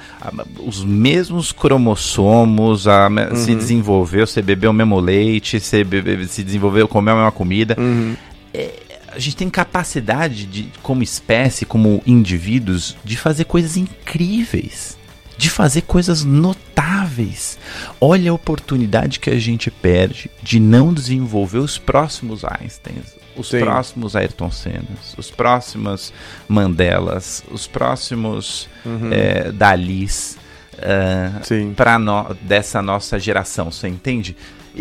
os 0.58 0.84
mesmos 0.84 1.50
cromossomos 1.50 2.86
a, 2.86 3.08
uhum. 3.08 3.34
se 3.34 3.54
desenvolveu, 3.54 4.26
você 4.26 4.42
bebeu 4.42 4.70
o 4.70 4.74
mesmo 4.74 5.00
leite, 5.00 5.58
você 5.58 5.82
bebe, 5.82 6.28
se 6.28 6.44
desenvolveu, 6.44 6.86
comeu 6.86 7.14
a 7.14 7.16
mesma 7.16 7.32
comida. 7.32 7.74
Uhum. 7.78 8.14
É, 8.52 8.70
a 9.08 9.18
gente 9.18 9.36
tem 9.36 9.48
capacidade 9.48 10.44
de, 10.44 10.68
como 10.82 11.02
espécie, 11.02 11.64
como 11.64 12.02
indivíduos, 12.06 12.98
de 13.02 13.16
fazer 13.16 13.46
coisas 13.46 13.78
incríveis 13.78 14.98
de 15.42 15.50
fazer 15.50 15.82
coisas 15.82 16.22
notáveis. 16.22 17.58
Olha 18.00 18.30
a 18.30 18.34
oportunidade 18.34 19.18
que 19.18 19.28
a 19.28 19.38
gente 19.40 19.72
perde 19.72 20.30
de 20.40 20.60
não 20.60 20.94
desenvolver 20.94 21.58
os 21.58 21.78
próximos 21.78 22.44
Einsteins, 22.44 23.16
os 23.36 23.48
Sim. 23.48 23.58
próximos 23.58 24.14
Ayrton 24.14 24.52
Sennas, 24.52 25.16
os 25.18 25.32
próximos 25.32 26.12
Mandelas, 26.46 27.42
os 27.50 27.66
próximos 27.66 28.68
uhum. 28.86 29.12
é, 29.12 29.50
Dalis 29.50 30.38
uh, 30.74 31.74
para 31.74 31.98
no, 31.98 32.32
dessa 32.42 32.80
nossa 32.80 33.18
geração, 33.18 33.72
você 33.72 33.88
entende? 33.88 34.36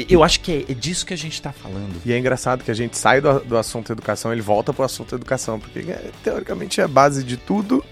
Eu 0.07 0.24
acho 0.24 0.41
que 0.41 0.51
é, 0.51 0.72
é 0.72 0.76
disso 0.76 1.07
que 1.07 1.14
a 1.16 1.18
gente 1.18 1.34
está 1.34 1.51
falando. 1.51 1.99
E 2.05 2.14
é 2.14 2.20
engraçado 2.20 2.64
que 2.64 2.70
a 2.70 2.76
gente 2.76 2.95
sai 2.95 3.20
do, 3.20 3.39
do 3.39 3.57
assunto 3.57 3.91
educação, 3.91 4.32
ele 4.32 4.43
volta 4.43 4.72
para 4.72 4.84
o 4.84 4.86
assunto 4.86 5.16
educação, 5.16 5.59
porque 5.59 5.80
é, 5.80 6.12
teoricamente 6.24 6.80
é 6.80 6.84
a 6.84 6.88
base 6.88 7.24
de 7.24 7.36
tudo 7.36 7.84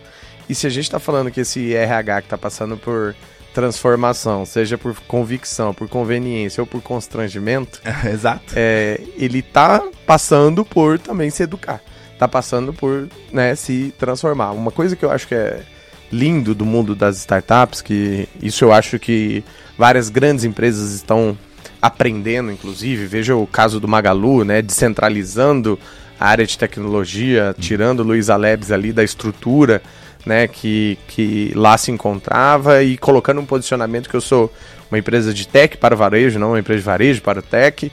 e 0.50 0.56
se 0.56 0.66
a 0.66 0.70
gente 0.70 0.86
está 0.86 1.00
falando 1.00 1.30
que 1.30 1.42
esse 1.42 1.76
RH 1.76 2.22
que 2.22 2.26
está 2.26 2.38
passando 2.38 2.76
por 2.76 3.16
transformação, 3.54 4.46
seja 4.46 4.78
por 4.78 5.00
convicção, 5.02 5.74
por 5.74 5.88
conveniência 5.88 6.62
ou 6.62 6.68
por 6.68 6.82
constrangimento, 6.82 7.80
exato, 8.12 8.54
é, 8.56 9.00
ele 9.16 9.40
está 9.40 9.84
passando 10.08 10.66
por 10.66 10.98
também 10.98 11.30
se 11.30 11.44
educar, 11.44 11.82
está 12.14 12.28
passando 12.28 12.74
por 12.74 13.08
né, 13.32 13.56
se 13.56 13.94
transformar. 13.98 14.52
Uma 14.52 14.72
coisa 14.72 14.96
que 14.96 15.06
eu 15.06 15.12
acho 15.12 15.28
que 15.28 15.36
é 15.36 15.62
lindo 16.12 16.56
do 16.56 16.66
mundo 16.66 16.96
das 16.96 17.18
startups, 17.18 17.82
que 17.82 18.28
isso 18.42 18.66
eu 18.66 18.74
acho 18.74 18.98
que 18.98 19.44
várias 19.78 20.10
grandes 20.10 20.44
empresas 20.44 20.92
estão 20.94 21.38
aprendendo, 21.80 22.52
inclusive, 22.52 23.06
veja 23.06 23.36
o 23.36 23.46
caso 23.46 23.80
do 23.80 23.88
Magalu, 23.88 24.44
né, 24.44 24.62
descentralizando 24.62 25.80
a 26.20 26.28
área 26.28 26.46
de 26.46 26.58
tecnologia, 26.58 27.56
tirando 27.58 28.02
o 28.02 28.04
Luiz 28.04 28.30
Alebs 28.30 28.72
ali 28.72 28.92
da 28.92 29.04
estrutura 29.04 29.82
né, 30.26 30.48
que, 30.48 30.98
que 31.08 31.52
lá 31.56 31.78
se 31.78 31.92
encontrava 31.92 32.84
e 32.84 32.98
colocando 32.98 33.40
um 33.40 33.46
posicionamento 33.46 34.10
que 34.10 34.16
eu 34.16 34.22
sou 34.22 34.52
uma 34.92 34.98
empresa 34.98 35.34
de 35.34 35.48
tech 35.48 35.78
para 35.78 35.96
o 35.96 35.98
varejo, 35.98 36.40
não 36.40 36.50
uma 36.50 36.60
empresa 36.60 36.80
de 36.80 36.86
varejo 36.86 37.22
para 37.22 37.40
o 37.40 37.42
tech, 37.42 37.92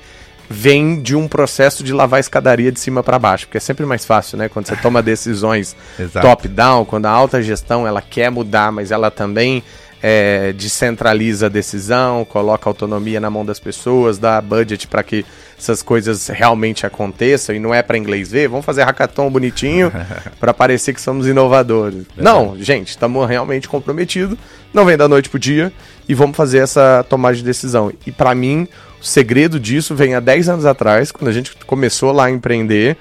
vem 0.49 1.01
de 1.01 1.15
um 1.17 1.27
processo 1.27 1.83
de 1.83 1.93
lavar 1.93 2.19
a 2.19 2.21
escadaria 2.21 2.71
de 2.71 2.79
cima 2.79 3.03
para 3.03 3.19
baixo, 3.19 3.47
porque 3.47 3.59
é 3.59 3.61
sempre 3.61 3.85
mais 3.85 4.05
fácil, 4.05 4.39
né, 4.39 4.49
quando 4.49 4.67
você 4.67 4.77
toma 4.77 5.03
decisões 5.03 5.77
top-down, 6.21 6.85
quando 6.85 7.07
a 7.07 7.11
alta 7.11 7.43
gestão 7.43 7.87
ela 7.87 8.01
quer 8.01 8.31
mudar, 8.31 8.71
mas 8.73 8.91
ela 8.91 9.11
também 9.11 9.63
é, 10.03 10.53
descentraliza 10.53 11.47
a 11.47 11.49
decisão, 11.49 12.25
coloca 12.25 12.69
autonomia 12.69 13.21
na 13.21 13.31
mão 13.31 13.45
das 13.45 13.59
pessoas, 13.59 14.19
dá 14.19 14.41
budget 14.41 14.87
para 14.87 15.03
que 15.03 15.25
essas 15.59 15.83
coisas 15.83 16.29
realmente 16.29 16.85
aconteçam 16.85 17.55
e 17.55 17.59
não 17.59 17.75
é 17.75 17.83
para 17.83 17.97
inglês 17.97 18.31
ver, 18.31 18.49
vamos 18.49 18.65
fazer 18.65 18.85
hackathon 18.85 19.31
bonitinho 19.31 19.91
para 20.39 20.53
parecer 20.53 20.93
que 20.93 21.01
somos 21.01 21.27
inovadores. 21.27 22.05
É 22.17 22.23
não, 22.23 22.57
gente, 22.59 22.89
estamos 22.89 23.27
realmente 23.29 23.69
comprometidos, 23.69 24.37
não 24.73 24.85
vem 24.85 24.97
da 24.97 25.09
noite 25.09 25.29
pro 25.29 25.39
dia 25.39 25.73
e 26.09 26.15
vamos 26.15 26.37
fazer 26.37 26.59
essa 26.59 27.05
tomada 27.09 27.37
de 27.37 27.43
decisão. 27.43 27.93
E 28.07 28.13
para 28.13 28.35
mim, 28.35 28.69
o 29.01 29.05
segredo 29.05 29.59
disso 29.59 29.95
vem 29.95 30.15
há 30.15 30.21
10 30.21 30.49
anos 30.49 30.67
atrás, 30.67 31.11
quando 31.11 31.29
a 31.29 31.33
gente 31.33 31.55
começou 31.67 32.13
lá 32.13 32.27
a 32.27 32.31
empreender, 32.31 32.97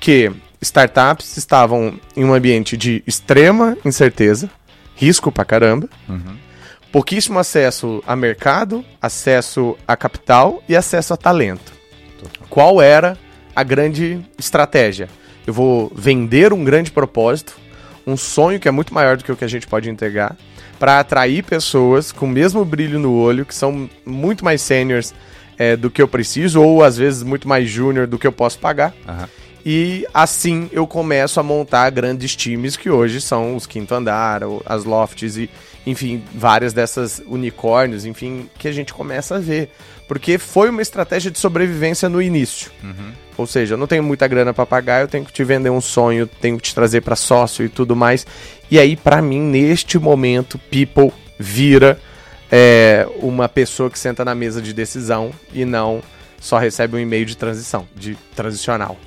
que 0.00 0.32
startups 0.60 1.36
estavam 1.36 1.98
em 2.16 2.24
um 2.24 2.34
ambiente 2.34 2.76
de 2.76 3.02
extrema 3.06 3.76
incerteza, 3.84 4.50
risco 4.94 5.32
pra 5.32 5.44
caramba. 5.44 5.88
Uhum. 6.08 6.36
Pouquíssimo 6.92 7.38
acesso 7.38 8.02
a 8.06 8.16
mercado, 8.16 8.84
acesso 9.00 9.76
a 9.86 9.96
capital 9.96 10.62
e 10.68 10.74
acesso 10.74 11.14
a 11.14 11.16
talento. 11.16 11.79
Qual 12.48 12.80
era 12.80 13.16
a 13.54 13.62
grande 13.62 14.20
estratégia? 14.38 15.08
Eu 15.46 15.54
vou 15.54 15.90
vender 15.94 16.52
um 16.52 16.64
grande 16.64 16.90
propósito, 16.90 17.56
um 18.06 18.16
sonho 18.16 18.60
que 18.60 18.68
é 18.68 18.70
muito 18.70 18.92
maior 18.94 19.16
do 19.16 19.24
que 19.24 19.32
o 19.32 19.36
que 19.36 19.44
a 19.44 19.48
gente 19.48 19.66
pode 19.66 19.88
entregar, 19.90 20.36
para 20.78 20.98
atrair 20.98 21.44
pessoas 21.44 22.10
com 22.12 22.26
o 22.26 22.28
mesmo 22.28 22.64
brilho 22.64 22.98
no 22.98 23.12
olho, 23.12 23.44
que 23.44 23.54
são 23.54 23.88
muito 24.04 24.44
mais 24.44 24.62
seniors 24.62 25.12
é, 25.58 25.76
do 25.76 25.90
que 25.90 26.00
eu 26.00 26.08
preciso, 26.08 26.62
ou 26.62 26.82
às 26.82 26.96
vezes 26.96 27.22
muito 27.22 27.46
mais 27.46 27.68
júnior 27.68 28.06
do 28.06 28.18
que 28.18 28.26
eu 28.26 28.32
posso 28.32 28.58
pagar. 28.58 28.94
Uhum. 29.06 29.26
E 29.64 30.06
assim 30.14 30.70
eu 30.72 30.86
começo 30.86 31.38
a 31.38 31.42
montar 31.42 31.90
grandes 31.90 32.34
times 32.34 32.76
que 32.76 32.88
hoje 32.88 33.20
são 33.20 33.56
os 33.56 33.66
Quinto 33.66 33.94
Andar, 33.94 34.40
as 34.64 34.84
Lofts 34.84 35.36
e, 35.36 35.50
enfim, 35.86 36.24
várias 36.34 36.72
dessas 36.72 37.20
unicórnios, 37.26 38.06
enfim, 38.06 38.48
que 38.58 38.68
a 38.68 38.72
gente 38.72 38.94
começa 38.94 39.36
a 39.36 39.38
ver. 39.38 39.70
Porque 40.10 40.38
foi 40.38 40.70
uma 40.70 40.82
estratégia 40.82 41.30
de 41.30 41.38
sobrevivência 41.38 42.08
no 42.08 42.20
início. 42.20 42.68
Uhum. 42.82 43.12
Ou 43.36 43.46
seja, 43.46 43.74
eu 43.74 43.78
não 43.78 43.86
tenho 43.86 44.02
muita 44.02 44.26
grana 44.26 44.52
para 44.52 44.66
pagar, 44.66 45.02
eu 45.02 45.06
tenho 45.06 45.24
que 45.24 45.32
te 45.32 45.44
vender 45.44 45.70
um 45.70 45.80
sonho, 45.80 46.26
tenho 46.26 46.56
que 46.56 46.64
te 46.64 46.74
trazer 46.74 47.00
para 47.00 47.14
sócio 47.14 47.64
e 47.64 47.68
tudo 47.68 47.94
mais. 47.94 48.26
E 48.68 48.76
aí, 48.76 48.96
para 48.96 49.22
mim, 49.22 49.38
neste 49.38 50.00
momento, 50.00 50.58
People 50.68 51.12
vira 51.38 51.96
é, 52.50 53.06
uma 53.22 53.48
pessoa 53.48 53.88
que 53.88 53.96
senta 53.96 54.24
na 54.24 54.34
mesa 54.34 54.60
de 54.60 54.72
decisão 54.72 55.30
e 55.54 55.64
não 55.64 56.02
só 56.40 56.58
recebe 56.58 56.96
um 56.96 56.98
e-mail 56.98 57.24
de 57.24 57.36
transição, 57.36 57.86
de 57.94 58.16
transicional. 58.34 58.98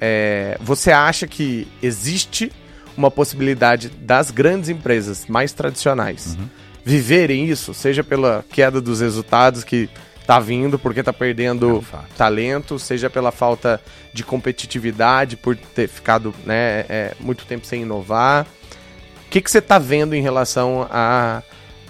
É, 0.00 0.58
você 0.60 0.90
acha 0.90 1.28
que 1.28 1.68
existe 1.80 2.50
uma 2.96 3.12
possibilidade 3.12 3.90
das 3.90 4.32
grandes 4.32 4.68
empresas 4.68 5.24
mais 5.28 5.52
tradicionais 5.52 6.36
uhum. 6.36 6.48
viverem 6.84 7.48
isso, 7.48 7.72
seja 7.72 8.02
pela 8.02 8.44
queda 8.50 8.80
dos 8.80 9.00
resultados 9.00 9.62
que 9.62 9.88
está 10.28 10.38
vindo 10.38 10.78
porque 10.78 11.00
está 11.00 11.10
perdendo 11.10 11.70
é 11.70 11.72
um 11.72 11.82
talento, 12.14 12.78
seja 12.78 13.08
pela 13.08 13.32
falta 13.32 13.80
de 14.12 14.22
competitividade 14.22 15.38
por 15.38 15.56
ter 15.56 15.88
ficado 15.88 16.34
né, 16.44 16.84
é, 16.86 17.14
muito 17.18 17.46
tempo 17.46 17.64
sem 17.64 17.80
inovar. 17.80 18.46
O 19.26 19.30
que, 19.30 19.40
que 19.40 19.50
você 19.50 19.56
está 19.56 19.78
vendo 19.78 20.14
em 20.14 20.20
relação 20.20 20.86
a, 20.90 21.42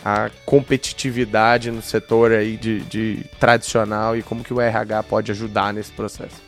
a 0.04 0.30
competitividade 0.46 1.72
no 1.72 1.82
setor 1.82 2.30
aí 2.30 2.56
de, 2.56 2.80
de 2.82 3.24
tradicional 3.40 4.16
e 4.16 4.22
como 4.22 4.44
que 4.44 4.54
o 4.54 4.60
RH 4.60 5.02
pode 5.02 5.32
ajudar 5.32 5.74
nesse 5.74 5.90
processo? 5.90 6.40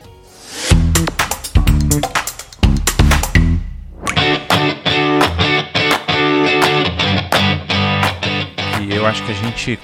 Acho 9.06 9.24
que 9.24 9.32
a 9.32 9.34
gente, 9.34 9.78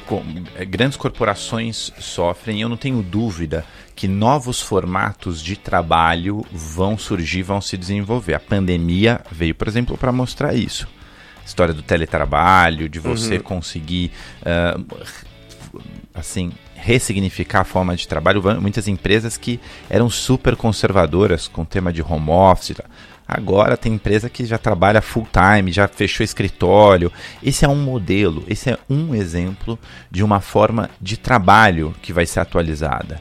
é, 0.56 0.64
grandes 0.64 0.96
corporações 0.96 1.92
sofrem, 1.98 2.58
e 2.58 2.60
eu 2.62 2.68
não 2.68 2.76
tenho 2.76 3.02
dúvida 3.02 3.64
que 3.94 4.08
novos 4.08 4.60
formatos 4.60 5.42
de 5.42 5.56
trabalho 5.56 6.44
vão 6.52 6.98
surgir, 6.98 7.42
vão 7.42 7.60
se 7.60 7.76
desenvolver. 7.76 8.34
A 8.34 8.40
pandemia 8.40 9.20
veio, 9.30 9.54
por 9.54 9.68
exemplo, 9.68 9.96
para 9.96 10.12
mostrar 10.12 10.54
isso. 10.54 10.86
História 11.44 11.72
do 11.72 11.82
teletrabalho, 11.82 12.88
de 12.88 12.98
você 12.98 13.36
uhum. 13.36 13.42
conseguir, 13.42 14.10
uh, 14.42 15.80
assim, 16.12 16.52
ressignificar 16.74 17.60
a 17.60 17.64
forma 17.64 17.96
de 17.96 18.06
trabalho. 18.06 18.42
Muitas 18.60 18.86
empresas 18.88 19.36
que 19.36 19.60
eram 19.88 20.10
super 20.10 20.56
conservadoras 20.56 21.48
com 21.48 21.62
o 21.62 21.66
tema 21.66 21.92
de 21.92 22.02
home 22.02 22.30
office. 22.30 22.76
Agora 23.28 23.76
tem 23.76 23.94
empresa 23.94 24.30
que 24.30 24.44
já 24.44 24.56
trabalha 24.56 25.02
full 25.02 25.26
time, 25.32 25.72
já 25.72 25.88
fechou 25.88 26.22
escritório. 26.22 27.10
Esse 27.42 27.64
é 27.64 27.68
um 27.68 27.76
modelo, 27.76 28.44
esse 28.46 28.70
é 28.70 28.78
um 28.88 29.14
exemplo 29.14 29.78
de 30.10 30.22
uma 30.22 30.40
forma 30.40 30.88
de 31.00 31.16
trabalho 31.16 31.94
que 32.00 32.12
vai 32.12 32.24
ser 32.24 32.40
atualizada. 32.40 33.20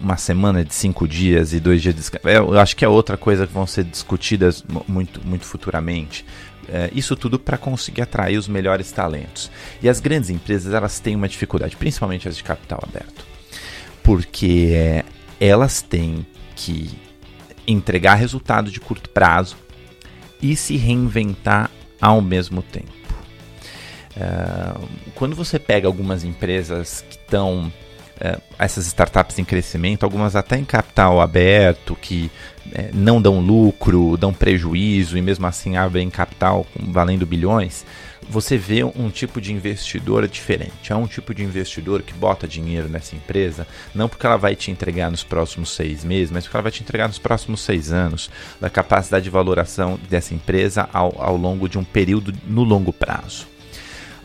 Uma 0.00 0.16
semana 0.16 0.64
de 0.64 0.74
cinco 0.74 1.06
dias 1.06 1.52
e 1.52 1.60
dois 1.60 1.80
dias 1.80 1.94
de 1.94 2.00
descanso. 2.00 2.26
Eu 2.28 2.58
acho 2.58 2.74
que 2.74 2.84
é 2.84 2.88
outra 2.88 3.16
coisa 3.16 3.46
que 3.46 3.52
vão 3.52 3.66
ser 3.66 3.84
discutidas 3.84 4.64
muito, 4.88 5.24
muito 5.24 5.44
futuramente. 5.44 6.24
É, 6.68 6.90
isso 6.92 7.14
tudo 7.14 7.38
para 7.38 7.56
conseguir 7.56 8.02
atrair 8.02 8.36
os 8.36 8.48
melhores 8.48 8.90
talentos. 8.90 9.50
E 9.82 9.88
as 9.88 10.00
grandes 10.00 10.30
empresas 10.30 10.72
elas 10.72 10.98
têm 10.98 11.14
uma 11.14 11.28
dificuldade, 11.28 11.76
principalmente 11.76 12.28
as 12.28 12.36
de 12.36 12.42
capital 12.42 12.80
aberto, 12.82 13.24
porque 14.02 14.72
é, 14.72 15.04
elas 15.40 15.82
têm 15.82 16.26
que 16.56 16.90
entregar 17.72 18.14
resultado 18.14 18.70
de 18.70 18.80
curto 18.80 19.10
prazo 19.10 19.56
e 20.42 20.56
se 20.56 20.76
reinventar 20.76 21.70
ao 22.00 22.20
mesmo 22.20 22.62
tempo. 22.62 23.00
Uh, 24.16 24.88
quando 25.14 25.36
você 25.36 25.58
pega 25.58 25.86
algumas 25.86 26.24
empresas 26.24 27.04
que 27.08 27.16
estão, 27.16 27.72
uh, 28.20 28.42
essas 28.58 28.86
startups 28.86 29.38
em 29.38 29.44
crescimento, 29.44 30.02
algumas 30.02 30.34
até 30.34 30.58
em 30.58 30.64
capital 30.64 31.20
aberto, 31.20 31.96
que 32.00 32.30
uh, 32.66 32.70
não 32.92 33.22
dão 33.22 33.40
lucro, 33.40 34.16
dão 34.16 34.32
prejuízo 34.32 35.16
e 35.16 35.22
mesmo 35.22 35.46
assim 35.46 35.76
abrem 35.76 36.10
capital 36.10 36.66
valendo 36.78 37.24
bilhões, 37.24 37.84
você 38.28 38.56
vê 38.56 38.84
um 38.84 39.10
tipo 39.10 39.40
de 39.40 39.52
investidor 39.52 40.26
diferente. 40.28 40.92
É 40.92 40.96
um 40.96 41.06
tipo 41.06 41.34
de 41.34 41.42
investidor 41.42 42.02
que 42.02 42.12
bota 42.12 42.46
dinheiro 42.46 42.88
nessa 42.88 43.16
empresa, 43.16 43.66
não 43.94 44.08
porque 44.08 44.26
ela 44.26 44.36
vai 44.36 44.54
te 44.54 44.70
entregar 44.70 45.10
nos 45.10 45.24
próximos 45.24 45.70
seis 45.70 46.04
meses, 46.04 46.30
mas 46.30 46.44
porque 46.44 46.56
ela 46.56 46.62
vai 46.62 46.72
te 46.72 46.82
entregar 46.82 47.08
nos 47.08 47.18
próximos 47.18 47.60
seis 47.60 47.92
anos, 47.92 48.30
da 48.60 48.70
capacidade 48.70 49.24
de 49.24 49.30
valoração 49.30 49.98
dessa 50.08 50.34
empresa 50.34 50.88
ao, 50.92 51.20
ao 51.20 51.36
longo 51.36 51.68
de 51.68 51.78
um 51.78 51.84
período 51.84 52.32
no 52.46 52.62
longo 52.62 52.92
prazo. 52.92 53.46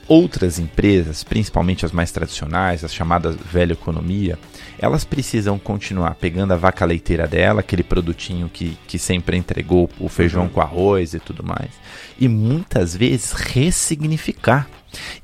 Outras 0.08 0.60
empresas, 0.60 1.24
principalmente 1.24 1.84
as 1.84 1.92
mais 1.92 2.12
tradicionais, 2.12 2.84
as 2.84 2.94
chamadas 2.94 3.36
velha 3.36 3.74
economia, 3.74 4.38
elas 4.80 5.04
precisam 5.04 5.58
continuar 5.58 6.16
pegando 6.16 6.54
a 6.54 6.58
vaca 6.58 6.86
leiteira 6.86 7.28
dela, 7.28 7.62
aquele 7.62 7.84
produtinho 7.84 8.50
que, 8.50 8.78
que 8.88 8.98
sempre 9.00 9.38
entregou 9.38 9.90
o 10.00 10.10
feijão 10.10 10.44
uhum. 10.44 10.50
com 10.50 10.62
arroz 10.62 11.14
e 11.14 11.20
tudo 11.20 11.44
mais, 11.44 11.72
e 12.20 12.28
muitas 12.28 12.96
vezes 12.96 13.32
ressignificar, 13.32 14.68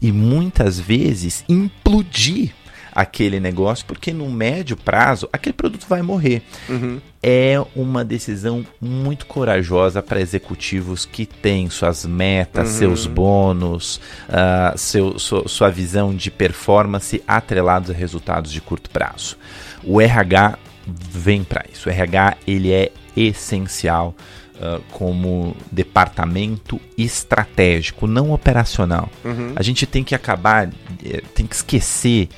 e 0.02 0.12
muitas 0.12 0.80
vezes 0.80 1.46
implodir 1.48 2.54
aquele 2.94 3.40
negócio, 3.40 3.86
porque 3.86 4.12
no 4.12 4.30
médio 4.30 4.76
prazo 4.76 5.30
aquele 5.32 5.54
produto 5.54 5.86
vai 5.88 6.02
morrer. 6.02 6.42
Uhum. 6.70 7.00
É 7.24 7.62
uma 7.76 8.04
decisão 8.04 8.66
muito 8.80 9.26
corajosa 9.26 10.02
para 10.02 10.20
executivos 10.20 11.06
que 11.06 11.26
têm 11.26 11.70
suas 11.70 12.06
metas, 12.06 12.72
uhum. 12.72 12.78
seus 12.78 13.06
bônus, 13.06 14.02
uh, 14.28 14.78
seu, 14.78 15.18
sua, 15.20 15.48
sua 15.48 15.70
visão 15.70 16.14
de 16.14 16.30
performance 16.30 17.24
atrelados 17.28 17.90
a 17.90 17.94
resultados 17.94 18.52
de 18.52 18.60
curto 18.60 18.90
prazo. 18.90 19.38
O 19.84 20.02
RH 20.02 20.58
vem 20.86 21.44
para 21.44 21.66
isso. 21.72 21.88
O 21.88 21.92
RH 21.92 22.38
ele 22.46 22.72
é 22.72 22.92
essencial. 23.16 24.16
Uh, 24.62 24.80
como 24.92 25.58
departamento 25.72 26.80
estratégico, 26.96 28.06
não 28.06 28.32
operacional. 28.32 29.10
Uhum. 29.26 29.54
A 29.56 29.64
gente 29.64 29.88
tem 29.88 30.04
que 30.04 30.14
acabar, 30.14 30.70
eh, 31.04 31.24
tem 31.34 31.48
que 31.48 31.56
esquecer 31.56 32.30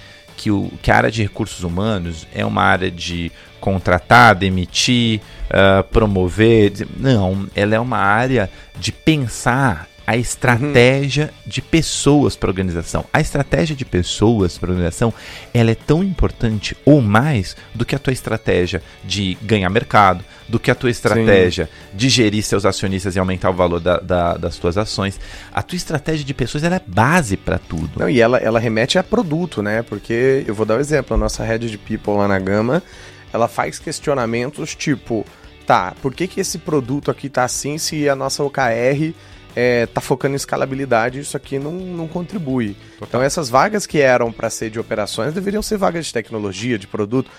que, 0.43 0.51
o, 0.51 0.69
que 0.81 0.91
a 0.91 0.97
área 0.97 1.09
de 1.09 1.23
recursos 1.23 1.63
humanos 1.63 2.27
é 2.35 2.45
uma 2.45 2.63
área 2.63 2.91
de 2.91 3.31
contratar, 3.61 4.35
demitir, 4.35 5.21
uh, 5.45 5.81
promover. 5.85 6.73
Não, 6.97 7.47
ela 7.55 7.75
é 7.75 7.79
uma 7.79 7.97
área 7.97 8.49
de 8.77 8.91
pensar 8.91 9.87
a 10.05 10.17
estratégia 10.17 11.25
uhum. 11.25 11.49
de 11.49 11.61
pessoas 11.61 12.35
para 12.35 12.49
organização. 12.49 13.05
A 13.11 13.21
estratégia 13.21 13.75
de 13.75 13.85
pessoas 13.85 14.57
para 14.57 14.71
organização 14.71 15.13
ela 15.53 15.71
é 15.71 15.75
tão 15.75 16.03
importante 16.03 16.75
ou 16.85 17.01
mais 17.01 17.55
do 17.73 17.85
que 17.85 17.95
a 17.95 17.99
tua 17.99 18.11
estratégia 18.13 18.81
de 19.03 19.37
ganhar 19.41 19.69
mercado, 19.69 20.23
do 20.47 20.59
que 20.59 20.69
a 20.69 20.75
tua 20.75 20.89
estratégia 20.89 21.65
Sim. 21.65 21.97
de 21.97 22.09
gerir 22.09 22.43
seus 22.43 22.65
acionistas 22.65 23.15
e 23.15 23.19
aumentar 23.19 23.49
o 23.49 23.53
valor 23.53 23.79
da, 23.79 23.97
da, 23.99 24.37
das 24.37 24.57
tuas 24.57 24.77
ações. 24.77 25.19
A 25.53 25.61
tua 25.63 25.77
estratégia 25.77 26.25
de 26.25 26.33
pessoas 26.33 26.63
ela 26.63 26.75
é 26.75 26.81
base 26.85 27.37
para 27.37 27.57
tudo. 27.57 27.91
Não, 27.97 28.09
e 28.09 28.19
ela, 28.19 28.37
ela 28.37 28.59
remete 28.59 28.97
a 28.97 29.03
produto, 29.03 29.61
né? 29.61 29.83
Porque 29.83 30.43
eu 30.45 30.53
vou 30.53 30.65
dar 30.65 30.77
um 30.77 30.79
exemplo, 30.79 31.15
a 31.15 31.17
nossa 31.17 31.43
head 31.43 31.69
de 31.69 31.77
people 31.77 32.13
lá 32.13 32.27
na 32.27 32.39
Gama, 32.39 32.83
ela 33.31 33.47
faz 33.47 33.79
questionamentos 33.79 34.75
tipo, 34.75 35.25
tá, 35.65 35.93
por 36.01 36.13
que, 36.13 36.27
que 36.27 36.41
esse 36.41 36.57
produto 36.57 37.09
aqui 37.09 37.29
tá 37.29 37.43
assim 37.45 37.77
se 37.77 38.07
a 38.09 38.15
nossa 38.15 38.43
OKR 38.43 39.13
é, 39.55 39.85
tá 39.85 40.01
focando 40.01 40.33
em 40.33 40.35
escalabilidade, 40.35 41.19
isso 41.19 41.37
aqui 41.37 41.59
não, 41.59 41.71
não 41.71 42.07
contribui. 42.07 42.75
Total. 42.93 43.07
Então 43.07 43.21
essas 43.21 43.49
vagas 43.49 43.85
que 43.85 43.99
eram 43.99 44.31
para 44.31 44.49
ser 44.49 44.69
de 44.69 44.79
operações 44.79 45.33
deveriam 45.33 45.61
ser 45.61 45.77
vagas 45.77 46.07
de 46.07 46.13
tecnologia, 46.13 46.77
de 46.77 46.87
produto. 46.87 47.29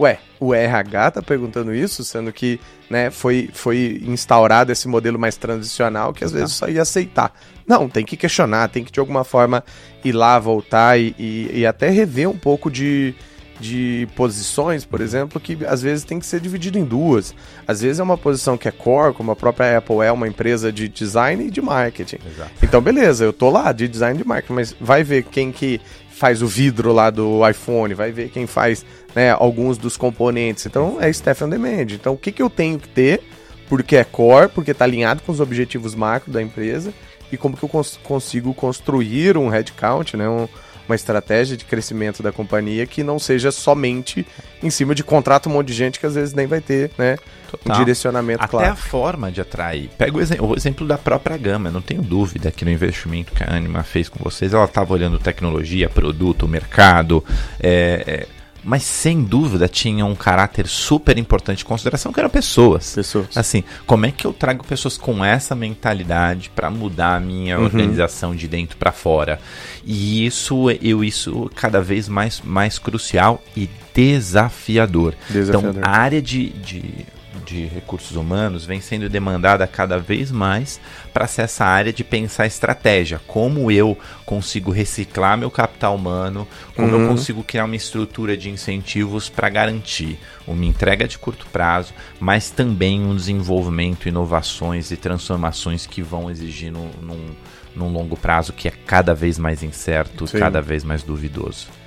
Ué, 0.00 0.20
o 0.38 0.54
RH 0.54 1.10
tá 1.10 1.22
perguntando 1.22 1.74
isso, 1.74 2.04
sendo 2.04 2.32
que 2.32 2.60
né, 2.88 3.10
foi, 3.10 3.50
foi 3.52 4.00
instaurado 4.04 4.70
esse 4.70 4.86
modelo 4.86 5.18
mais 5.18 5.36
transicional 5.36 6.12
que 6.12 6.22
às 6.22 6.30
vezes 6.30 6.52
só 6.52 6.68
ia 6.68 6.82
aceitar. 6.82 7.32
Não, 7.66 7.88
tem 7.88 8.04
que 8.04 8.16
questionar, 8.16 8.68
tem 8.68 8.84
que 8.84 8.92
de 8.92 9.00
alguma 9.00 9.24
forma 9.24 9.64
ir 10.04 10.12
lá, 10.12 10.38
voltar 10.38 10.98
e, 10.98 11.14
e, 11.18 11.50
e 11.52 11.66
até 11.66 11.90
rever 11.90 12.30
um 12.30 12.38
pouco 12.38 12.70
de, 12.70 13.12
de 13.60 14.08
posições, 14.14 14.84
por 14.84 15.00
exemplo, 15.00 15.40
que 15.40 15.58
às 15.66 15.82
vezes 15.82 16.04
tem 16.04 16.18
que 16.18 16.26
ser 16.26 16.40
dividido 16.40 16.78
em 16.78 16.84
duas. 16.84 17.34
Às 17.66 17.80
vezes 17.80 17.98
é 17.98 18.02
uma 18.02 18.16
posição 18.16 18.56
que 18.56 18.68
é 18.68 18.70
core, 18.70 19.14
como 19.14 19.32
a 19.32 19.36
própria 19.36 19.78
Apple 19.78 20.00
é 20.00 20.12
uma 20.12 20.28
empresa 20.28 20.72
de 20.72 20.88
design 20.88 21.46
e 21.46 21.50
de 21.50 21.60
marketing. 21.60 22.18
Exato. 22.26 22.50
Então, 22.62 22.80
beleza, 22.80 23.24
eu 23.24 23.32
tô 23.32 23.50
lá 23.50 23.72
de 23.72 23.88
design 23.88 24.18
e 24.18 24.22
de 24.22 24.28
marketing, 24.28 24.52
mas 24.52 24.76
vai 24.80 25.02
ver 25.02 25.24
quem 25.24 25.50
que 25.50 25.80
faz 26.10 26.42
o 26.42 26.46
vidro 26.46 26.92
lá 26.92 27.10
do 27.10 27.48
iPhone, 27.48 27.94
vai 27.94 28.10
ver 28.10 28.28
quem 28.30 28.46
faz 28.46 28.84
né, 29.14 29.30
alguns 29.30 29.78
dos 29.78 29.96
componentes. 29.96 30.66
Então, 30.66 30.98
é 31.00 31.08
staff 31.10 31.44
on 31.44 31.48
demand. 31.48 31.92
Então, 31.92 32.14
o 32.14 32.18
que, 32.18 32.32
que 32.32 32.42
eu 32.42 32.50
tenho 32.50 32.78
que 32.78 32.88
ter, 32.88 33.22
porque 33.68 33.96
é 33.96 34.04
core, 34.04 34.48
porque 34.48 34.72
está 34.72 34.84
alinhado 34.84 35.22
com 35.22 35.30
os 35.30 35.40
objetivos 35.40 35.94
macro 35.94 36.32
da 36.32 36.42
empresa, 36.42 36.92
e 37.30 37.36
como 37.36 37.56
que 37.56 37.62
eu 37.62 37.68
cons 37.68 37.98
consigo 38.02 38.52
construir 38.54 39.36
um 39.36 39.48
headcount, 39.48 40.16
né, 40.16 40.28
um, 40.28 40.48
uma 40.88 40.94
estratégia 40.94 41.56
de 41.56 41.64
crescimento 41.64 42.22
da 42.22 42.32
companhia 42.32 42.86
que 42.86 43.02
não 43.02 43.18
seja 43.18 43.50
somente 43.50 44.26
em 44.62 44.70
cima 44.70 44.94
de 44.94 45.04
contrato 45.04 45.48
um 45.48 45.52
monte 45.52 45.68
de 45.68 45.74
gente 45.74 46.00
que 46.00 46.06
às 46.06 46.14
vezes 46.14 46.34
nem 46.34 46.46
vai 46.46 46.60
ter, 46.60 46.90
né? 46.96 47.16
Total. 47.50 47.76
Um 47.76 47.78
direcionamento 47.78 48.42
Até 48.42 48.50
claro. 48.50 48.72
a 48.72 48.76
forma 48.76 49.32
de 49.32 49.40
atrair. 49.40 49.88
Pega 49.96 50.16
o, 50.16 50.20
ex 50.20 50.30
o, 50.38 50.54
exemplo 50.54 50.86
da 50.86 50.98
própria 50.98 51.36
Gama. 51.36 51.70
Não 51.70 51.80
tenho 51.80 52.02
dúvida 52.02 52.50
que 52.50 52.64
no 52.64 52.70
investimento 52.70 53.32
que 53.32 53.42
a 53.42 53.54
Anima 53.54 53.82
fez 53.82 54.08
com 54.08 54.22
vocês, 54.22 54.52
ela 54.52 54.64
estava 54.64 54.92
olhando 54.92 55.18
tecnologia, 55.18 55.88
produto, 55.88 56.46
mercado, 56.46 57.24
é, 57.60 58.04
é 58.06 58.37
mas 58.64 58.82
sem 58.82 59.22
dúvida 59.22 59.68
tinha 59.68 60.04
um 60.04 60.14
caráter 60.14 60.66
super 60.66 61.16
importante 61.18 61.58
de 61.58 61.64
consideração 61.64 62.12
que 62.12 62.20
eram 62.20 62.30
pessoas. 62.30 62.94
Pessoas. 62.94 63.36
Assim, 63.36 63.64
como 63.86 64.06
é 64.06 64.10
que 64.10 64.26
eu 64.26 64.32
trago 64.32 64.64
pessoas 64.64 64.96
com 64.96 65.24
essa 65.24 65.54
mentalidade 65.54 66.50
para 66.54 66.70
mudar 66.70 67.16
a 67.16 67.20
minha 67.20 67.58
uhum. 67.58 67.64
organização 67.64 68.34
de 68.34 68.48
dentro 68.48 68.76
para 68.76 68.92
fora? 68.92 69.40
E 69.84 70.26
isso 70.26 70.70
eu 70.82 71.02
isso 71.02 71.50
cada 71.54 71.80
vez 71.80 72.08
mais 72.08 72.40
mais 72.44 72.78
crucial 72.78 73.42
e 73.56 73.68
desafiador. 73.94 75.14
desafiador. 75.28 75.70
Então, 75.78 75.90
a 75.90 75.96
área 75.96 76.22
de, 76.22 76.50
de 76.50 77.06
de 77.48 77.64
recursos 77.64 78.14
humanos 78.14 78.66
vem 78.66 78.80
sendo 78.80 79.08
demandada 79.08 79.66
cada 79.66 79.98
vez 79.98 80.30
mais 80.30 80.78
para 81.14 81.26
ser 81.26 81.42
essa 81.42 81.64
área 81.64 81.92
de 81.92 82.04
pensar 82.04 82.46
estratégia. 82.46 83.20
Como 83.26 83.70
eu 83.70 83.96
consigo 84.26 84.70
reciclar 84.70 85.38
meu 85.38 85.50
capital 85.50 85.94
humano, 85.94 86.46
como 86.76 86.94
uhum. 86.94 87.02
eu 87.02 87.08
consigo 87.08 87.42
criar 87.42 87.64
uma 87.64 87.76
estrutura 87.76 88.36
de 88.36 88.50
incentivos 88.50 89.30
para 89.30 89.48
garantir 89.48 90.18
uma 90.46 90.64
entrega 90.64 91.08
de 91.08 91.18
curto 91.18 91.46
prazo, 91.46 91.94
mas 92.20 92.50
também 92.50 93.00
um 93.00 93.16
desenvolvimento, 93.16 94.08
inovações 94.08 94.90
e 94.90 94.96
transformações 94.96 95.86
que 95.86 96.02
vão 96.02 96.30
exigir 96.30 96.70
num, 96.70 96.90
num, 97.00 97.26
num 97.74 97.88
longo 97.90 98.16
prazo 98.16 98.52
que 98.52 98.68
é 98.68 98.72
cada 98.86 99.14
vez 99.14 99.38
mais 99.38 99.62
incerto, 99.62 100.26
Sim. 100.26 100.38
cada 100.38 100.60
vez 100.60 100.84
mais 100.84 101.02
duvidoso. 101.02 101.77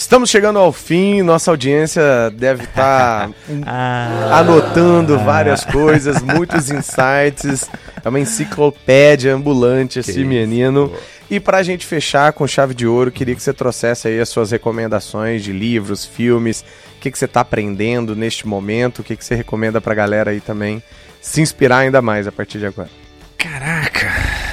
Estamos 0.00 0.30
chegando 0.30 0.58
ao 0.58 0.72
fim, 0.72 1.20
nossa 1.20 1.50
audiência 1.50 2.30
deve 2.30 2.64
estar 2.64 3.28
tá 3.28 3.34
ah. 3.66 4.38
anotando 4.38 5.18
várias 5.18 5.62
coisas, 5.62 6.22
muitos 6.22 6.70
insights. 6.70 7.68
É 8.02 8.08
uma 8.08 8.18
enciclopédia 8.18 9.34
ambulante 9.34 9.98
esse 9.98 10.24
menino. 10.24 10.90
E 11.30 11.38
pra 11.38 11.62
gente 11.62 11.84
fechar 11.84 12.32
com 12.32 12.46
chave 12.46 12.74
de 12.74 12.86
ouro, 12.86 13.12
queria 13.12 13.34
que 13.36 13.42
você 13.42 13.52
trouxesse 13.52 14.08
aí 14.08 14.18
as 14.18 14.30
suas 14.30 14.50
recomendações 14.50 15.44
de 15.44 15.52
livros, 15.52 16.06
filmes, 16.06 16.64
o 16.96 17.00
que, 17.00 17.10
que 17.10 17.18
você 17.18 17.28
tá 17.28 17.42
aprendendo 17.42 18.16
neste 18.16 18.48
momento, 18.48 19.00
o 19.00 19.04
que, 19.04 19.14
que 19.14 19.24
você 19.24 19.34
recomenda 19.34 19.82
pra 19.82 19.94
galera 19.94 20.30
aí 20.30 20.40
também 20.40 20.82
se 21.20 21.42
inspirar 21.42 21.80
ainda 21.80 22.00
mais 22.00 22.26
a 22.26 22.32
partir 22.32 22.58
de 22.58 22.64
agora. 22.64 22.88
Caraca, 23.36 24.06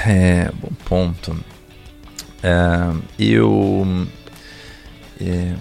é, 0.06 0.52
bom 0.62 0.74
ponto. 0.84 1.38
É, 2.44 2.94
eu. 3.18 3.88
É, 5.20 5.54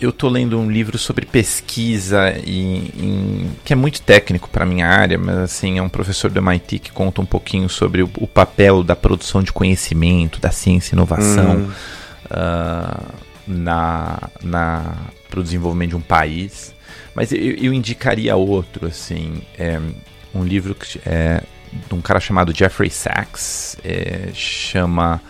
eu 0.00 0.10
tô 0.10 0.28
lendo 0.28 0.58
um 0.58 0.70
livro 0.70 0.96
sobre 0.96 1.26
pesquisa 1.26 2.30
em, 2.46 2.90
em, 2.96 3.50
que 3.62 3.72
é 3.74 3.76
muito 3.76 4.00
técnico 4.00 4.48
para 4.48 4.64
minha 4.64 4.88
área, 4.88 5.18
mas 5.18 5.36
assim 5.36 5.78
é 5.78 5.82
um 5.82 5.90
professor 5.90 6.30
do 6.30 6.38
MIT 6.38 6.78
que 6.78 6.90
conta 6.90 7.20
um 7.20 7.26
pouquinho 7.26 7.68
sobre 7.68 8.02
o, 8.02 8.10
o 8.16 8.26
papel 8.26 8.82
da 8.82 8.96
produção 8.96 9.42
de 9.42 9.52
conhecimento, 9.52 10.40
da 10.40 10.50
ciência 10.50 10.94
e 10.94 10.96
inovação 10.96 11.70
uh, 12.30 13.14
na, 13.46 14.18
na 14.42 14.96
para 15.28 15.40
o 15.40 15.42
desenvolvimento 15.42 15.90
de 15.90 15.96
um 15.96 16.00
país. 16.00 16.74
Mas 17.14 17.30
eu, 17.30 17.38
eu 17.38 17.72
indicaria 17.74 18.34
outro, 18.36 18.86
assim, 18.86 19.42
é, 19.58 19.78
um 20.34 20.42
livro 20.42 20.74
que 20.74 20.98
é 21.04 21.42
de 21.88 21.94
um 21.94 22.00
cara 22.00 22.18
chamado 22.18 22.56
Jeffrey 22.56 22.90
Sachs, 22.90 23.76
é, 23.84 24.30
chama 24.32 25.20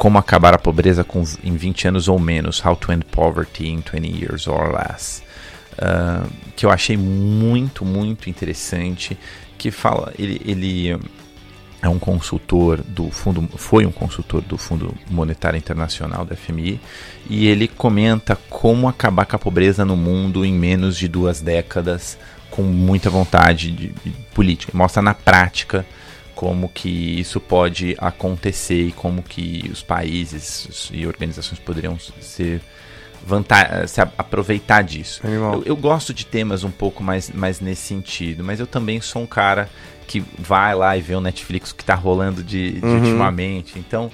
como 0.00 0.16
Acabar 0.16 0.54
a 0.54 0.58
Pobreza 0.58 1.04
com, 1.04 1.22
em 1.44 1.54
20 1.56 1.88
anos 1.88 2.08
ou 2.08 2.18
menos, 2.18 2.64
How 2.64 2.74
to 2.74 2.90
End 2.90 3.04
Poverty 3.04 3.68
in 3.68 3.82
20 3.82 4.06
Years 4.06 4.46
or 4.46 4.72
Less, 4.74 5.22
uh, 5.74 6.26
que 6.56 6.64
eu 6.64 6.70
achei 6.70 6.96
muito, 6.96 7.84
muito 7.84 8.30
interessante, 8.30 9.14
que 9.58 9.70
fala, 9.70 10.10
ele, 10.18 10.40
ele 10.42 10.98
é 11.82 11.88
um 11.90 11.98
consultor 11.98 12.80
do 12.80 13.10
fundo, 13.10 13.46
foi 13.58 13.84
um 13.84 13.92
consultor 13.92 14.40
do 14.40 14.56
Fundo 14.56 14.94
Monetário 15.10 15.58
Internacional, 15.58 16.24
da 16.24 16.34
FMI, 16.34 16.80
e 17.28 17.46
ele 17.46 17.68
comenta 17.68 18.34
como 18.48 18.88
acabar 18.88 19.26
com 19.26 19.36
a 19.36 19.38
pobreza 19.38 19.84
no 19.84 19.98
mundo 19.98 20.46
em 20.46 20.54
menos 20.54 20.96
de 20.96 21.08
duas 21.08 21.42
décadas, 21.42 22.16
com 22.50 22.62
muita 22.62 23.10
vontade 23.10 23.70
de, 23.70 23.88
de 23.88 24.10
política. 24.32 24.72
Mostra 24.74 25.02
na 25.02 25.12
prática 25.12 25.84
como 26.40 26.70
que 26.70 26.88
isso 27.20 27.38
pode 27.38 27.94
acontecer 27.98 28.86
e 28.86 28.92
como 28.92 29.22
que 29.22 29.68
os 29.70 29.82
países 29.82 30.88
e 30.90 31.06
organizações 31.06 31.58
poderiam 31.58 31.98
ser 31.98 32.62
se 33.86 34.00
aproveitar 34.16 34.80
disso. 34.80 35.20
Eu, 35.22 35.62
eu, 35.66 35.76
gosto 35.76 36.14
de 36.14 36.24
temas 36.24 36.64
um 36.64 36.70
pouco 36.70 37.04
mais, 37.04 37.28
mais 37.28 37.60
nesse 37.60 37.82
sentido, 37.82 38.42
mas 38.42 38.58
eu 38.58 38.66
também 38.66 39.02
sou 39.02 39.20
um 39.20 39.26
cara 39.26 39.68
que 40.08 40.24
vai 40.38 40.74
lá 40.74 40.96
e 40.96 41.02
vê 41.02 41.14
o 41.14 41.20
Netflix 41.20 41.72
que 41.72 41.82
está 41.82 41.94
rolando 41.94 42.42
de, 42.42 42.72
de 42.72 42.86
uhum. 42.86 43.00
ultimamente. 43.00 43.78
Então, 43.78 44.10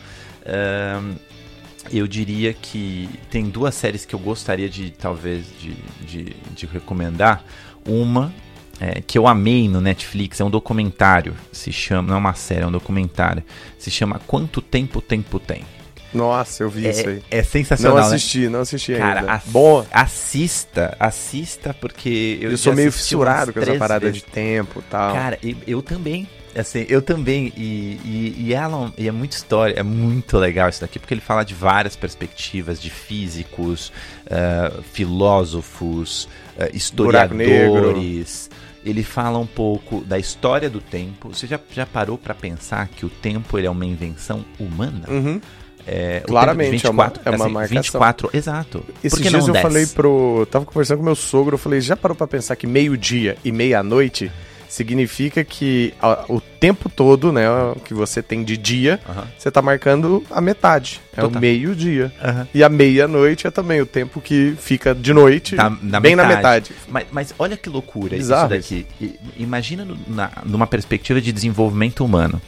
eu 1.93 2.09
diria 2.09 2.53
que 2.53 3.09
tem 3.31 3.45
duas 3.45 3.77
séries 3.77 4.05
que 4.05 4.17
eu 4.17 4.19
gostaria 4.19 4.69
de 4.69 4.91
talvez 4.91 5.47
de, 5.61 5.77
de, 6.05 6.37
de 6.57 6.67
recomendar. 6.67 7.45
Uma 7.87 8.35
é, 8.81 9.01
que 9.01 9.19
eu 9.19 9.27
amei 9.27 9.69
no 9.69 9.81
Netflix, 9.81 10.41
é 10.41 10.45
um 10.45 10.51
documentário, 10.51 11.35
se 11.53 11.73
chama, 11.73 12.09
não 12.09 12.17
é 12.17 12.19
uma 12.19 12.35
série, 12.35 12.63
é 12.63 12.67
um 12.67 12.73
documentário, 12.73 13.43
se 13.79 13.91
chama 13.91 14.21
Quanto 14.27 14.61
Tempo 14.61 15.01
Tempo 15.01 15.39
Tem. 15.39 15.65
Nossa, 16.13 16.63
eu 16.63 16.71
vi 16.71 16.87
é, 16.87 16.91
isso 16.91 17.09
aí. 17.09 17.23
É 17.31 17.43
sensacional. 17.43 17.99
Não 17.99 18.07
assisti, 18.07 18.41
né? 18.41 18.49
não 18.49 18.61
assisti 18.61 18.95
Cara, 18.95 19.21
ainda. 19.21 19.33
Ass 19.33 19.45
Bom. 19.47 19.87
Assista, 19.93 20.97
assista, 20.99 21.75
porque 21.75 22.39
eu, 22.41 22.53
eu 22.53 22.59
sou 22.59 22.75
meio 22.75 22.91
fissurado 22.91 23.53
com 23.53 23.61
essa 23.61 23.75
parada 23.75 24.07
vezes. 24.07 24.23
de 24.23 24.25
tempo 24.25 24.81
e 24.81 24.91
tal. 24.91 25.15
Cara, 25.15 25.39
eu, 25.43 25.57
eu 25.67 25.83
também. 25.83 26.27
Assim, 26.59 26.87
eu 26.89 27.03
também, 27.03 27.53
e, 27.55 28.01
e, 28.03 28.37
e, 28.47 28.55
ela, 28.55 28.91
e 28.97 29.07
é 29.07 29.13
muita 29.13 29.37
história, 29.37 29.79
é 29.79 29.83
muito 29.83 30.39
legal 30.39 30.71
isso 30.71 30.81
daqui, 30.81 30.99
porque 30.99 31.13
ele 31.13 31.21
fala 31.21 31.45
de 31.45 31.53
várias 31.53 31.95
perspectivas, 31.95 32.81
de 32.81 32.89
físicos, 32.89 33.93
uh, 34.25 34.83
filósofos, 34.91 36.27
uh, 36.57 36.75
historiadores, 36.75 38.49
ele 38.87 39.03
fala 39.03 39.39
um 39.39 39.47
pouco 39.47 40.01
da 40.03 40.19
história 40.19 40.71
do 40.71 40.81
tempo. 40.81 41.29
Você 41.29 41.47
já, 41.47 41.59
já 41.73 41.85
parou 41.85 42.17
para 42.17 42.35
pensar 42.35 42.89
que 42.89 43.05
o 43.05 43.09
tempo 43.09 43.59
ele 43.59 43.67
é 43.67 43.71
uma 43.71 43.85
invenção 43.85 44.45
humana? 44.59 45.05
Uhum. 45.09 45.41
É, 45.85 46.21
Claramente, 46.27 46.73
24, 46.73 47.23
é 47.25 47.31
uma, 47.31 47.45
é 47.45 47.49
uma 47.49 47.63
assim, 47.63 47.75
24, 47.75 48.31
exato. 48.33 48.85
Esses 49.05 49.21
dias 49.21 49.47
eu 49.47 49.53
10? 49.53 49.63
falei 49.63 49.87
pro. 49.87 50.47
Tava 50.51 50.65
conversando 50.65 50.99
com 50.99 51.05
meu 51.05 51.15
sogro, 51.15 51.55
eu 51.55 51.59
falei, 51.59 51.81
já 51.81 51.97
parou 51.97 52.17
pra 52.17 52.27
pensar 52.27 52.57
que 52.57 52.67
meio-dia 52.67 53.37
e 53.45 53.53
meia-noite 53.53 54.31
significa 54.69 55.45
que 55.45 55.95
a, 56.01 56.25
o 56.29 56.41
tempo 56.41 56.89
todo, 56.89 57.33
né, 57.33 57.45
que 57.85 57.95
você 57.95 58.23
tem 58.23 58.45
de 58.45 58.57
dia, 58.57 59.01
você 59.39 59.51
tá 59.51 59.61
marcando 59.61 60.25
a 60.31 60.41
metade. 60.41 61.01
É 61.13 61.21
Total. 61.21 61.39
o 61.39 61.41
meio-dia. 61.41 62.13
E 62.53 62.63
a 62.63 62.69
meia-noite 62.69 63.47
é 63.47 63.51
também 63.51 63.81
o 63.81 63.87
tempo 63.87 64.21
que 64.21 64.55
fica 64.59 64.95
de 64.95 65.13
noite, 65.13 65.57
tá, 65.57 65.71
na 65.83 66.01
bem 66.01 66.15
metade. 66.15 66.31
na 66.31 66.37
metade. 66.37 66.73
Mas, 66.89 67.07
mas, 67.11 67.35
olha 67.39 67.57
que 67.57 67.69
loucura 67.69 68.17
Bizarro 68.17 68.55
isso 68.55 68.85
daqui. 69.01 69.15
Imagina 69.37 69.85
no, 69.85 69.99
na, 70.07 70.31
numa 70.45 70.67
perspectiva 70.67 71.21
de 71.21 71.33
desenvolvimento 71.33 72.05
humano. 72.05 72.41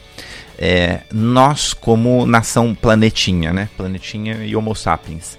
É, 0.59 1.03
nós, 1.13 1.73
como 1.73 2.27
nação 2.27 2.75
planetinha, 2.75 3.53
né? 3.53 3.69
Planetinha 3.77 4.45
e 4.45 4.57
Homo 4.57 4.75
sapiens, 4.75 5.39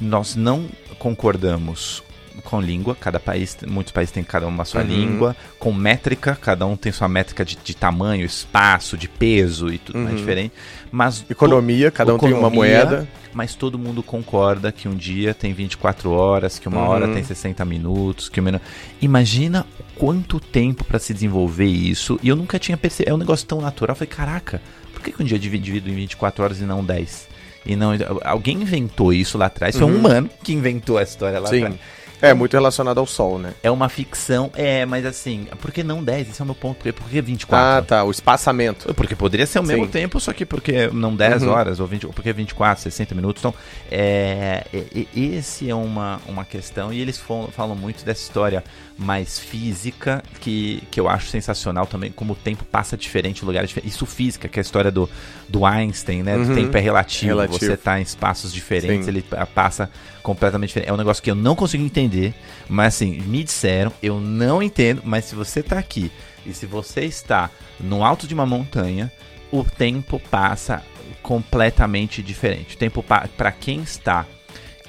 nós 0.00 0.34
não 0.34 0.66
concordamos 0.98 2.02
com 2.42 2.60
língua, 2.60 2.96
cada 2.98 3.20
país, 3.20 3.56
muitos 3.66 3.92
países 3.92 4.12
têm 4.12 4.24
cada 4.24 4.46
uma 4.46 4.64
sua 4.64 4.82
uhum. 4.82 4.86
língua, 4.86 5.36
com 5.58 5.72
métrica, 5.72 6.36
cada 6.40 6.66
um 6.66 6.76
tem 6.76 6.90
sua 6.90 7.08
métrica 7.08 7.44
de, 7.44 7.56
de 7.56 7.74
tamanho, 7.76 8.24
espaço, 8.24 8.96
de 8.96 9.08
peso 9.08 9.72
e 9.72 9.78
tudo 9.78 9.98
uhum. 9.98 10.04
mais 10.04 10.16
diferente. 10.16 10.52
Mas 10.90 11.24
economia, 11.28 11.90
cada 11.90 12.12
um 12.12 12.16
economia, 12.16 12.36
tem 12.36 12.48
uma 12.48 12.54
moeda. 12.54 13.08
Mas 13.32 13.56
todo 13.56 13.76
mundo 13.76 14.00
concorda 14.00 14.70
que 14.70 14.88
um 14.88 14.94
dia 14.94 15.34
tem 15.34 15.52
24 15.52 16.08
horas, 16.10 16.58
que 16.58 16.68
uma 16.68 16.82
uhum. 16.82 16.88
hora 16.88 17.08
tem 17.08 17.22
60 17.22 17.64
minutos, 17.64 18.28
que 18.28 18.38
uma... 18.38 18.60
Imagina 19.02 19.66
quanto 19.96 20.38
tempo 20.38 20.84
para 20.84 21.00
se 21.00 21.12
desenvolver 21.12 21.66
isso. 21.66 22.18
E 22.22 22.28
eu 22.28 22.36
nunca 22.36 22.60
tinha 22.60 22.76
percebido, 22.76 23.10
é 23.10 23.14
um 23.14 23.18
negócio 23.18 23.44
tão 23.46 23.60
natural. 23.60 23.94
Eu 23.94 23.96
falei, 23.96 24.14
caraca, 24.14 24.62
por 24.92 25.02
que, 25.02 25.10
que 25.10 25.22
um 25.22 25.26
dia 25.26 25.38
dividido 25.38 25.90
em 25.90 25.94
24 25.94 26.44
horas 26.44 26.60
e 26.60 26.64
não 26.64 26.84
10? 26.84 27.28
E 27.66 27.74
não, 27.74 27.90
alguém 28.22 28.62
inventou 28.62 29.12
isso 29.12 29.38
lá 29.38 29.46
atrás. 29.46 29.76
Foi 29.76 29.86
um 29.86 29.90
uhum. 29.90 29.98
humano 29.98 30.30
que 30.42 30.52
inventou 30.52 30.98
a 30.98 31.02
história 31.02 31.40
lá 31.40 31.48
Sim. 31.48 31.64
atrás. 31.64 31.80
É, 32.24 32.34
muito 32.34 32.54
relacionado 32.54 32.98
ao 32.98 33.06
Sol, 33.06 33.38
né? 33.38 33.54
É 33.62 33.70
uma 33.70 33.88
ficção, 33.88 34.50
é, 34.54 34.86
mas 34.86 35.04
assim, 35.04 35.46
por 35.60 35.70
que 35.70 35.82
não 35.82 36.02
10? 36.02 36.30
Esse 36.30 36.40
é 36.40 36.44
o 36.44 36.46
meu 36.46 36.54
ponto. 36.54 36.92
Por 36.92 37.08
que 37.08 37.20
24? 37.20 37.56
Ah, 37.56 37.82
tá, 37.82 38.04
o 38.04 38.10
espaçamento. 38.10 38.92
Porque 38.94 39.14
poderia 39.14 39.46
ser 39.46 39.58
o 39.58 39.62
mesmo 39.62 39.84
Sim. 39.86 39.90
tempo, 39.90 40.18
só 40.20 40.32
que 40.32 40.44
porque 40.46 40.88
não 40.88 41.14
10 41.14 41.42
uhum. 41.42 41.50
horas, 41.50 41.80
ou 41.80 41.86
20, 41.86 42.06
porque 42.08 42.32
24, 42.32 42.82
60 42.82 43.14
minutos. 43.14 43.40
Então, 43.40 43.54
é, 43.90 44.64
é, 44.72 45.06
esse 45.14 45.68
é 45.68 45.74
uma, 45.74 46.20
uma 46.26 46.44
questão, 46.44 46.92
e 46.92 47.00
eles 47.00 47.18
falam, 47.18 47.48
falam 47.48 47.76
muito 47.76 48.04
dessa 48.04 48.22
história 48.22 48.64
mais 48.96 49.38
física, 49.38 50.22
que, 50.40 50.82
que 50.90 51.00
eu 51.00 51.08
acho 51.08 51.28
sensacional 51.28 51.86
também, 51.86 52.12
como 52.12 52.32
o 52.32 52.36
tempo 52.36 52.64
passa 52.64 52.96
diferente 52.96 53.44
lugares 53.44 53.68
diferentes. 53.68 53.94
Isso 53.94 54.06
física, 54.06 54.48
que 54.48 54.58
é 54.58 54.60
a 54.60 54.62
história 54.62 54.90
do, 54.90 55.08
do 55.54 55.64
Einstein, 55.64 56.24
né? 56.24 56.36
Uhum. 56.36 56.48
Do 56.48 56.54
tempo 56.56 56.76
é 56.76 56.80
relativo, 56.80 57.36
relativo. 57.36 57.58
você 57.60 57.74
está 57.74 58.00
em 58.00 58.02
espaços 58.02 58.52
diferentes, 58.52 59.04
Sim. 59.04 59.12
ele 59.12 59.24
passa 59.54 59.88
completamente 60.20 60.70
diferente. 60.70 60.90
É 60.90 60.92
um 60.92 60.96
negócio 60.96 61.22
que 61.22 61.30
eu 61.30 61.36
não 61.36 61.54
consigo 61.54 61.84
entender, 61.84 62.34
mas 62.68 62.96
assim, 62.96 63.20
me 63.20 63.44
disseram, 63.44 63.92
eu 64.02 64.18
não 64.20 64.60
entendo, 64.60 65.02
mas 65.04 65.26
se 65.26 65.36
você 65.36 65.60
está 65.60 65.78
aqui 65.78 66.10
e 66.44 66.52
se 66.52 66.66
você 66.66 67.02
está 67.04 67.50
no 67.78 68.02
alto 68.02 68.26
de 68.26 68.34
uma 68.34 68.44
montanha, 68.44 69.12
o 69.52 69.62
tempo 69.62 70.20
passa 70.28 70.82
completamente 71.22 72.20
diferente. 72.20 72.74
O 72.74 72.78
tempo 72.78 73.04
para 73.36 73.52
quem 73.52 73.80
está 73.80 74.26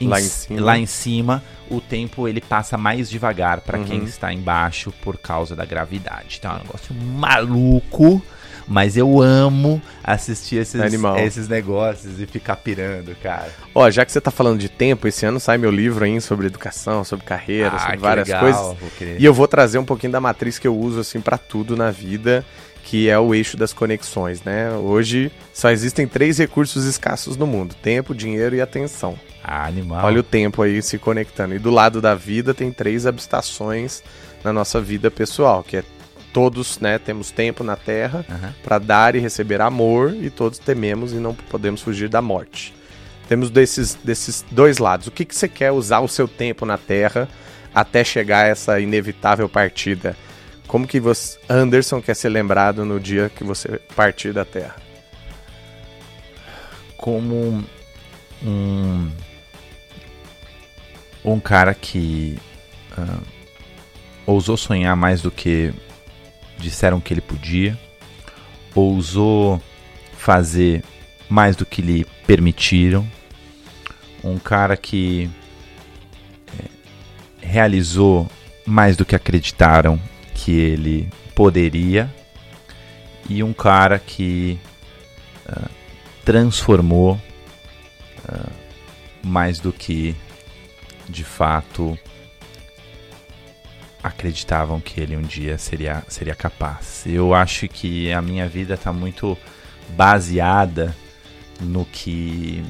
em, 0.02 0.08
lá, 0.08 0.20
em 0.20 0.24
cima. 0.24 0.62
lá 0.62 0.78
em 0.80 0.86
cima, 0.88 1.44
o 1.70 1.80
tempo 1.80 2.28
ele 2.28 2.42
passa 2.42 2.76
mais 2.76 3.08
devagar 3.08 3.62
para 3.62 3.78
uhum. 3.78 3.86
quem 3.86 4.04
está 4.04 4.34
embaixo 4.34 4.92
por 5.04 5.16
causa 5.16 5.56
da 5.56 5.64
gravidade. 5.64 6.38
Então 6.40 6.54
é 6.54 6.56
um 6.56 6.64
negócio 6.64 6.96
maluco. 6.96 8.20
Mas 8.68 8.98
eu 8.98 9.22
amo 9.22 9.82
assistir 10.04 10.58
esses, 10.58 10.82
esses 11.18 11.48
negócios 11.48 12.20
e 12.20 12.26
ficar 12.26 12.56
pirando, 12.56 13.16
cara. 13.22 13.50
Ó, 13.74 13.90
já 13.92 14.04
que 14.04 14.12
você 14.12 14.20
tá 14.20 14.32
falando 14.32 14.60
de 14.60 14.70
tempo, 14.70 15.08
esse 15.08 15.26
ano 15.26 15.40
sai 15.40 15.58
meu 15.58 15.70
livro 15.70 16.04
aí 16.04 16.20
sobre 16.20 16.48
educação, 16.48 17.04
sobre 17.04 17.26
carreira, 17.26 17.76
ah, 17.76 17.80
sobre 17.80 17.98
várias 17.98 18.28
legal, 18.28 18.42
coisas. 18.42 19.20
E 19.20 19.24
eu 19.24 19.34
vou 19.34 19.48
trazer 19.48 19.78
um 19.78 19.86
pouquinho 19.86 20.12
da 20.12 20.22
matriz 20.22 20.58
que 20.58 20.68
eu 20.68 20.76
uso 20.76 21.00
assim 21.00 21.22
para 21.22 21.38
tudo 21.38 21.76
na 21.76 21.92
vida, 21.92 22.44
que 22.84 23.10
é 23.10 23.20
o 23.20 23.36
eixo 23.36 23.56
das 23.56 23.74
conexões, 23.74 24.44
né? 24.44 24.72
Hoje 24.72 25.32
só 25.54 25.70
existem 25.70 26.08
três 26.08 26.38
recursos 26.40 26.86
escassos 26.86 27.38
no 27.38 27.46
mundo: 27.46 27.76
tempo, 27.82 28.16
dinheiro 28.16 28.56
e 28.56 28.62
atenção. 28.62 29.18
Ah, 29.44 29.66
animal. 29.68 30.04
Olha 30.06 30.22
o 30.22 30.24
tempo 30.24 30.64
aí 30.64 30.82
se 30.82 30.98
conectando. 30.98 31.54
E 31.54 31.60
do 31.60 31.70
lado 31.70 32.02
da 32.02 32.16
vida 32.16 32.54
tem 32.54 32.72
três 32.72 33.06
abstrações 33.06 34.02
na 34.44 34.52
nossa 34.52 34.82
vida 34.82 35.12
pessoal, 35.12 35.64
que 35.64 35.78
é 35.78 35.84
todos 36.36 36.80
né, 36.80 37.00
temos 37.00 37.32
tempo 37.32 37.64
na 37.64 37.78
Terra 37.78 38.26
uhum. 38.28 38.52
para 38.62 38.78
dar 38.78 39.16
e 39.16 39.20
receber 39.20 39.62
amor 39.62 40.14
e 40.14 40.30
todos 40.30 40.60
tememos 40.60 41.14
e 41.14 41.16
não 41.16 41.34
podemos 41.34 41.82
fugir 41.82 42.10
da 42.10 42.22
morte. 42.22 42.76
Temos 43.30 43.50
desses, 43.50 43.96
desses 43.96 44.44
dois 44.52 44.78
lados. 44.78 45.08
O 45.08 45.12
que, 45.12 45.24
que 45.24 45.34
você 45.34 45.48
quer 45.48 45.72
usar 45.72 46.02
o 46.02 46.10
seu 46.10 46.28
tempo 46.28 46.66
na 46.66 46.78
Terra 46.78 47.30
até 47.74 48.04
chegar 48.04 48.44
a 48.46 48.48
essa 48.50 48.78
inevitável 48.82 49.48
partida? 49.48 50.18
Como 50.68 50.86
que 50.86 51.00
você, 51.00 51.40
Anderson 51.48 52.02
quer 52.02 52.16
ser 52.16 52.28
lembrado 52.28 52.84
no 52.84 53.00
dia 53.00 53.32
que 53.34 53.46
você 53.46 53.80
partir 53.96 54.34
da 54.34 54.44
Terra? 54.44 54.86
como 57.06 57.64
um, 58.44 59.12
um 61.24 61.40
cara 61.40 61.76
que 61.76 62.36
uh, 62.98 63.22
ousou 64.26 64.58
sonhar 64.58 64.96
mais 64.96 65.22
do 65.22 65.30
que 65.30 65.72
disseram 66.58 67.00
que 67.00 67.14
ele 67.14 67.22
podia, 67.22 67.78
ousou 68.74 69.62
fazer 70.18 70.84
mais 71.30 71.56
do 71.56 71.66
que 71.66 71.82
lhe 71.82 72.06
permitiram, 72.26 73.08
um 74.24 74.38
cara 74.38 74.76
que 74.76 75.30
é, 76.60 76.66
realizou 77.46 78.28
mais 78.66 78.98
do 78.98 79.06
que 79.06 79.16
acreditaram 79.16 80.00
que 80.34 80.52
ele 80.52 81.10
poderia. 81.36 82.14
E 83.28 83.42
um 83.44 83.54
cara 83.54 83.98
que 83.98 84.60
uh, 85.50 85.70
transformou 86.24 87.20
uh, 88.30 88.52
mais 89.24 89.60
do 89.60 89.74
que 89.74 90.16
de 91.10 91.24
fato 91.24 91.98
acreditavam 94.06 94.80
que 94.80 95.02
ele 95.02 95.18
um 95.18 95.22
dia 95.22 95.58
seria, 95.58 96.04
seria 96.08 96.36
capaz. 96.36 97.04
Eu 97.08 97.34
acho 97.34 97.68
que 97.68 98.12
a 98.12 98.22
minha 98.22 98.48
vida 98.48 98.76
está 98.76 98.94
muito 98.94 99.38
baseada 99.90 100.96
no 101.60 101.86
que 101.86 102.64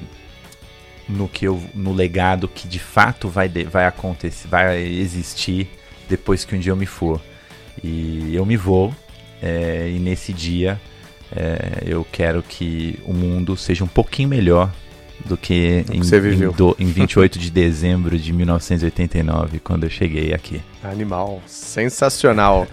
no 1.07 1.27
que 1.27 1.45
eu, 1.45 1.61
no 1.73 1.93
legado 1.93 2.47
que 2.47 2.67
de 2.67 2.79
fato 2.79 3.29
vai, 3.29 3.47
vai 3.47 3.85
acontecer, 3.85 4.47
vai 4.47 4.81
existir 4.81 5.69
depois 6.09 6.43
que 6.45 6.55
um 6.55 6.59
dia 6.59 6.71
eu 6.71 6.75
me 6.75 6.85
for. 6.85 7.21
E 7.83 8.33
eu 8.33 8.45
me 8.45 8.57
vou, 8.57 8.95
é, 9.41 9.91
e 9.93 9.99
nesse 9.99 10.33
dia 10.33 10.79
é, 11.35 11.83
eu 11.85 12.07
quero 12.11 12.41
que 12.41 12.99
o 13.05 13.13
mundo 13.13 13.55
seja 13.57 13.83
um 13.83 13.87
pouquinho 13.87 14.29
melhor 14.29 14.71
do 15.23 15.37
que 15.37 15.85
em, 15.91 15.97
em, 15.97 16.51
do, 16.51 16.75
em 16.79 16.87
28 16.87 17.39
de 17.39 17.49
dezembro 17.49 18.17
de 18.17 18.33
1989, 18.33 19.59
quando 19.59 19.85
eu 19.85 19.89
cheguei 19.89 20.33
aqui. 20.33 20.61
Animal, 20.83 21.41
sensacional. 21.47 22.67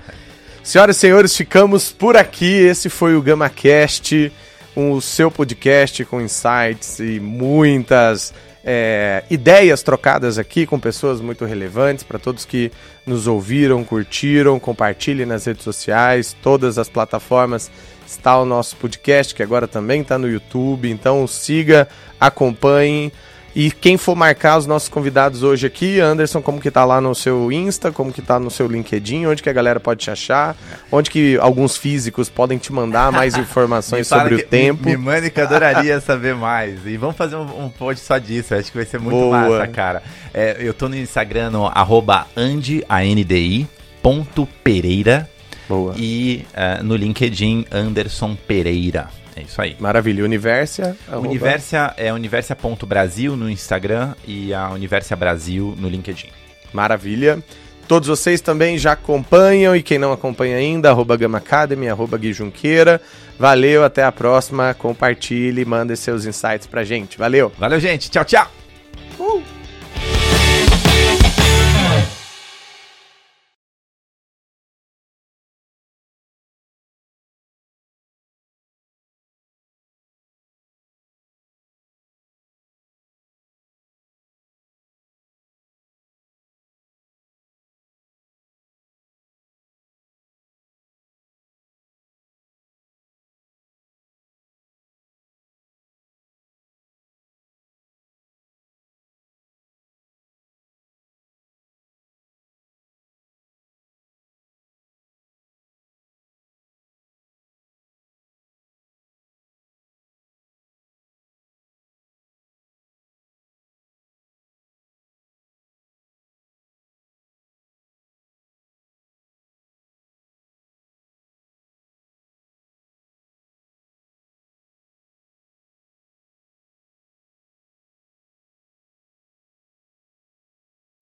Senhoras 0.62 0.97
e 0.97 1.01
senhores, 1.01 1.36
ficamos 1.36 1.93
por 1.93 2.16
aqui. 2.16 2.53
Esse 2.53 2.88
foi 2.88 3.16
o 3.16 3.22
GamaCast, 3.22 4.32
o 4.76 5.01
seu 5.01 5.30
podcast 5.30 6.05
com 6.05 6.20
insights 6.20 6.99
e 6.99 7.18
muitas 7.18 8.32
é, 8.64 9.24
ideias 9.28 9.82
trocadas 9.82 10.38
aqui 10.38 10.66
com 10.66 10.78
pessoas 10.78 11.20
muito 11.20 11.45
relevantes 11.45 12.05
para 12.05 12.18
todos 12.18 12.45
que 12.45 12.70
nos 13.05 13.26
ouviram, 13.26 13.82
curtiram, 13.82 14.59
compartilhem 14.61 15.26
nas 15.26 15.45
redes 15.47 15.64
sociais, 15.64 16.36
todas 16.43 16.78
as 16.78 16.88
plataformas 16.88 17.70
está 18.13 18.39
o 18.39 18.45
nosso 18.45 18.77
podcast, 18.77 19.35
que 19.35 19.43
agora 19.43 19.67
também 19.67 20.03
está 20.03 20.19
no 20.19 20.29
YouTube. 20.29 20.91
Então 20.91 21.27
siga, 21.27 21.89
acompanhe. 22.21 23.13
E 23.55 23.71
quem 23.71 23.99
for 23.99 24.17
marcar 24.17 24.57
os 24.57 24.67
nossos 24.67 24.89
convidados 24.89 25.43
hoje 25.43 25.67
aqui, 25.67 26.01
Anderson, 26.01 26.41
como 26.41 26.59
que 26.59 26.71
tá 26.71 26.87
lá 26.87 27.03
no 27.03 27.15
seu 27.15 27.53
Insta, 27.53 27.93
como 27.93 28.11
que 28.11 28.23
tá 28.23 28.39
no 28.39 28.51
seu 28.51 28.67
LinkedIn, 28.67 29.27
onde 29.27 29.43
que 29.43 29.51
a 29.51 29.53
galera 29.53 29.79
pode 29.79 30.01
te 30.01 30.11
achar, 30.11 30.57
onde 30.91 31.11
que 31.11 31.37
alguns 31.39 31.77
físicos 31.77 32.31
podem 32.31 32.57
te 32.57 32.73
mandar 32.73 33.13
mais 33.13 33.37
informações 33.37 34.07
sobre 34.07 34.37
o 34.37 34.47
tempo. 34.47 34.87
Me, 34.87 34.93
me 34.93 34.97
mande 34.97 35.31
que 35.31 35.41
adoraria 35.41 36.01
saber 36.01 36.35
mais. 36.35 36.87
E 36.87 36.97
vamos 36.97 37.15
fazer 37.15 37.37
um, 37.37 37.65
um 37.65 37.69
pod 37.69 38.01
só 38.01 38.17
disso, 38.17 38.55
acho 38.55 38.71
que 38.71 38.77
vai 38.79 38.87
ser 38.87 38.99
muito 38.99 39.19
Boa. 39.19 39.51
massa, 39.51 39.67
cara. 39.69 40.03
É, 40.33 40.57
eu 40.59 40.73
tô 40.73 40.89
no 40.89 40.97
Instagram, 40.97 41.51
no 41.51 41.67
arroba 41.67 42.27
andi, 42.35 42.83
A-N-D-I, 42.89 43.69
ponto 44.03 44.49
Pereira. 44.65 45.29
Boa. 45.73 45.95
E 45.97 46.45
uh, 46.53 46.83
no 46.85 46.95
LinkedIn, 46.95 47.66
Anderson 47.70 48.37
Pereira. 48.47 49.09
É 49.35 49.41
isso 49.41 49.61
aí. 49.62 49.75
Maravilha. 49.81 50.23
Universia? 50.23 50.95
Universia 51.11 51.95
é 51.97 52.12
universia.brasil 52.12 53.35
no 53.35 53.49
Instagram 53.49 54.14
e 54.27 54.53
a 54.53 54.68
Universia 54.70 55.16
Brasil 55.16 55.75
no 55.79 55.89
LinkedIn. 55.89 56.29
Maravilha. 56.73 57.43
Todos 57.89 58.09
vocês 58.09 58.41
também 58.41 58.79
já 58.79 58.93
acompanham 58.93 59.75
e 59.75 59.83
quem 59.83 59.99
não 59.99 60.12
acompanha 60.12 60.57
ainda, 60.57 60.91
arroba 60.91 61.16
Gama 61.16 61.39
Academy, 61.39 61.89
arroba 61.89 62.16
Gui 62.16 62.33
Junqueira. 62.33 63.01
Valeu, 63.39 63.85
até 63.85 64.05
a 64.05 64.12
próxima. 64.12 64.75
Compartilhe, 64.75 65.64
manda 65.64 65.97
seus 65.97 66.25
insights 66.25 66.66
pra 66.66 66.85
gente. 66.85 67.18
Valeu. 67.18 67.51
Valeu, 67.59 67.81
gente. 67.81 68.11
Tchau, 68.11 68.25
tchau. 68.25 68.51